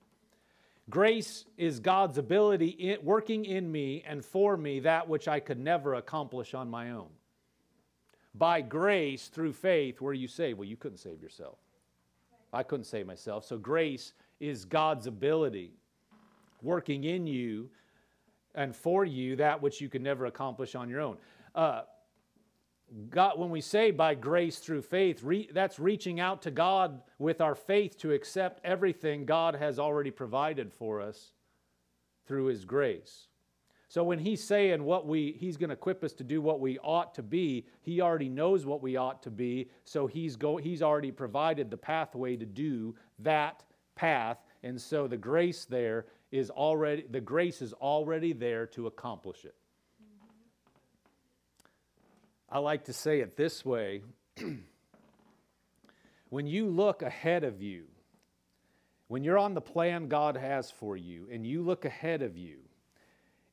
Grace 0.89 1.45
is 1.57 1.79
God's 1.79 2.17
ability 2.17 2.69
in, 2.69 2.97
working 3.03 3.45
in 3.45 3.71
me 3.71 4.03
and 4.07 4.25
for 4.25 4.57
me 4.57 4.79
that 4.79 5.07
which 5.07 5.27
I 5.27 5.39
could 5.39 5.59
never 5.59 5.93
accomplish 5.93 6.55
on 6.55 6.71
my 6.71 6.89
own 6.89 7.09
by 8.39 8.61
grace 8.61 9.27
through 9.27 9.53
faith 9.53 10.01
were 10.01 10.13
you 10.13 10.27
saved. 10.27 10.57
Well, 10.57 10.67
you 10.67 10.77
couldn't 10.77 10.97
save 10.97 11.21
yourself. 11.21 11.57
I 12.51 12.63
couldn't 12.63 12.85
save 12.85 13.05
myself. 13.05 13.45
So 13.45 13.57
grace 13.57 14.13
is 14.39 14.65
God's 14.65 15.05
ability 15.05 15.73
working 16.61 17.03
in 17.03 17.27
you 17.27 17.69
and 18.55 18.75
for 18.75 19.05
you 19.05 19.35
that 19.35 19.61
which 19.61 19.81
you 19.81 19.89
could 19.89 20.01
never 20.01 20.25
accomplish 20.25 20.73
on 20.73 20.89
your 20.89 21.01
own. 21.01 21.17
Uh, 21.53 21.81
God, 23.09 23.37
when 23.37 23.51
we 23.51 23.61
say 23.61 23.91
by 23.91 24.15
grace 24.15 24.57
through 24.57 24.81
faith, 24.81 25.21
re, 25.21 25.47
that's 25.53 25.79
reaching 25.79 26.19
out 26.19 26.41
to 26.43 26.51
God 26.51 27.01
with 27.19 27.39
our 27.39 27.53
faith 27.53 27.97
to 27.99 28.13
accept 28.13 28.65
everything 28.65 29.25
God 29.25 29.55
has 29.55 29.77
already 29.77 30.09
provided 30.09 30.73
for 30.73 30.99
us 30.99 31.33
through 32.25 32.45
His 32.45 32.65
grace. 32.65 33.28
So 33.89 34.03
when 34.03 34.19
he's 34.19 34.43
saying 34.43 34.83
what 34.83 35.07
we 35.07 35.35
he's 35.39 35.57
going 35.57 35.69
to 35.69 35.73
equip 35.73 36.03
us 36.03 36.13
to 36.13 36.23
do 36.23 36.43
what 36.43 36.59
we 36.59 36.77
ought 36.77 37.15
to 37.15 37.23
be, 37.23 37.65
he 37.81 38.01
already 38.01 38.29
knows 38.29 38.63
what 38.63 38.83
we 38.83 38.95
ought 38.97 39.23
to 39.23 39.31
be, 39.31 39.71
so 39.83 40.05
he's 40.05 40.35
go 40.35 40.57
he's 40.57 40.83
already 40.83 41.11
provided 41.11 41.71
the 41.71 41.77
pathway 41.77 42.37
to 42.37 42.45
do 42.45 42.95
that 43.17 43.63
path, 43.95 44.37
and 44.61 44.79
so 44.79 45.07
the 45.07 45.17
grace 45.17 45.65
there 45.65 46.05
is 46.31 46.51
already 46.51 47.03
the 47.09 47.19
grace 47.19 47.63
is 47.63 47.73
already 47.73 48.31
there 48.31 48.67
to 48.67 48.85
accomplish 48.85 49.43
it. 49.43 49.55
I 52.47 52.59
like 52.59 52.85
to 52.85 52.93
say 52.93 53.21
it 53.21 53.35
this 53.35 53.65
way. 53.65 54.03
when 56.29 56.45
you 56.45 56.67
look 56.67 57.01
ahead 57.01 57.43
of 57.43 57.59
you, 57.59 57.85
when 59.07 59.23
you're 59.23 59.39
on 59.39 59.55
the 59.55 59.61
plan 59.61 60.09
God 60.09 60.37
has 60.37 60.69
for 60.69 60.95
you 60.95 61.27
and 61.31 61.43
you 61.43 61.63
look 61.63 61.85
ahead 61.85 62.21
of 62.21 62.37
you, 62.37 62.59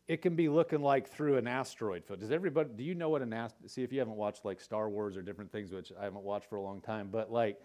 it 0.09 0.23
can 0.23 0.37
be 0.37 0.49
looking 0.49 0.83
like 0.83 1.09
through 1.09 1.37
an 1.37 1.49
asteroid 1.49 2.05
field. 2.05 2.21
Does 2.21 2.31
everybody, 2.31 2.71
do 2.77 2.85
you 2.85 2.95
know 2.95 3.09
what 3.09 3.23
an 3.23 3.33
asteroid, 3.33 3.71
see 3.71 3.83
if 3.83 3.93
you 3.93 3.99
haven't 3.99 4.17
watched 4.17 4.45
like 4.45 4.61
Star 4.61 4.89
Wars 4.89 5.17
or 5.17 5.23
different 5.23 5.51
things, 5.51 5.73
which 5.73 5.93
I 5.99 6.05
haven't 6.05 6.23
watched 6.23 6.49
for 6.49 6.57
a 6.57 6.63
long 6.63 6.81
time, 6.81 7.09
but 7.11 7.33
like, 7.33 7.59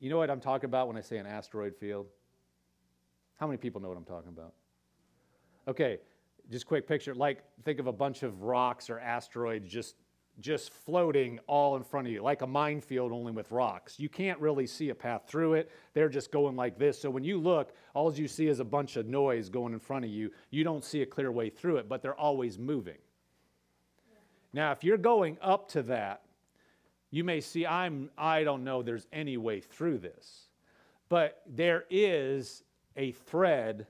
you 0.00 0.10
know 0.10 0.18
what 0.18 0.30
I'm 0.30 0.40
talking 0.40 0.66
about 0.66 0.88
when 0.88 0.96
I 0.96 1.00
say 1.00 1.18
an 1.18 1.26
asteroid 1.26 1.76
field? 1.76 2.06
How 3.38 3.46
many 3.46 3.58
people 3.58 3.80
know 3.80 3.88
what 3.88 3.96
I'm 3.96 4.04
talking 4.04 4.30
about? 4.30 4.54
Okay, 5.68 5.98
just 6.50 6.66
quick 6.66 6.86
picture, 6.86 7.14
like 7.14 7.44
think 7.64 7.78
of 7.78 7.86
a 7.86 7.92
bunch 7.92 8.22
of 8.22 8.42
rocks 8.42 8.90
or 8.90 8.98
asteroids 8.98 9.70
just 9.70 9.94
just 10.40 10.72
floating 10.72 11.38
all 11.46 11.76
in 11.76 11.84
front 11.84 12.06
of 12.06 12.12
you, 12.12 12.22
like 12.22 12.42
a 12.42 12.46
minefield 12.46 13.12
only 13.12 13.32
with 13.32 13.50
rocks. 13.50 13.98
You 13.98 14.08
can't 14.08 14.38
really 14.40 14.66
see 14.66 14.90
a 14.90 14.94
path 14.94 15.22
through 15.26 15.54
it. 15.54 15.70
They're 15.92 16.08
just 16.08 16.32
going 16.32 16.56
like 16.56 16.78
this. 16.78 17.00
So 17.00 17.10
when 17.10 17.24
you 17.24 17.38
look, 17.38 17.72
all 17.94 18.12
you 18.12 18.26
see 18.26 18.48
is 18.48 18.60
a 18.60 18.64
bunch 18.64 18.96
of 18.96 19.06
noise 19.06 19.48
going 19.48 19.72
in 19.72 19.78
front 19.78 20.04
of 20.04 20.10
you. 20.10 20.30
You 20.50 20.64
don't 20.64 20.84
see 20.84 21.02
a 21.02 21.06
clear 21.06 21.30
way 21.30 21.50
through 21.50 21.76
it, 21.76 21.88
but 21.88 22.02
they're 22.02 22.18
always 22.18 22.58
moving. 22.58 22.98
Now, 24.52 24.72
if 24.72 24.84
you're 24.84 24.98
going 24.98 25.38
up 25.40 25.68
to 25.70 25.82
that, 25.84 26.22
you 27.10 27.24
may 27.24 27.40
see, 27.40 27.64
I'm, 27.64 28.10
I 28.18 28.42
don't 28.42 28.64
know 28.64 28.82
there's 28.82 29.06
any 29.12 29.36
way 29.36 29.60
through 29.60 29.98
this. 29.98 30.48
But 31.08 31.42
there 31.46 31.84
is 31.90 32.64
a 32.96 33.12
thread 33.12 33.86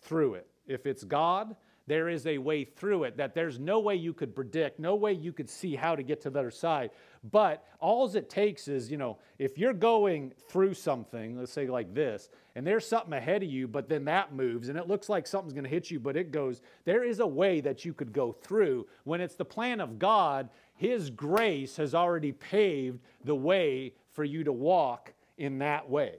through 0.00 0.34
it. 0.34 0.48
If 0.66 0.86
it's 0.86 1.04
God, 1.04 1.56
there 1.86 2.08
is 2.08 2.26
a 2.26 2.38
way 2.38 2.64
through 2.64 3.04
it 3.04 3.16
that 3.16 3.34
there's 3.34 3.58
no 3.58 3.78
way 3.78 3.94
you 3.94 4.12
could 4.12 4.34
predict, 4.34 4.80
no 4.80 4.96
way 4.96 5.12
you 5.12 5.32
could 5.32 5.48
see 5.48 5.76
how 5.76 5.94
to 5.94 6.02
get 6.02 6.20
to 6.22 6.30
the 6.30 6.38
other 6.38 6.50
side. 6.50 6.90
But 7.30 7.64
all 7.80 8.14
it 8.14 8.28
takes 8.28 8.66
is, 8.68 8.90
you 8.90 8.96
know, 8.96 9.18
if 9.38 9.56
you're 9.56 9.72
going 9.72 10.32
through 10.48 10.74
something, 10.74 11.38
let's 11.38 11.52
say 11.52 11.66
like 11.68 11.94
this, 11.94 12.28
and 12.54 12.66
there's 12.66 12.86
something 12.86 13.12
ahead 13.12 13.42
of 13.42 13.50
you, 13.50 13.68
but 13.68 13.88
then 13.88 14.04
that 14.06 14.34
moves 14.34 14.68
and 14.68 14.78
it 14.78 14.88
looks 14.88 15.08
like 15.08 15.26
something's 15.26 15.52
going 15.52 15.64
to 15.64 15.70
hit 15.70 15.90
you, 15.90 16.00
but 16.00 16.16
it 16.16 16.32
goes, 16.32 16.60
there 16.84 17.04
is 17.04 17.20
a 17.20 17.26
way 17.26 17.60
that 17.60 17.84
you 17.84 17.92
could 17.92 18.12
go 18.12 18.32
through. 18.32 18.86
When 19.04 19.20
it's 19.20 19.36
the 19.36 19.44
plan 19.44 19.80
of 19.80 19.98
God, 19.98 20.48
His 20.74 21.10
grace 21.10 21.76
has 21.76 21.94
already 21.94 22.32
paved 22.32 23.00
the 23.24 23.34
way 23.34 23.94
for 24.12 24.24
you 24.24 24.42
to 24.44 24.52
walk 24.52 25.12
in 25.38 25.58
that 25.58 25.88
way. 25.88 26.16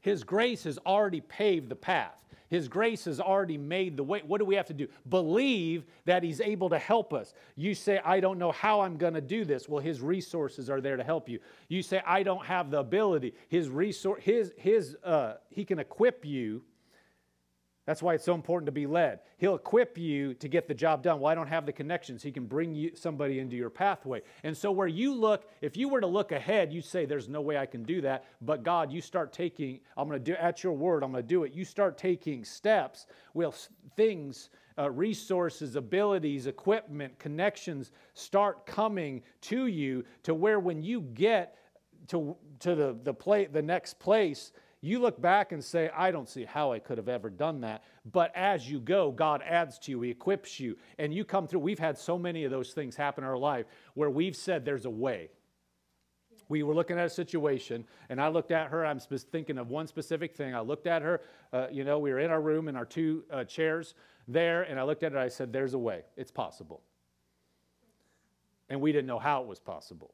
His 0.00 0.22
grace 0.22 0.64
has 0.64 0.78
already 0.86 1.20
paved 1.20 1.68
the 1.68 1.76
path. 1.76 2.22
His 2.48 2.68
grace 2.68 3.04
has 3.06 3.20
already 3.20 3.58
made 3.58 3.96
the 3.96 4.02
way. 4.02 4.22
What 4.26 4.38
do 4.38 4.44
we 4.44 4.54
have 4.54 4.66
to 4.66 4.74
do? 4.74 4.88
Believe 5.08 5.84
that 6.04 6.22
He's 6.22 6.40
able 6.40 6.68
to 6.70 6.78
help 6.78 7.12
us. 7.12 7.34
You 7.56 7.74
say, 7.74 8.00
I 8.04 8.20
don't 8.20 8.38
know 8.38 8.52
how 8.52 8.80
I'm 8.80 8.96
going 8.96 9.14
to 9.14 9.20
do 9.20 9.44
this. 9.44 9.68
Well, 9.68 9.82
His 9.82 10.00
resources 10.00 10.70
are 10.70 10.80
there 10.80 10.96
to 10.96 11.04
help 11.04 11.28
you. 11.28 11.40
You 11.68 11.82
say, 11.82 12.02
I 12.06 12.22
don't 12.22 12.44
have 12.44 12.70
the 12.70 12.78
ability. 12.78 13.34
His 13.48 13.68
resource, 13.68 14.22
His, 14.22 14.52
His, 14.56 14.96
uh, 15.04 15.34
He 15.50 15.64
can 15.64 15.78
equip 15.78 16.24
you 16.24 16.62
that's 17.86 18.02
why 18.02 18.14
it's 18.14 18.24
so 18.24 18.34
important 18.34 18.66
to 18.66 18.72
be 18.72 18.86
led. 18.86 19.20
He'll 19.38 19.54
equip 19.54 19.96
you 19.96 20.34
to 20.34 20.48
get 20.48 20.66
the 20.66 20.74
job 20.74 21.04
done. 21.04 21.20
Well, 21.20 21.30
I 21.30 21.36
don't 21.36 21.46
have 21.46 21.66
the 21.66 21.72
connections. 21.72 22.22
He 22.22 22.32
can 22.32 22.46
bring 22.46 22.74
you 22.74 22.90
somebody 22.96 23.38
into 23.38 23.56
your 23.56 23.70
pathway. 23.70 24.22
And 24.42 24.56
so 24.56 24.72
where 24.72 24.88
you 24.88 25.14
look, 25.14 25.48
if 25.60 25.76
you 25.76 25.88
were 25.88 26.00
to 26.00 26.06
look 26.06 26.32
ahead, 26.32 26.72
you 26.72 26.82
say, 26.82 27.06
There's 27.06 27.28
no 27.28 27.40
way 27.40 27.56
I 27.56 27.66
can 27.66 27.84
do 27.84 28.00
that. 28.00 28.24
But 28.42 28.64
God, 28.64 28.90
you 28.92 29.00
start 29.00 29.32
taking, 29.32 29.80
I'm 29.96 30.08
going 30.08 30.22
to 30.22 30.32
do 30.32 30.36
at 30.36 30.64
your 30.64 30.72
word, 30.72 31.04
I'm 31.04 31.12
going 31.12 31.22
to 31.22 31.28
do 31.28 31.44
it. 31.44 31.54
You 31.54 31.64
start 31.64 31.96
taking 31.96 32.44
steps. 32.44 33.06
Well, 33.34 33.54
things, 33.96 34.50
uh, 34.78 34.90
resources, 34.90 35.76
abilities, 35.76 36.48
equipment, 36.48 37.16
connections 37.20 37.92
start 38.14 38.66
coming 38.66 39.22
to 39.42 39.66
you 39.68 40.04
to 40.24 40.34
where 40.34 40.58
when 40.58 40.82
you 40.82 41.00
get 41.00 41.56
to, 42.08 42.36
to 42.60 42.74
the, 42.74 42.96
the, 43.02 43.14
play, 43.14 43.46
the 43.46 43.62
next 43.62 43.98
place, 43.98 44.52
you 44.86 44.98
look 44.98 45.20
back 45.20 45.52
and 45.52 45.62
say, 45.62 45.90
I 45.96 46.10
don't 46.10 46.28
see 46.28 46.44
how 46.44 46.72
I 46.72 46.78
could 46.78 46.98
have 46.98 47.08
ever 47.08 47.30
done 47.30 47.60
that. 47.62 47.82
But 48.12 48.30
as 48.34 48.70
you 48.70 48.80
go, 48.80 49.10
God 49.10 49.42
adds 49.44 49.78
to 49.80 49.90
you, 49.90 50.00
He 50.02 50.10
equips 50.10 50.60
you, 50.60 50.76
and 50.98 51.14
you 51.14 51.24
come 51.24 51.46
through. 51.46 51.60
We've 51.60 51.78
had 51.78 51.98
so 51.98 52.18
many 52.18 52.44
of 52.44 52.50
those 52.50 52.72
things 52.72 52.94
happen 52.94 53.24
in 53.24 53.30
our 53.30 53.38
life 53.38 53.66
where 53.94 54.10
we've 54.10 54.36
said 54.36 54.64
there's 54.64 54.84
a 54.84 54.90
way. 54.90 55.30
We 56.48 56.62
were 56.62 56.74
looking 56.74 56.98
at 56.98 57.06
a 57.06 57.10
situation, 57.10 57.84
and 58.08 58.20
I 58.20 58.28
looked 58.28 58.52
at 58.52 58.68
her. 58.68 58.86
I'm 58.86 59.00
thinking 59.00 59.58
of 59.58 59.70
one 59.70 59.86
specific 59.86 60.36
thing. 60.36 60.54
I 60.54 60.60
looked 60.60 60.86
at 60.86 61.02
her. 61.02 61.22
Uh, 61.52 61.66
you 61.72 61.82
know, 61.82 61.98
we 61.98 62.12
were 62.12 62.20
in 62.20 62.30
our 62.30 62.40
room 62.40 62.68
in 62.68 62.76
our 62.76 62.84
two 62.84 63.24
uh, 63.32 63.44
chairs 63.44 63.94
there, 64.28 64.62
and 64.62 64.78
I 64.78 64.84
looked 64.84 65.02
at 65.02 65.12
her. 65.12 65.18
I 65.18 65.28
said, 65.28 65.52
There's 65.52 65.74
a 65.74 65.78
way. 65.78 66.02
It's 66.16 66.30
possible. 66.30 66.82
And 68.68 68.80
we 68.80 68.92
didn't 68.92 69.06
know 69.06 69.18
how 69.18 69.42
it 69.42 69.48
was 69.48 69.58
possible. 69.58 70.12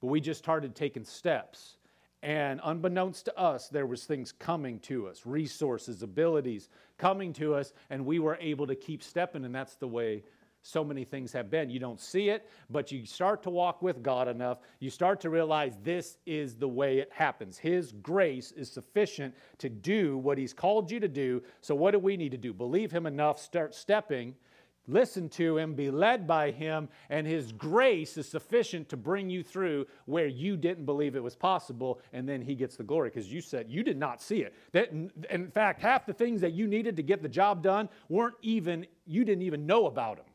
But 0.00 0.08
we 0.08 0.20
just 0.20 0.38
started 0.38 0.76
taking 0.76 1.04
steps 1.04 1.77
and 2.22 2.60
unbeknownst 2.64 3.26
to 3.26 3.38
us, 3.38 3.68
there 3.68 3.86
was 3.86 4.04
things 4.04 4.32
coming 4.32 4.80
to 4.80 5.06
us, 5.06 5.24
resources, 5.24 6.02
abilities 6.02 6.68
coming 6.96 7.32
to 7.34 7.54
us, 7.54 7.72
and 7.90 8.04
we 8.04 8.18
were 8.18 8.36
able 8.40 8.66
to 8.66 8.74
keep 8.74 9.02
stepping, 9.02 9.44
and 9.44 9.54
that's 9.54 9.76
the 9.76 9.86
way 9.86 10.24
so 10.62 10.82
many 10.82 11.04
things 11.04 11.32
have 11.32 11.50
been. 11.50 11.70
You 11.70 11.78
don't 11.78 12.00
see 12.00 12.28
it, 12.28 12.50
but 12.68 12.90
you 12.90 13.06
start 13.06 13.42
to 13.44 13.50
walk 13.50 13.80
with 13.80 14.02
God 14.02 14.26
enough, 14.26 14.58
you 14.80 14.90
start 14.90 15.20
to 15.20 15.30
realize 15.30 15.78
this 15.82 16.18
is 16.26 16.56
the 16.56 16.68
way 16.68 16.98
it 16.98 17.10
happens. 17.12 17.56
His 17.56 17.92
grace 17.92 18.52
is 18.52 18.70
sufficient 18.70 19.34
to 19.58 19.68
do 19.68 20.18
what 20.18 20.38
He's 20.38 20.52
called 20.52 20.90
you 20.90 20.98
to 21.00 21.08
do. 21.08 21.42
So, 21.60 21.74
what 21.74 21.92
do 21.92 21.98
we 22.00 22.16
need 22.16 22.32
to 22.32 22.38
do? 22.38 22.52
Believe 22.52 22.90
Him 22.90 23.06
enough, 23.06 23.38
start 23.38 23.74
stepping 23.74 24.34
listen 24.88 25.28
to 25.28 25.56
him, 25.58 25.74
be 25.74 25.90
led 25.90 26.26
by 26.26 26.50
him, 26.50 26.88
and 27.10 27.26
his 27.26 27.52
grace 27.52 28.16
is 28.16 28.28
sufficient 28.28 28.88
to 28.88 28.96
bring 28.96 29.30
you 29.30 29.42
through 29.42 29.86
where 30.06 30.26
you 30.26 30.56
didn't 30.56 30.86
believe 30.86 31.14
it 31.14 31.22
was 31.22 31.36
possible, 31.36 32.00
and 32.12 32.28
then 32.28 32.40
he 32.40 32.54
gets 32.54 32.76
the 32.76 32.82
glory 32.82 33.10
because 33.10 33.32
you 33.32 33.40
said 33.40 33.66
you 33.68 33.82
did 33.82 33.98
not 33.98 34.20
see 34.20 34.42
it. 34.42 34.54
That, 34.72 34.90
in 35.30 35.50
fact, 35.52 35.80
half 35.80 36.06
the 36.06 36.12
things 36.12 36.40
that 36.40 36.52
you 36.52 36.66
needed 36.66 36.96
to 36.96 37.02
get 37.02 37.22
the 37.22 37.28
job 37.28 37.62
done 37.62 37.88
weren't 38.08 38.36
even, 38.42 38.86
you 39.06 39.24
didn't 39.24 39.42
even 39.42 39.66
know 39.66 39.86
about 39.86 40.16
them 40.16 40.26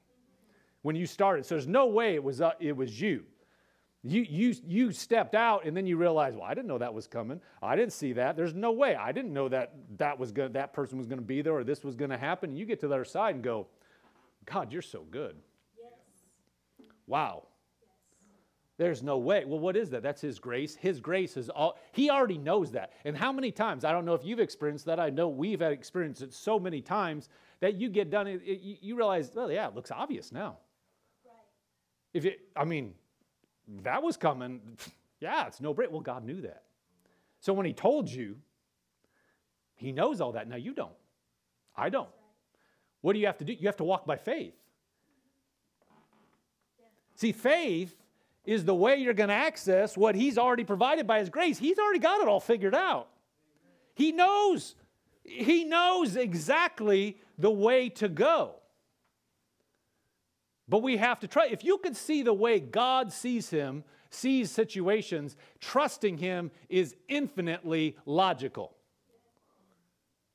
when 0.84 0.96
you 0.96 1.08
started. 1.08 1.46
So 1.46 1.56
there's 1.56 1.68
no 1.68 1.88
way 1.88 2.14
it 2.14 2.24
was, 2.24 2.40
uh, 2.40 2.52
it 2.60 2.78
was 2.78 3.02
you. 3.02 3.24
You, 4.06 4.26
you, 4.30 4.54
you 4.68 4.92
stepped 4.92 5.34
out 5.34 5.66
and 5.66 5.76
then 5.76 5.88
you 5.88 5.96
realize, 5.96 6.34
well, 6.34 6.44
I 6.44 6.54
didn't 6.54 6.68
know 6.68 6.78
that 6.78 6.94
was 6.94 7.08
coming. 7.08 7.40
I 7.62 7.78
didn't 7.78 7.94
see 7.94 8.12
that. 8.14 8.36
There's 8.36 8.54
no 8.54 8.74
way. 8.74 8.96
I 8.96 9.14
didn't 9.14 9.32
know 9.32 9.48
that 9.48 9.74
that, 9.98 10.20
was 10.20 10.34
gonna, 10.34 10.50
that 10.50 10.74
person 10.74 10.98
was 10.98 11.08
going 11.08 11.20
to 11.20 11.26
be 11.26 11.42
there 11.42 11.54
or 11.54 11.64
this 11.64 11.86
was 11.86 11.96
going 11.96 12.12
to 12.12 12.18
happen. 12.18 12.50
And 12.50 12.60
you 12.60 12.66
get 12.66 12.82
to 12.82 12.90
the 12.90 12.96
other 12.96 13.06
side 13.06 13.36
and 13.36 13.44
go, 13.44 13.68
God, 14.46 14.72
you're 14.72 14.82
so 14.82 15.06
good. 15.10 15.36
Yes. 15.78 15.92
Wow. 17.08 17.44
Yes. 17.82 17.90
There's 18.78 19.04
no 19.04 19.18
way. 19.18 19.46
Well, 19.46 19.60
what 19.60 19.76
is 19.76 19.90
that? 19.92 20.04
That's 20.04 20.22
His 20.22 20.40
grace. 20.40 20.76
His 20.76 21.00
grace 21.00 21.38
is 21.38 21.50
all, 21.50 21.78
He 21.92 22.10
already 22.10 22.38
knows 22.38 22.72
that. 22.72 22.94
And 23.06 23.18
how 23.18 23.32
many 23.32 23.52
times, 23.52 23.86
I 23.86 23.92
don't 23.92 24.06
know 24.06 24.14
if 24.14 24.26
you've 24.26 24.40
experienced 24.40 24.86
that, 24.86 25.00
I 25.00 25.10
know 25.10 25.28
we've 25.30 25.62
experienced 25.62 26.22
it 26.22 26.34
so 26.34 26.60
many 26.60 26.82
times 26.82 27.30
that 27.60 27.76
you 27.76 27.90
get 27.90 28.10
done, 28.10 28.28
it, 28.28 28.42
it, 28.44 28.80
you 28.82 28.96
realize, 28.96 29.32
well, 29.34 29.52
yeah, 29.52 29.68
it 29.68 29.76
looks 29.76 29.92
obvious 29.92 30.32
now. 30.32 30.58
Right. 31.26 31.36
If 32.14 32.26
it, 32.26 32.42
I 32.56 32.66
mean, 32.66 32.94
that 33.84 34.02
was 34.02 34.18
coming, 34.18 34.62
yeah, 35.20 35.48
it's 35.48 35.62
no 35.62 35.74
break. 35.74 35.92
Well, 35.92 36.02
God 36.02 36.26
knew 36.26 36.42
that. 36.42 36.64
So 37.40 37.54
when 37.54 37.66
He 37.66 37.74
told 37.74 38.10
you, 38.10 38.38
He 39.76 39.92
knows 39.92 40.20
all 40.22 40.34
that. 40.34 40.48
Now 40.48 40.58
you 40.58 40.74
don't. 40.74 40.94
I 41.76 41.90
don't. 41.90 42.10
What 43.04 43.14
do 43.14 43.20
you 43.20 43.26
have 43.26 43.38
to 43.40 43.44
do? 43.44 43.52
You 43.52 43.68
have 43.68 43.76
to 43.78 43.84
walk 43.84 44.06
by 44.06 44.16
faith. 44.16 44.54
See, 47.16 47.34
faith 47.34 47.94
is 48.46 48.64
the 48.64 48.74
way 48.74 48.96
you're 48.96 49.14
going 49.14 49.28
to 49.28 49.36
access 49.36 49.98
what 49.98 50.16
He's 50.16 50.38
already 50.38 50.64
provided 50.64 51.06
by 51.06 51.20
His 51.20 51.30
grace. 51.30 51.58
He's 51.58 51.78
already 51.78 52.00
got 52.00 52.22
it 52.22 52.30
all 52.30 52.40
figured 52.40 52.74
out. 52.74 53.10
He 53.94 54.14
knows. 54.14 54.76
He 55.26 55.66
knows 55.66 56.16
exactly 56.16 57.18
the 57.38 57.52
way 57.52 57.90
to 57.90 58.08
go. 58.08 58.56
But 60.70 60.82
we 60.82 60.96
have 60.96 61.20
to 61.20 61.28
try. 61.28 61.48
If 61.52 61.66
you 61.66 61.80
could 61.80 61.98
see 61.98 62.24
the 62.24 62.34
way 62.34 62.62
God 62.62 63.12
sees 63.12 63.50
Him, 63.50 63.84
sees 64.12 64.50
situations, 64.50 65.36
trusting 65.60 66.20
Him 66.20 66.52
is 66.70 66.96
infinitely 67.10 67.98
logical. 68.06 68.78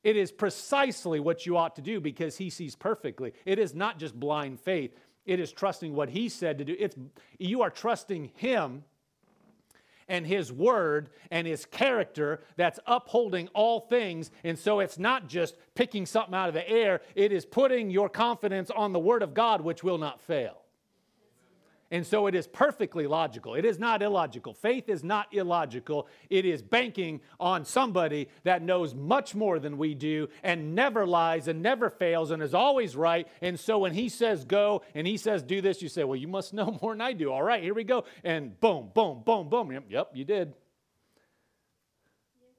It 0.03 0.15
is 0.15 0.31
precisely 0.31 1.19
what 1.19 1.45
you 1.45 1.57
ought 1.57 1.75
to 1.75 1.81
do 1.81 1.99
because 1.99 2.37
he 2.37 2.49
sees 2.49 2.75
perfectly. 2.75 3.33
It 3.45 3.59
is 3.59 3.73
not 3.75 3.99
just 3.99 4.17
blind 4.17 4.59
faith, 4.59 4.95
it 5.25 5.39
is 5.39 5.51
trusting 5.51 5.93
what 5.93 6.09
he 6.09 6.29
said 6.29 6.57
to 6.57 6.65
do. 6.65 6.75
It's, 6.79 6.95
you 7.37 7.61
are 7.61 7.69
trusting 7.69 8.31
him 8.35 8.83
and 10.07 10.25
his 10.25 10.51
word 10.51 11.11
and 11.29 11.45
his 11.45 11.65
character 11.65 12.41
that's 12.55 12.79
upholding 12.87 13.47
all 13.49 13.81
things. 13.81 14.31
And 14.43 14.57
so 14.57 14.79
it's 14.79 14.97
not 14.97 15.27
just 15.27 15.55
picking 15.75 16.05
something 16.05 16.33
out 16.33 16.47
of 16.47 16.55
the 16.55 16.67
air, 16.67 17.01
it 17.15 17.31
is 17.31 17.45
putting 17.45 17.91
your 17.91 18.09
confidence 18.09 18.71
on 18.71 18.91
the 18.91 18.99
word 18.99 19.21
of 19.21 19.33
God, 19.33 19.61
which 19.61 19.83
will 19.83 19.99
not 19.99 20.19
fail. 20.19 20.63
And 21.91 22.05
so 22.05 22.27
it 22.27 22.35
is 22.35 22.45
perfectly 22.47 23.07
logical. 23.07 23.55
It 23.55 23.65
is 23.65 23.79
not 23.79 24.03
illogical. 24.03 24.53
Faith 24.53 24.89
is 24.89 25.03
not 25.03 25.33
illogical. 25.33 26.07
It 26.29 26.45
is 26.45 26.61
banking 26.61 27.21
on 27.39 27.65
somebody 27.65 28.29
that 28.43 28.61
knows 28.61 28.93
much 28.93 29.33
more 29.33 29.59
than 29.59 29.77
we 29.77 29.95
do 29.95 30.27
and 30.43 30.75
never 30.75 31.07
lies 31.07 31.47
and 31.47 31.61
never 31.63 31.89
fails 31.89 32.29
and 32.31 32.43
is 32.43 32.53
always 32.53 32.95
right. 32.95 33.27
And 33.41 33.59
so 33.59 33.79
when 33.79 33.93
he 33.93 34.07
says 34.09 34.45
go 34.45 34.83
and 34.93 35.07
he 35.07 35.17
says 35.17 35.41
do 35.41 35.61
this, 35.61 35.81
you 35.81 35.89
say, 35.89 36.03
well, 36.03 36.15
you 36.15 36.27
must 36.27 36.53
know 36.53 36.77
more 36.81 36.93
than 36.93 37.01
I 37.01 37.13
do. 37.13 37.31
All 37.31 37.43
right, 37.43 37.63
here 37.63 37.73
we 37.73 37.83
go. 37.83 38.03
And 38.23 38.59
boom, 38.59 38.91
boom, 38.93 39.23
boom, 39.25 39.49
boom. 39.49 39.71
Yep, 39.71 39.85
yep 39.89 40.11
you 40.13 40.25
did. 40.25 40.53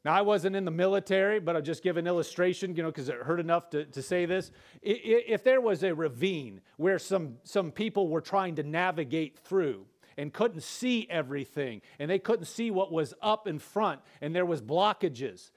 Now, 0.04 0.14
I 0.14 0.22
wasn't 0.22 0.56
in 0.56 0.64
the 0.64 0.70
military, 0.70 1.40
but 1.40 1.56
I'll 1.56 1.62
just 1.62 1.82
give 1.82 1.98
an 1.98 2.06
illustration, 2.06 2.74
you 2.74 2.82
know, 2.82 2.88
because 2.88 3.10
it 3.10 3.16
hurt 3.16 3.38
enough 3.38 3.68
to, 3.70 3.84
to 3.84 4.00
say 4.00 4.24
this. 4.24 4.50
If 4.82 5.44
there 5.44 5.60
was 5.60 5.82
a 5.82 5.94
ravine 5.94 6.62
where 6.78 6.98
some, 6.98 7.36
some 7.44 7.70
people 7.70 8.08
were 8.08 8.22
trying 8.22 8.54
to 8.56 8.62
navigate 8.62 9.38
through 9.38 9.84
and 10.16 10.32
couldn't 10.32 10.62
see 10.62 11.06
everything, 11.10 11.82
and 11.98 12.10
they 12.10 12.18
couldn't 12.18 12.46
see 12.46 12.70
what 12.70 12.90
was 12.90 13.12
up 13.20 13.46
in 13.46 13.58
front, 13.58 14.00
and 14.22 14.34
there 14.34 14.46
was 14.46 14.62
blockages, 14.62 15.50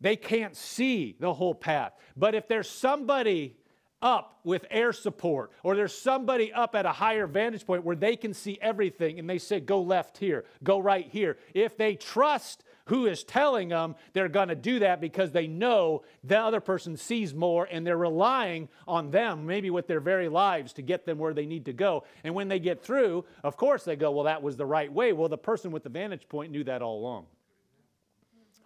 they 0.00 0.16
can't 0.16 0.56
see 0.56 1.14
the 1.20 1.34
whole 1.34 1.54
path. 1.54 1.92
But 2.16 2.34
if 2.34 2.48
there's 2.48 2.68
somebody 2.68 3.56
up 4.02 4.40
with 4.44 4.66
air 4.70 4.92
support, 4.92 5.52
or 5.62 5.74
there's 5.74 5.96
somebody 5.96 6.52
up 6.52 6.74
at 6.74 6.86
a 6.86 6.92
higher 6.92 7.26
vantage 7.26 7.66
point 7.66 7.84
where 7.84 7.96
they 7.96 8.16
can 8.16 8.32
see 8.32 8.58
everything, 8.60 9.18
and 9.18 9.28
they 9.28 9.38
say, 9.38 9.60
go 9.60 9.80
left 9.80 10.18
here, 10.18 10.44
go 10.62 10.78
right 10.78 11.08
here, 11.10 11.38
if 11.54 11.76
they 11.76 11.94
trust 11.94 12.62
who 12.86 13.06
is 13.06 13.24
telling 13.24 13.68
them 13.68 13.94
they're 14.12 14.28
going 14.28 14.48
to 14.48 14.54
do 14.54 14.78
that 14.78 15.00
because 15.00 15.32
they 15.32 15.46
know 15.46 16.02
the 16.24 16.38
other 16.38 16.60
person 16.60 16.96
sees 16.96 17.34
more 17.34 17.68
and 17.70 17.86
they're 17.86 17.96
relying 17.96 18.68
on 18.86 19.10
them, 19.10 19.46
maybe 19.46 19.70
with 19.70 19.86
their 19.86 20.00
very 20.00 20.28
lives, 20.28 20.72
to 20.74 20.82
get 20.82 21.04
them 21.04 21.18
where 21.18 21.34
they 21.34 21.46
need 21.46 21.64
to 21.64 21.72
go. 21.72 22.04
And 22.24 22.34
when 22.34 22.48
they 22.48 22.60
get 22.60 22.82
through, 22.82 23.24
of 23.42 23.56
course 23.56 23.84
they 23.84 23.96
go, 23.96 24.12
Well, 24.12 24.24
that 24.24 24.42
was 24.42 24.56
the 24.56 24.66
right 24.66 24.92
way. 24.92 25.12
Well, 25.12 25.28
the 25.28 25.38
person 25.38 25.70
with 25.72 25.82
the 25.82 25.88
vantage 25.88 26.28
point 26.28 26.52
knew 26.52 26.64
that 26.64 26.80
all 26.80 26.98
along. 26.98 27.26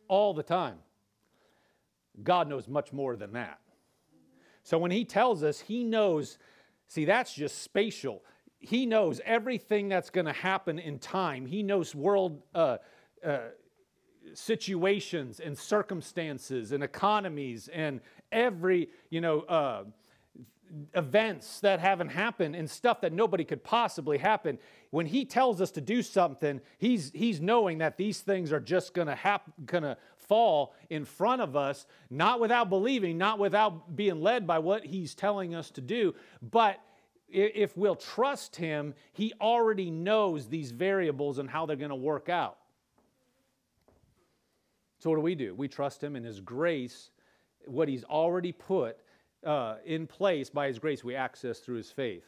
All 0.06 0.34
the 0.34 0.42
time. 0.42 0.76
God 2.22 2.48
knows 2.48 2.68
much 2.68 2.92
more 2.92 3.16
than 3.16 3.32
that. 3.32 3.58
So 4.62 4.78
when 4.78 4.90
he 4.90 5.04
tells 5.04 5.42
us, 5.42 5.60
he 5.60 5.84
knows, 5.84 6.38
see, 6.88 7.06
that's 7.06 7.32
just 7.32 7.62
spatial. 7.62 8.22
He 8.58 8.84
knows 8.84 9.20
everything 9.24 9.88
that's 9.88 10.10
going 10.10 10.26
to 10.26 10.32
happen 10.32 10.78
in 10.78 10.98
time. 10.98 11.46
He 11.46 11.62
knows 11.62 11.94
world 11.94 12.42
uh, 12.54 12.76
uh, 13.24 13.38
situations 14.34 15.40
and 15.40 15.56
circumstances 15.56 16.72
and 16.72 16.82
economies 16.82 17.68
and 17.68 18.00
every, 18.32 18.88
you 19.10 19.20
know, 19.20 19.40
uh, 19.42 19.84
events 20.94 21.60
that 21.60 21.80
haven't 21.80 22.10
happened 22.10 22.54
and 22.54 22.70
stuff 22.70 23.00
that 23.00 23.12
nobody 23.12 23.44
could 23.44 23.62
possibly 23.64 24.18
happen. 24.18 24.58
When 24.90 25.06
he 25.06 25.24
tells 25.24 25.60
us 25.60 25.70
to 25.72 25.80
do 25.80 26.02
something, 26.02 26.60
he's, 26.78 27.10
he's 27.14 27.40
knowing 27.40 27.78
that 27.78 27.96
these 27.96 28.20
things 28.20 28.52
are 28.52 28.60
just 28.60 28.94
gonna 28.94 29.16
happen, 29.16 29.52
gonna 29.66 29.96
fall 30.16 30.74
in 30.88 31.04
front 31.04 31.42
of 31.42 31.56
us, 31.56 31.86
not 32.08 32.40
without 32.40 32.70
believing, 32.70 33.18
not 33.18 33.38
without 33.38 33.96
being 33.96 34.20
led 34.20 34.46
by 34.46 34.58
what 34.58 34.84
he's 34.84 35.14
telling 35.14 35.54
us 35.54 35.70
to 35.72 35.80
do, 35.80 36.14
but 36.40 36.80
if 37.28 37.76
we'll 37.76 37.96
trust 37.96 38.56
him, 38.56 38.94
he 39.12 39.32
already 39.40 39.90
knows 39.90 40.48
these 40.48 40.72
variables 40.72 41.38
and 41.38 41.48
how 41.48 41.66
they're 41.66 41.76
gonna 41.76 41.94
work 41.96 42.28
out. 42.28 42.59
So 45.00 45.10
what 45.10 45.16
do 45.16 45.22
we 45.22 45.34
do? 45.34 45.54
We 45.54 45.66
trust 45.66 46.04
him 46.04 46.14
in 46.14 46.22
his 46.22 46.40
grace, 46.40 47.10
what 47.66 47.88
he's 47.88 48.04
already 48.04 48.52
put 48.52 48.98
uh, 49.44 49.76
in 49.84 50.06
place 50.06 50.50
by 50.50 50.66
His 50.66 50.78
grace, 50.78 51.02
we 51.02 51.14
access 51.14 51.60
through 51.60 51.76
His 51.76 51.90
faith, 51.90 52.24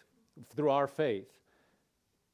through 0.55 0.71
our 0.71 0.87
faith. 0.87 1.29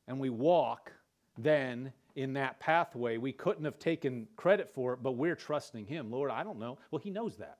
And 0.06 0.18
we 0.18 0.30
walk 0.30 0.92
then 1.36 1.92
in 2.14 2.32
that 2.34 2.58
pathway. 2.60 3.16
We 3.16 3.32
couldn't 3.32 3.64
have 3.64 3.78
taken 3.78 4.26
credit 4.36 4.70
for 4.70 4.94
it, 4.94 5.02
but 5.02 5.12
we're 5.12 5.34
trusting 5.34 5.86
Him. 5.86 6.10
Lord, 6.10 6.30
I 6.30 6.42
don't 6.42 6.58
know. 6.58 6.78
Well, 6.90 7.00
He 7.00 7.10
knows 7.10 7.36
that. 7.36 7.58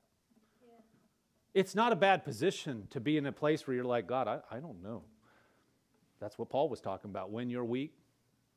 Yeah. 0.62 0.74
It's 1.54 1.74
not 1.74 1.92
a 1.92 1.96
bad 1.96 2.24
position 2.24 2.86
to 2.90 3.00
be 3.00 3.16
in 3.16 3.26
a 3.26 3.32
place 3.32 3.66
where 3.66 3.74
you're 3.74 3.84
like, 3.84 4.06
God, 4.06 4.28
I, 4.28 4.40
I 4.50 4.60
don't 4.60 4.82
know. 4.82 5.02
That's 6.20 6.38
what 6.38 6.48
Paul 6.48 6.68
was 6.68 6.80
talking 6.80 7.10
about. 7.10 7.30
When 7.30 7.48
you're 7.50 7.64
weak, 7.64 7.94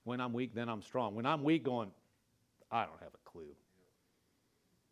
when 0.04 0.20
I'm 0.20 0.34
weak, 0.34 0.56
then 0.56 0.68
I'm 0.68 0.82
strong. 0.82 1.14
When 1.14 1.28
I'm 1.28 1.44
weak, 1.44 1.64
going, 1.64 1.92
I 2.72 2.86
don't 2.86 3.00
have 3.02 3.14
a 3.14 3.30
clue. 3.30 3.56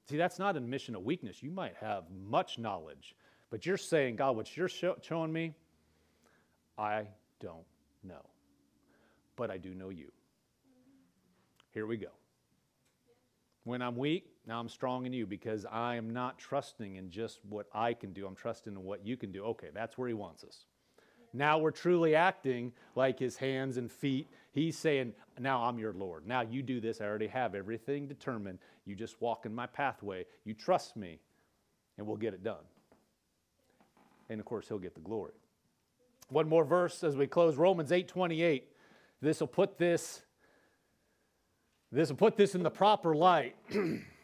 See, 0.10 0.18
that's 0.18 0.39
not 0.39 0.57
an 0.57 0.64
admission 0.64 0.95
of 0.95 1.03
weakness. 1.03 1.43
You 1.43 1.51
might 1.51 1.76
have 1.80 2.05
much 2.28 2.57
knowledge, 2.57 3.16
but 3.51 3.64
you're 3.68 3.78
saying, 3.78 4.16
God, 4.16 4.36
what 4.36 4.57
you're 4.57 4.68
show, 4.68 4.95
showing 5.03 5.32
me, 5.32 5.53
I 6.80 7.05
don't 7.39 7.66
know. 8.03 8.26
But 9.36 9.51
I 9.51 9.57
do 9.57 9.76
know 9.76 9.89
you. 9.89 10.12
Here 11.76 11.86
we 11.86 11.97
go. 11.97 12.07
When 13.66 13.84
I'm 13.84 13.95
weak, 13.95 14.32
now 14.47 14.60
I'm 14.60 14.68
strong 14.68 15.05
in 15.05 15.14
you 15.14 15.28
because 15.28 15.64
I 15.72 15.95
am 15.95 16.10
not 16.10 16.39
trusting 16.39 16.95
in 16.95 17.12
just 17.12 17.39
what 17.47 17.68
I 17.72 17.93
can 17.93 18.12
do. 18.12 18.26
I'm 18.26 18.36
trusting 18.36 18.74
in 18.74 18.84
what 18.84 19.05
you 19.05 19.16
can 19.16 19.32
do. 19.32 19.43
Okay, 19.43 19.68
that's 19.76 19.95
where 19.95 20.07
he 20.07 20.16
wants 20.16 20.43
us. 20.43 20.66
Now 21.34 21.60
we're 21.60 21.70
truly 21.70 22.16
acting 22.16 22.74
like 22.95 23.20
his 23.20 23.38
hands 23.38 23.78
and 23.78 23.91
feet. 23.91 24.28
He's 24.52 24.78
saying, 24.78 25.14
Now 25.39 25.64
I'm 25.64 25.78
your 25.80 25.93
Lord. 25.93 26.28
Now 26.28 26.41
you 26.41 26.62
do 26.62 26.80
this. 26.82 27.02
I 27.02 27.06
already 27.06 27.28
have 27.28 27.56
everything 27.56 28.08
determined. 28.08 28.60
You 28.86 28.95
just 28.95 29.22
walk 29.22 29.45
in 29.45 29.54
my 29.54 29.68
pathway. 29.68 30.26
You 30.43 30.54
trust 30.54 30.95
me, 30.95 31.20
and 31.97 32.08
we'll 32.08 32.18
get 32.18 32.34
it 32.34 32.43
done 32.43 32.64
and 34.30 34.39
of 34.39 34.45
course 34.45 34.68
he'll 34.68 34.80
get 34.80 34.93
the 34.93 35.02
glory. 35.02 35.34
One 36.30 36.47
more 36.47 36.64
verse 36.64 37.04
as 37.04 37.18
we 37.18 37.28
close 37.28 37.58
Romans 37.58 37.91
8:28. 37.91 38.64
This 39.22 39.39
will 39.39 39.47
put 39.47 39.78
this 39.78 40.22
this 41.91 42.10
will 42.10 42.18
put 42.18 42.38
this 42.38 42.54
in 42.54 42.62
the 42.62 42.70
proper 42.70 43.16
light. 43.16 43.56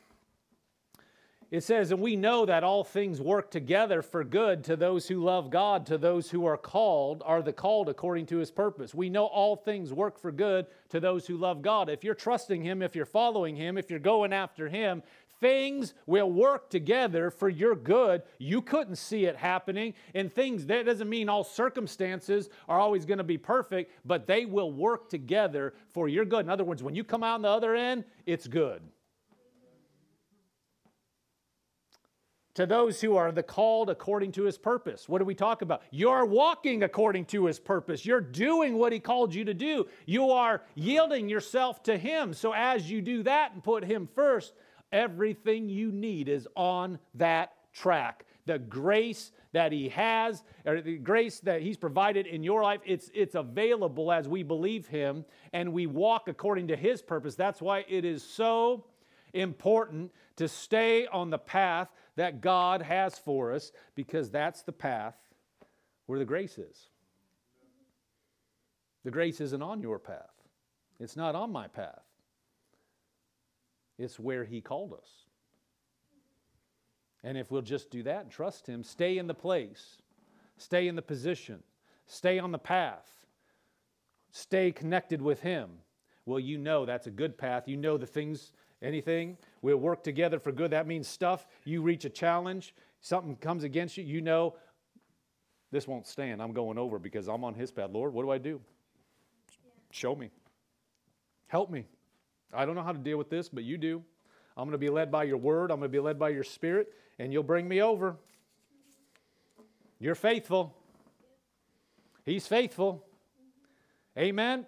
it 1.56 1.64
says, 1.64 1.92
And 1.92 2.02
we 2.02 2.16
know 2.16 2.46
that 2.46 2.64
all 2.64 2.84
things 2.84 3.22
work 3.22 3.50
together 3.50 4.02
for 4.02 4.24
good 4.24 4.64
to 4.66 4.76
those 4.76 5.08
who 5.08 5.24
love 5.24 5.50
God, 5.50 5.86
to 5.88 5.98
those 5.98 6.30
who 6.30 6.46
are 6.46 6.58
called, 6.58 7.24
are 7.26 7.42
the 7.42 7.54
called 7.54 7.88
according 7.88 8.26
to 8.28 8.38
his 8.38 8.52
purpose. 8.52 8.94
We 8.94 9.10
know 9.10 9.26
all 9.26 9.56
things 9.56 9.94
work 9.94 10.20
for 10.20 10.32
good 10.32 10.68
to 10.90 11.00
those 11.00 11.26
who 11.26 11.38
love 11.38 11.62
God. 11.62 11.90
If 11.90 12.04
you're 12.04 12.16
trusting 12.16 12.62
him, 12.62 12.82
if 12.82 12.96
you're 12.96 13.06
following 13.06 13.56
him, 13.56 13.78
if 13.78 13.90
you're 13.90 14.00
going 14.00 14.34
after 14.34 14.68
him, 14.68 15.02
things 15.40 15.94
will 16.06 16.32
work 16.32 16.70
together 16.70 17.30
for 17.30 17.50
your 17.50 17.76
good. 17.76 18.24
You 18.38 18.62
couldn't 18.62 18.98
see 18.98 19.26
it 19.26 19.36
happening. 19.36 19.94
And 20.14 20.32
things, 20.32 20.66
that 20.66 20.86
doesn't 20.86 21.10
mean 21.10 21.30
all 21.30 21.44
circumstances 21.44 22.50
are 22.68 22.80
always 22.80 23.06
going 23.06 23.20
to 23.20 23.24
be 23.24 23.38
perfect, 23.38 23.92
but 24.06 24.28
they 24.28 24.46
will 24.46 24.72
work 24.72 25.10
together 25.10 25.74
for 25.94 26.08
your 26.08 26.26
good. 26.26 26.46
In 26.46 26.50
other 26.50 26.64
words, 26.64 26.84
when 26.84 26.96
you 26.96 27.04
come 27.04 27.24
out 27.24 27.36
on 27.36 27.42
the 27.44 27.50
other 27.50 27.76
end, 27.76 28.04
it's 28.26 28.48
good. 28.48 28.82
To 32.56 32.66
those 32.66 33.02
who 33.02 33.16
are 33.18 33.32
the 33.32 33.44
called 33.44 33.90
according 33.90 34.32
to 34.34 34.44
his 34.44 34.58
purpose. 34.58 35.08
What 35.10 35.20
do 35.20 35.26
we 35.26 35.36
talk 35.36 35.62
about? 35.62 35.82
You're 35.92 36.26
walking 36.26 36.84
according 36.84 37.26
to 37.26 37.46
his 37.46 37.60
purpose. 37.60 38.06
You're 38.06 38.22
doing 38.22 38.78
what 38.78 38.94
he 38.94 39.00
called 39.00 39.34
you 39.34 39.46
to 39.46 39.54
do. 39.54 39.88
You 40.06 40.32
are 40.32 40.62
yielding 40.74 41.28
yourself 41.28 41.84
to 41.84 41.98
him. 41.98 42.34
So 42.34 42.54
as 42.54 42.90
you 42.90 43.02
do 43.02 43.24
that 43.24 43.54
and 43.54 43.64
put 43.64 43.84
him 43.84 44.08
first, 44.16 44.54
Everything 44.96 45.68
you 45.68 45.92
need 45.92 46.30
is 46.30 46.48
on 46.56 47.00
that 47.16 47.54
track. 47.74 48.26
The 48.46 48.60
grace 48.60 49.32
that 49.52 49.74
He 49.74 49.90
has, 49.90 50.42
or 50.66 50.80
the 50.80 50.98
grace 50.98 51.42
that 51.42 51.62
He's 51.62 51.76
provided 51.76 52.28
in 52.28 52.44
your 52.44 52.64
life, 52.64 52.80
it's, 52.86 53.12
it's 53.14 53.36
available 53.36 54.10
as 54.10 54.28
we 54.30 54.42
believe 54.44 54.88
Him 54.88 55.26
and 55.52 55.74
we 55.74 55.86
walk 55.86 56.30
according 56.30 56.70
to 56.70 56.78
His 56.78 57.02
purpose. 57.02 57.36
That's 57.36 57.62
why 57.62 57.84
it 57.90 58.06
is 58.06 58.24
so 58.24 58.86
important 59.34 60.12
to 60.38 60.48
stay 60.48 61.08
on 61.08 61.30
the 61.30 61.38
path 61.38 61.90
that 62.16 62.42
God 62.42 62.82
has 62.82 63.18
for 63.18 63.52
us 63.52 63.72
because 63.96 64.30
that's 64.30 64.62
the 64.62 64.72
path 64.72 65.16
where 66.06 66.20
the 66.20 66.26
grace 66.26 66.58
is. 66.58 66.90
The 69.04 69.12
grace 69.12 69.42
isn't 69.42 69.62
on 69.62 69.82
your 69.82 70.00
path, 70.00 70.34
it's 71.00 71.16
not 71.16 71.36
on 71.36 71.52
my 71.52 71.68
path. 71.68 72.02
It's 73.98 74.20
where 74.20 74.44
He 74.44 74.60
called 74.60 74.92
us. 74.94 75.10
And 77.24 77.38
if 77.38 77.50
we'll 77.50 77.62
just 77.62 77.90
do 77.90 78.04
that 78.04 78.24
and 78.24 78.32
trust 78.32 78.68
Him, 78.68 78.84
stay 78.84 79.18
in 79.18 79.28
the 79.28 79.34
place, 79.34 80.02
stay 80.58 80.88
in 80.88 80.96
the 80.96 81.02
position, 81.02 81.64
stay 82.06 82.38
on 82.38 82.52
the 82.52 82.60
path, 82.60 83.26
stay 84.32 84.72
connected 84.72 85.22
with 85.22 85.40
Him, 85.40 85.70
well, 86.26 86.40
you 86.40 86.58
know 86.58 86.86
that's 86.86 87.08
a 87.08 87.12
good 87.12 87.38
path. 87.38 87.68
You 87.68 87.78
know 87.78 87.98
the 87.98 88.08
things, 88.08 88.52
anything, 88.86 89.38
we'll 89.62 89.78
work 89.78 90.04
together 90.04 90.40
for 90.40 90.52
good. 90.52 90.72
That 90.72 90.88
means 90.88 91.08
stuff. 91.08 91.46
You 91.64 91.82
reach 91.82 92.06
a 92.06 92.10
challenge, 92.10 92.74
something 93.02 93.36
comes 93.36 93.64
against 93.64 93.98
you, 93.98 94.04
you 94.04 94.22
know 94.22 94.56
this 95.72 95.88
won't 95.88 96.08
stand. 96.08 96.42
I'm 96.42 96.54
going 96.54 96.78
over 96.78 97.00
because 97.00 97.28
I'm 97.28 97.44
on 97.44 97.54
His 97.54 97.70
path. 97.70 97.90
Lord, 97.92 98.14
what 98.14 98.24
do 98.24 98.32
I 98.32 98.38
do? 98.38 98.62
Show 99.92 100.16
me. 100.16 100.30
Help 101.48 101.70
me. 101.70 101.86
I 102.54 102.66
don't 102.66 102.76
know 102.76 102.84
how 102.84 102.94
to 102.94 102.98
deal 102.98 103.18
with 103.18 103.30
this, 103.30 103.50
but 103.50 103.64
you 103.64 103.78
do. 103.78 104.02
I'm 104.56 104.64
going 104.64 104.72
to 104.72 104.78
be 104.78 104.90
led 104.90 105.12
by 105.12 105.26
your 105.26 105.38
word. 105.38 105.72
I'm 105.72 105.80
going 105.80 105.92
to 105.92 105.98
be 105.98 106.00
led 106.00 106.18
by 106.18 106.30
your 106.30 106.46
spirit, 106.46 106.94
and 107.20 107.34
you'll 107.34 107.44
bring 107.44 107.68
me 107.68 107.82
over. 107.82 108.16
You're 110.00 110.16
faithful. 110.16 110.74
He's 112.24 112.48
faithful. 112.48 113.06
Amen. 114.18 114.66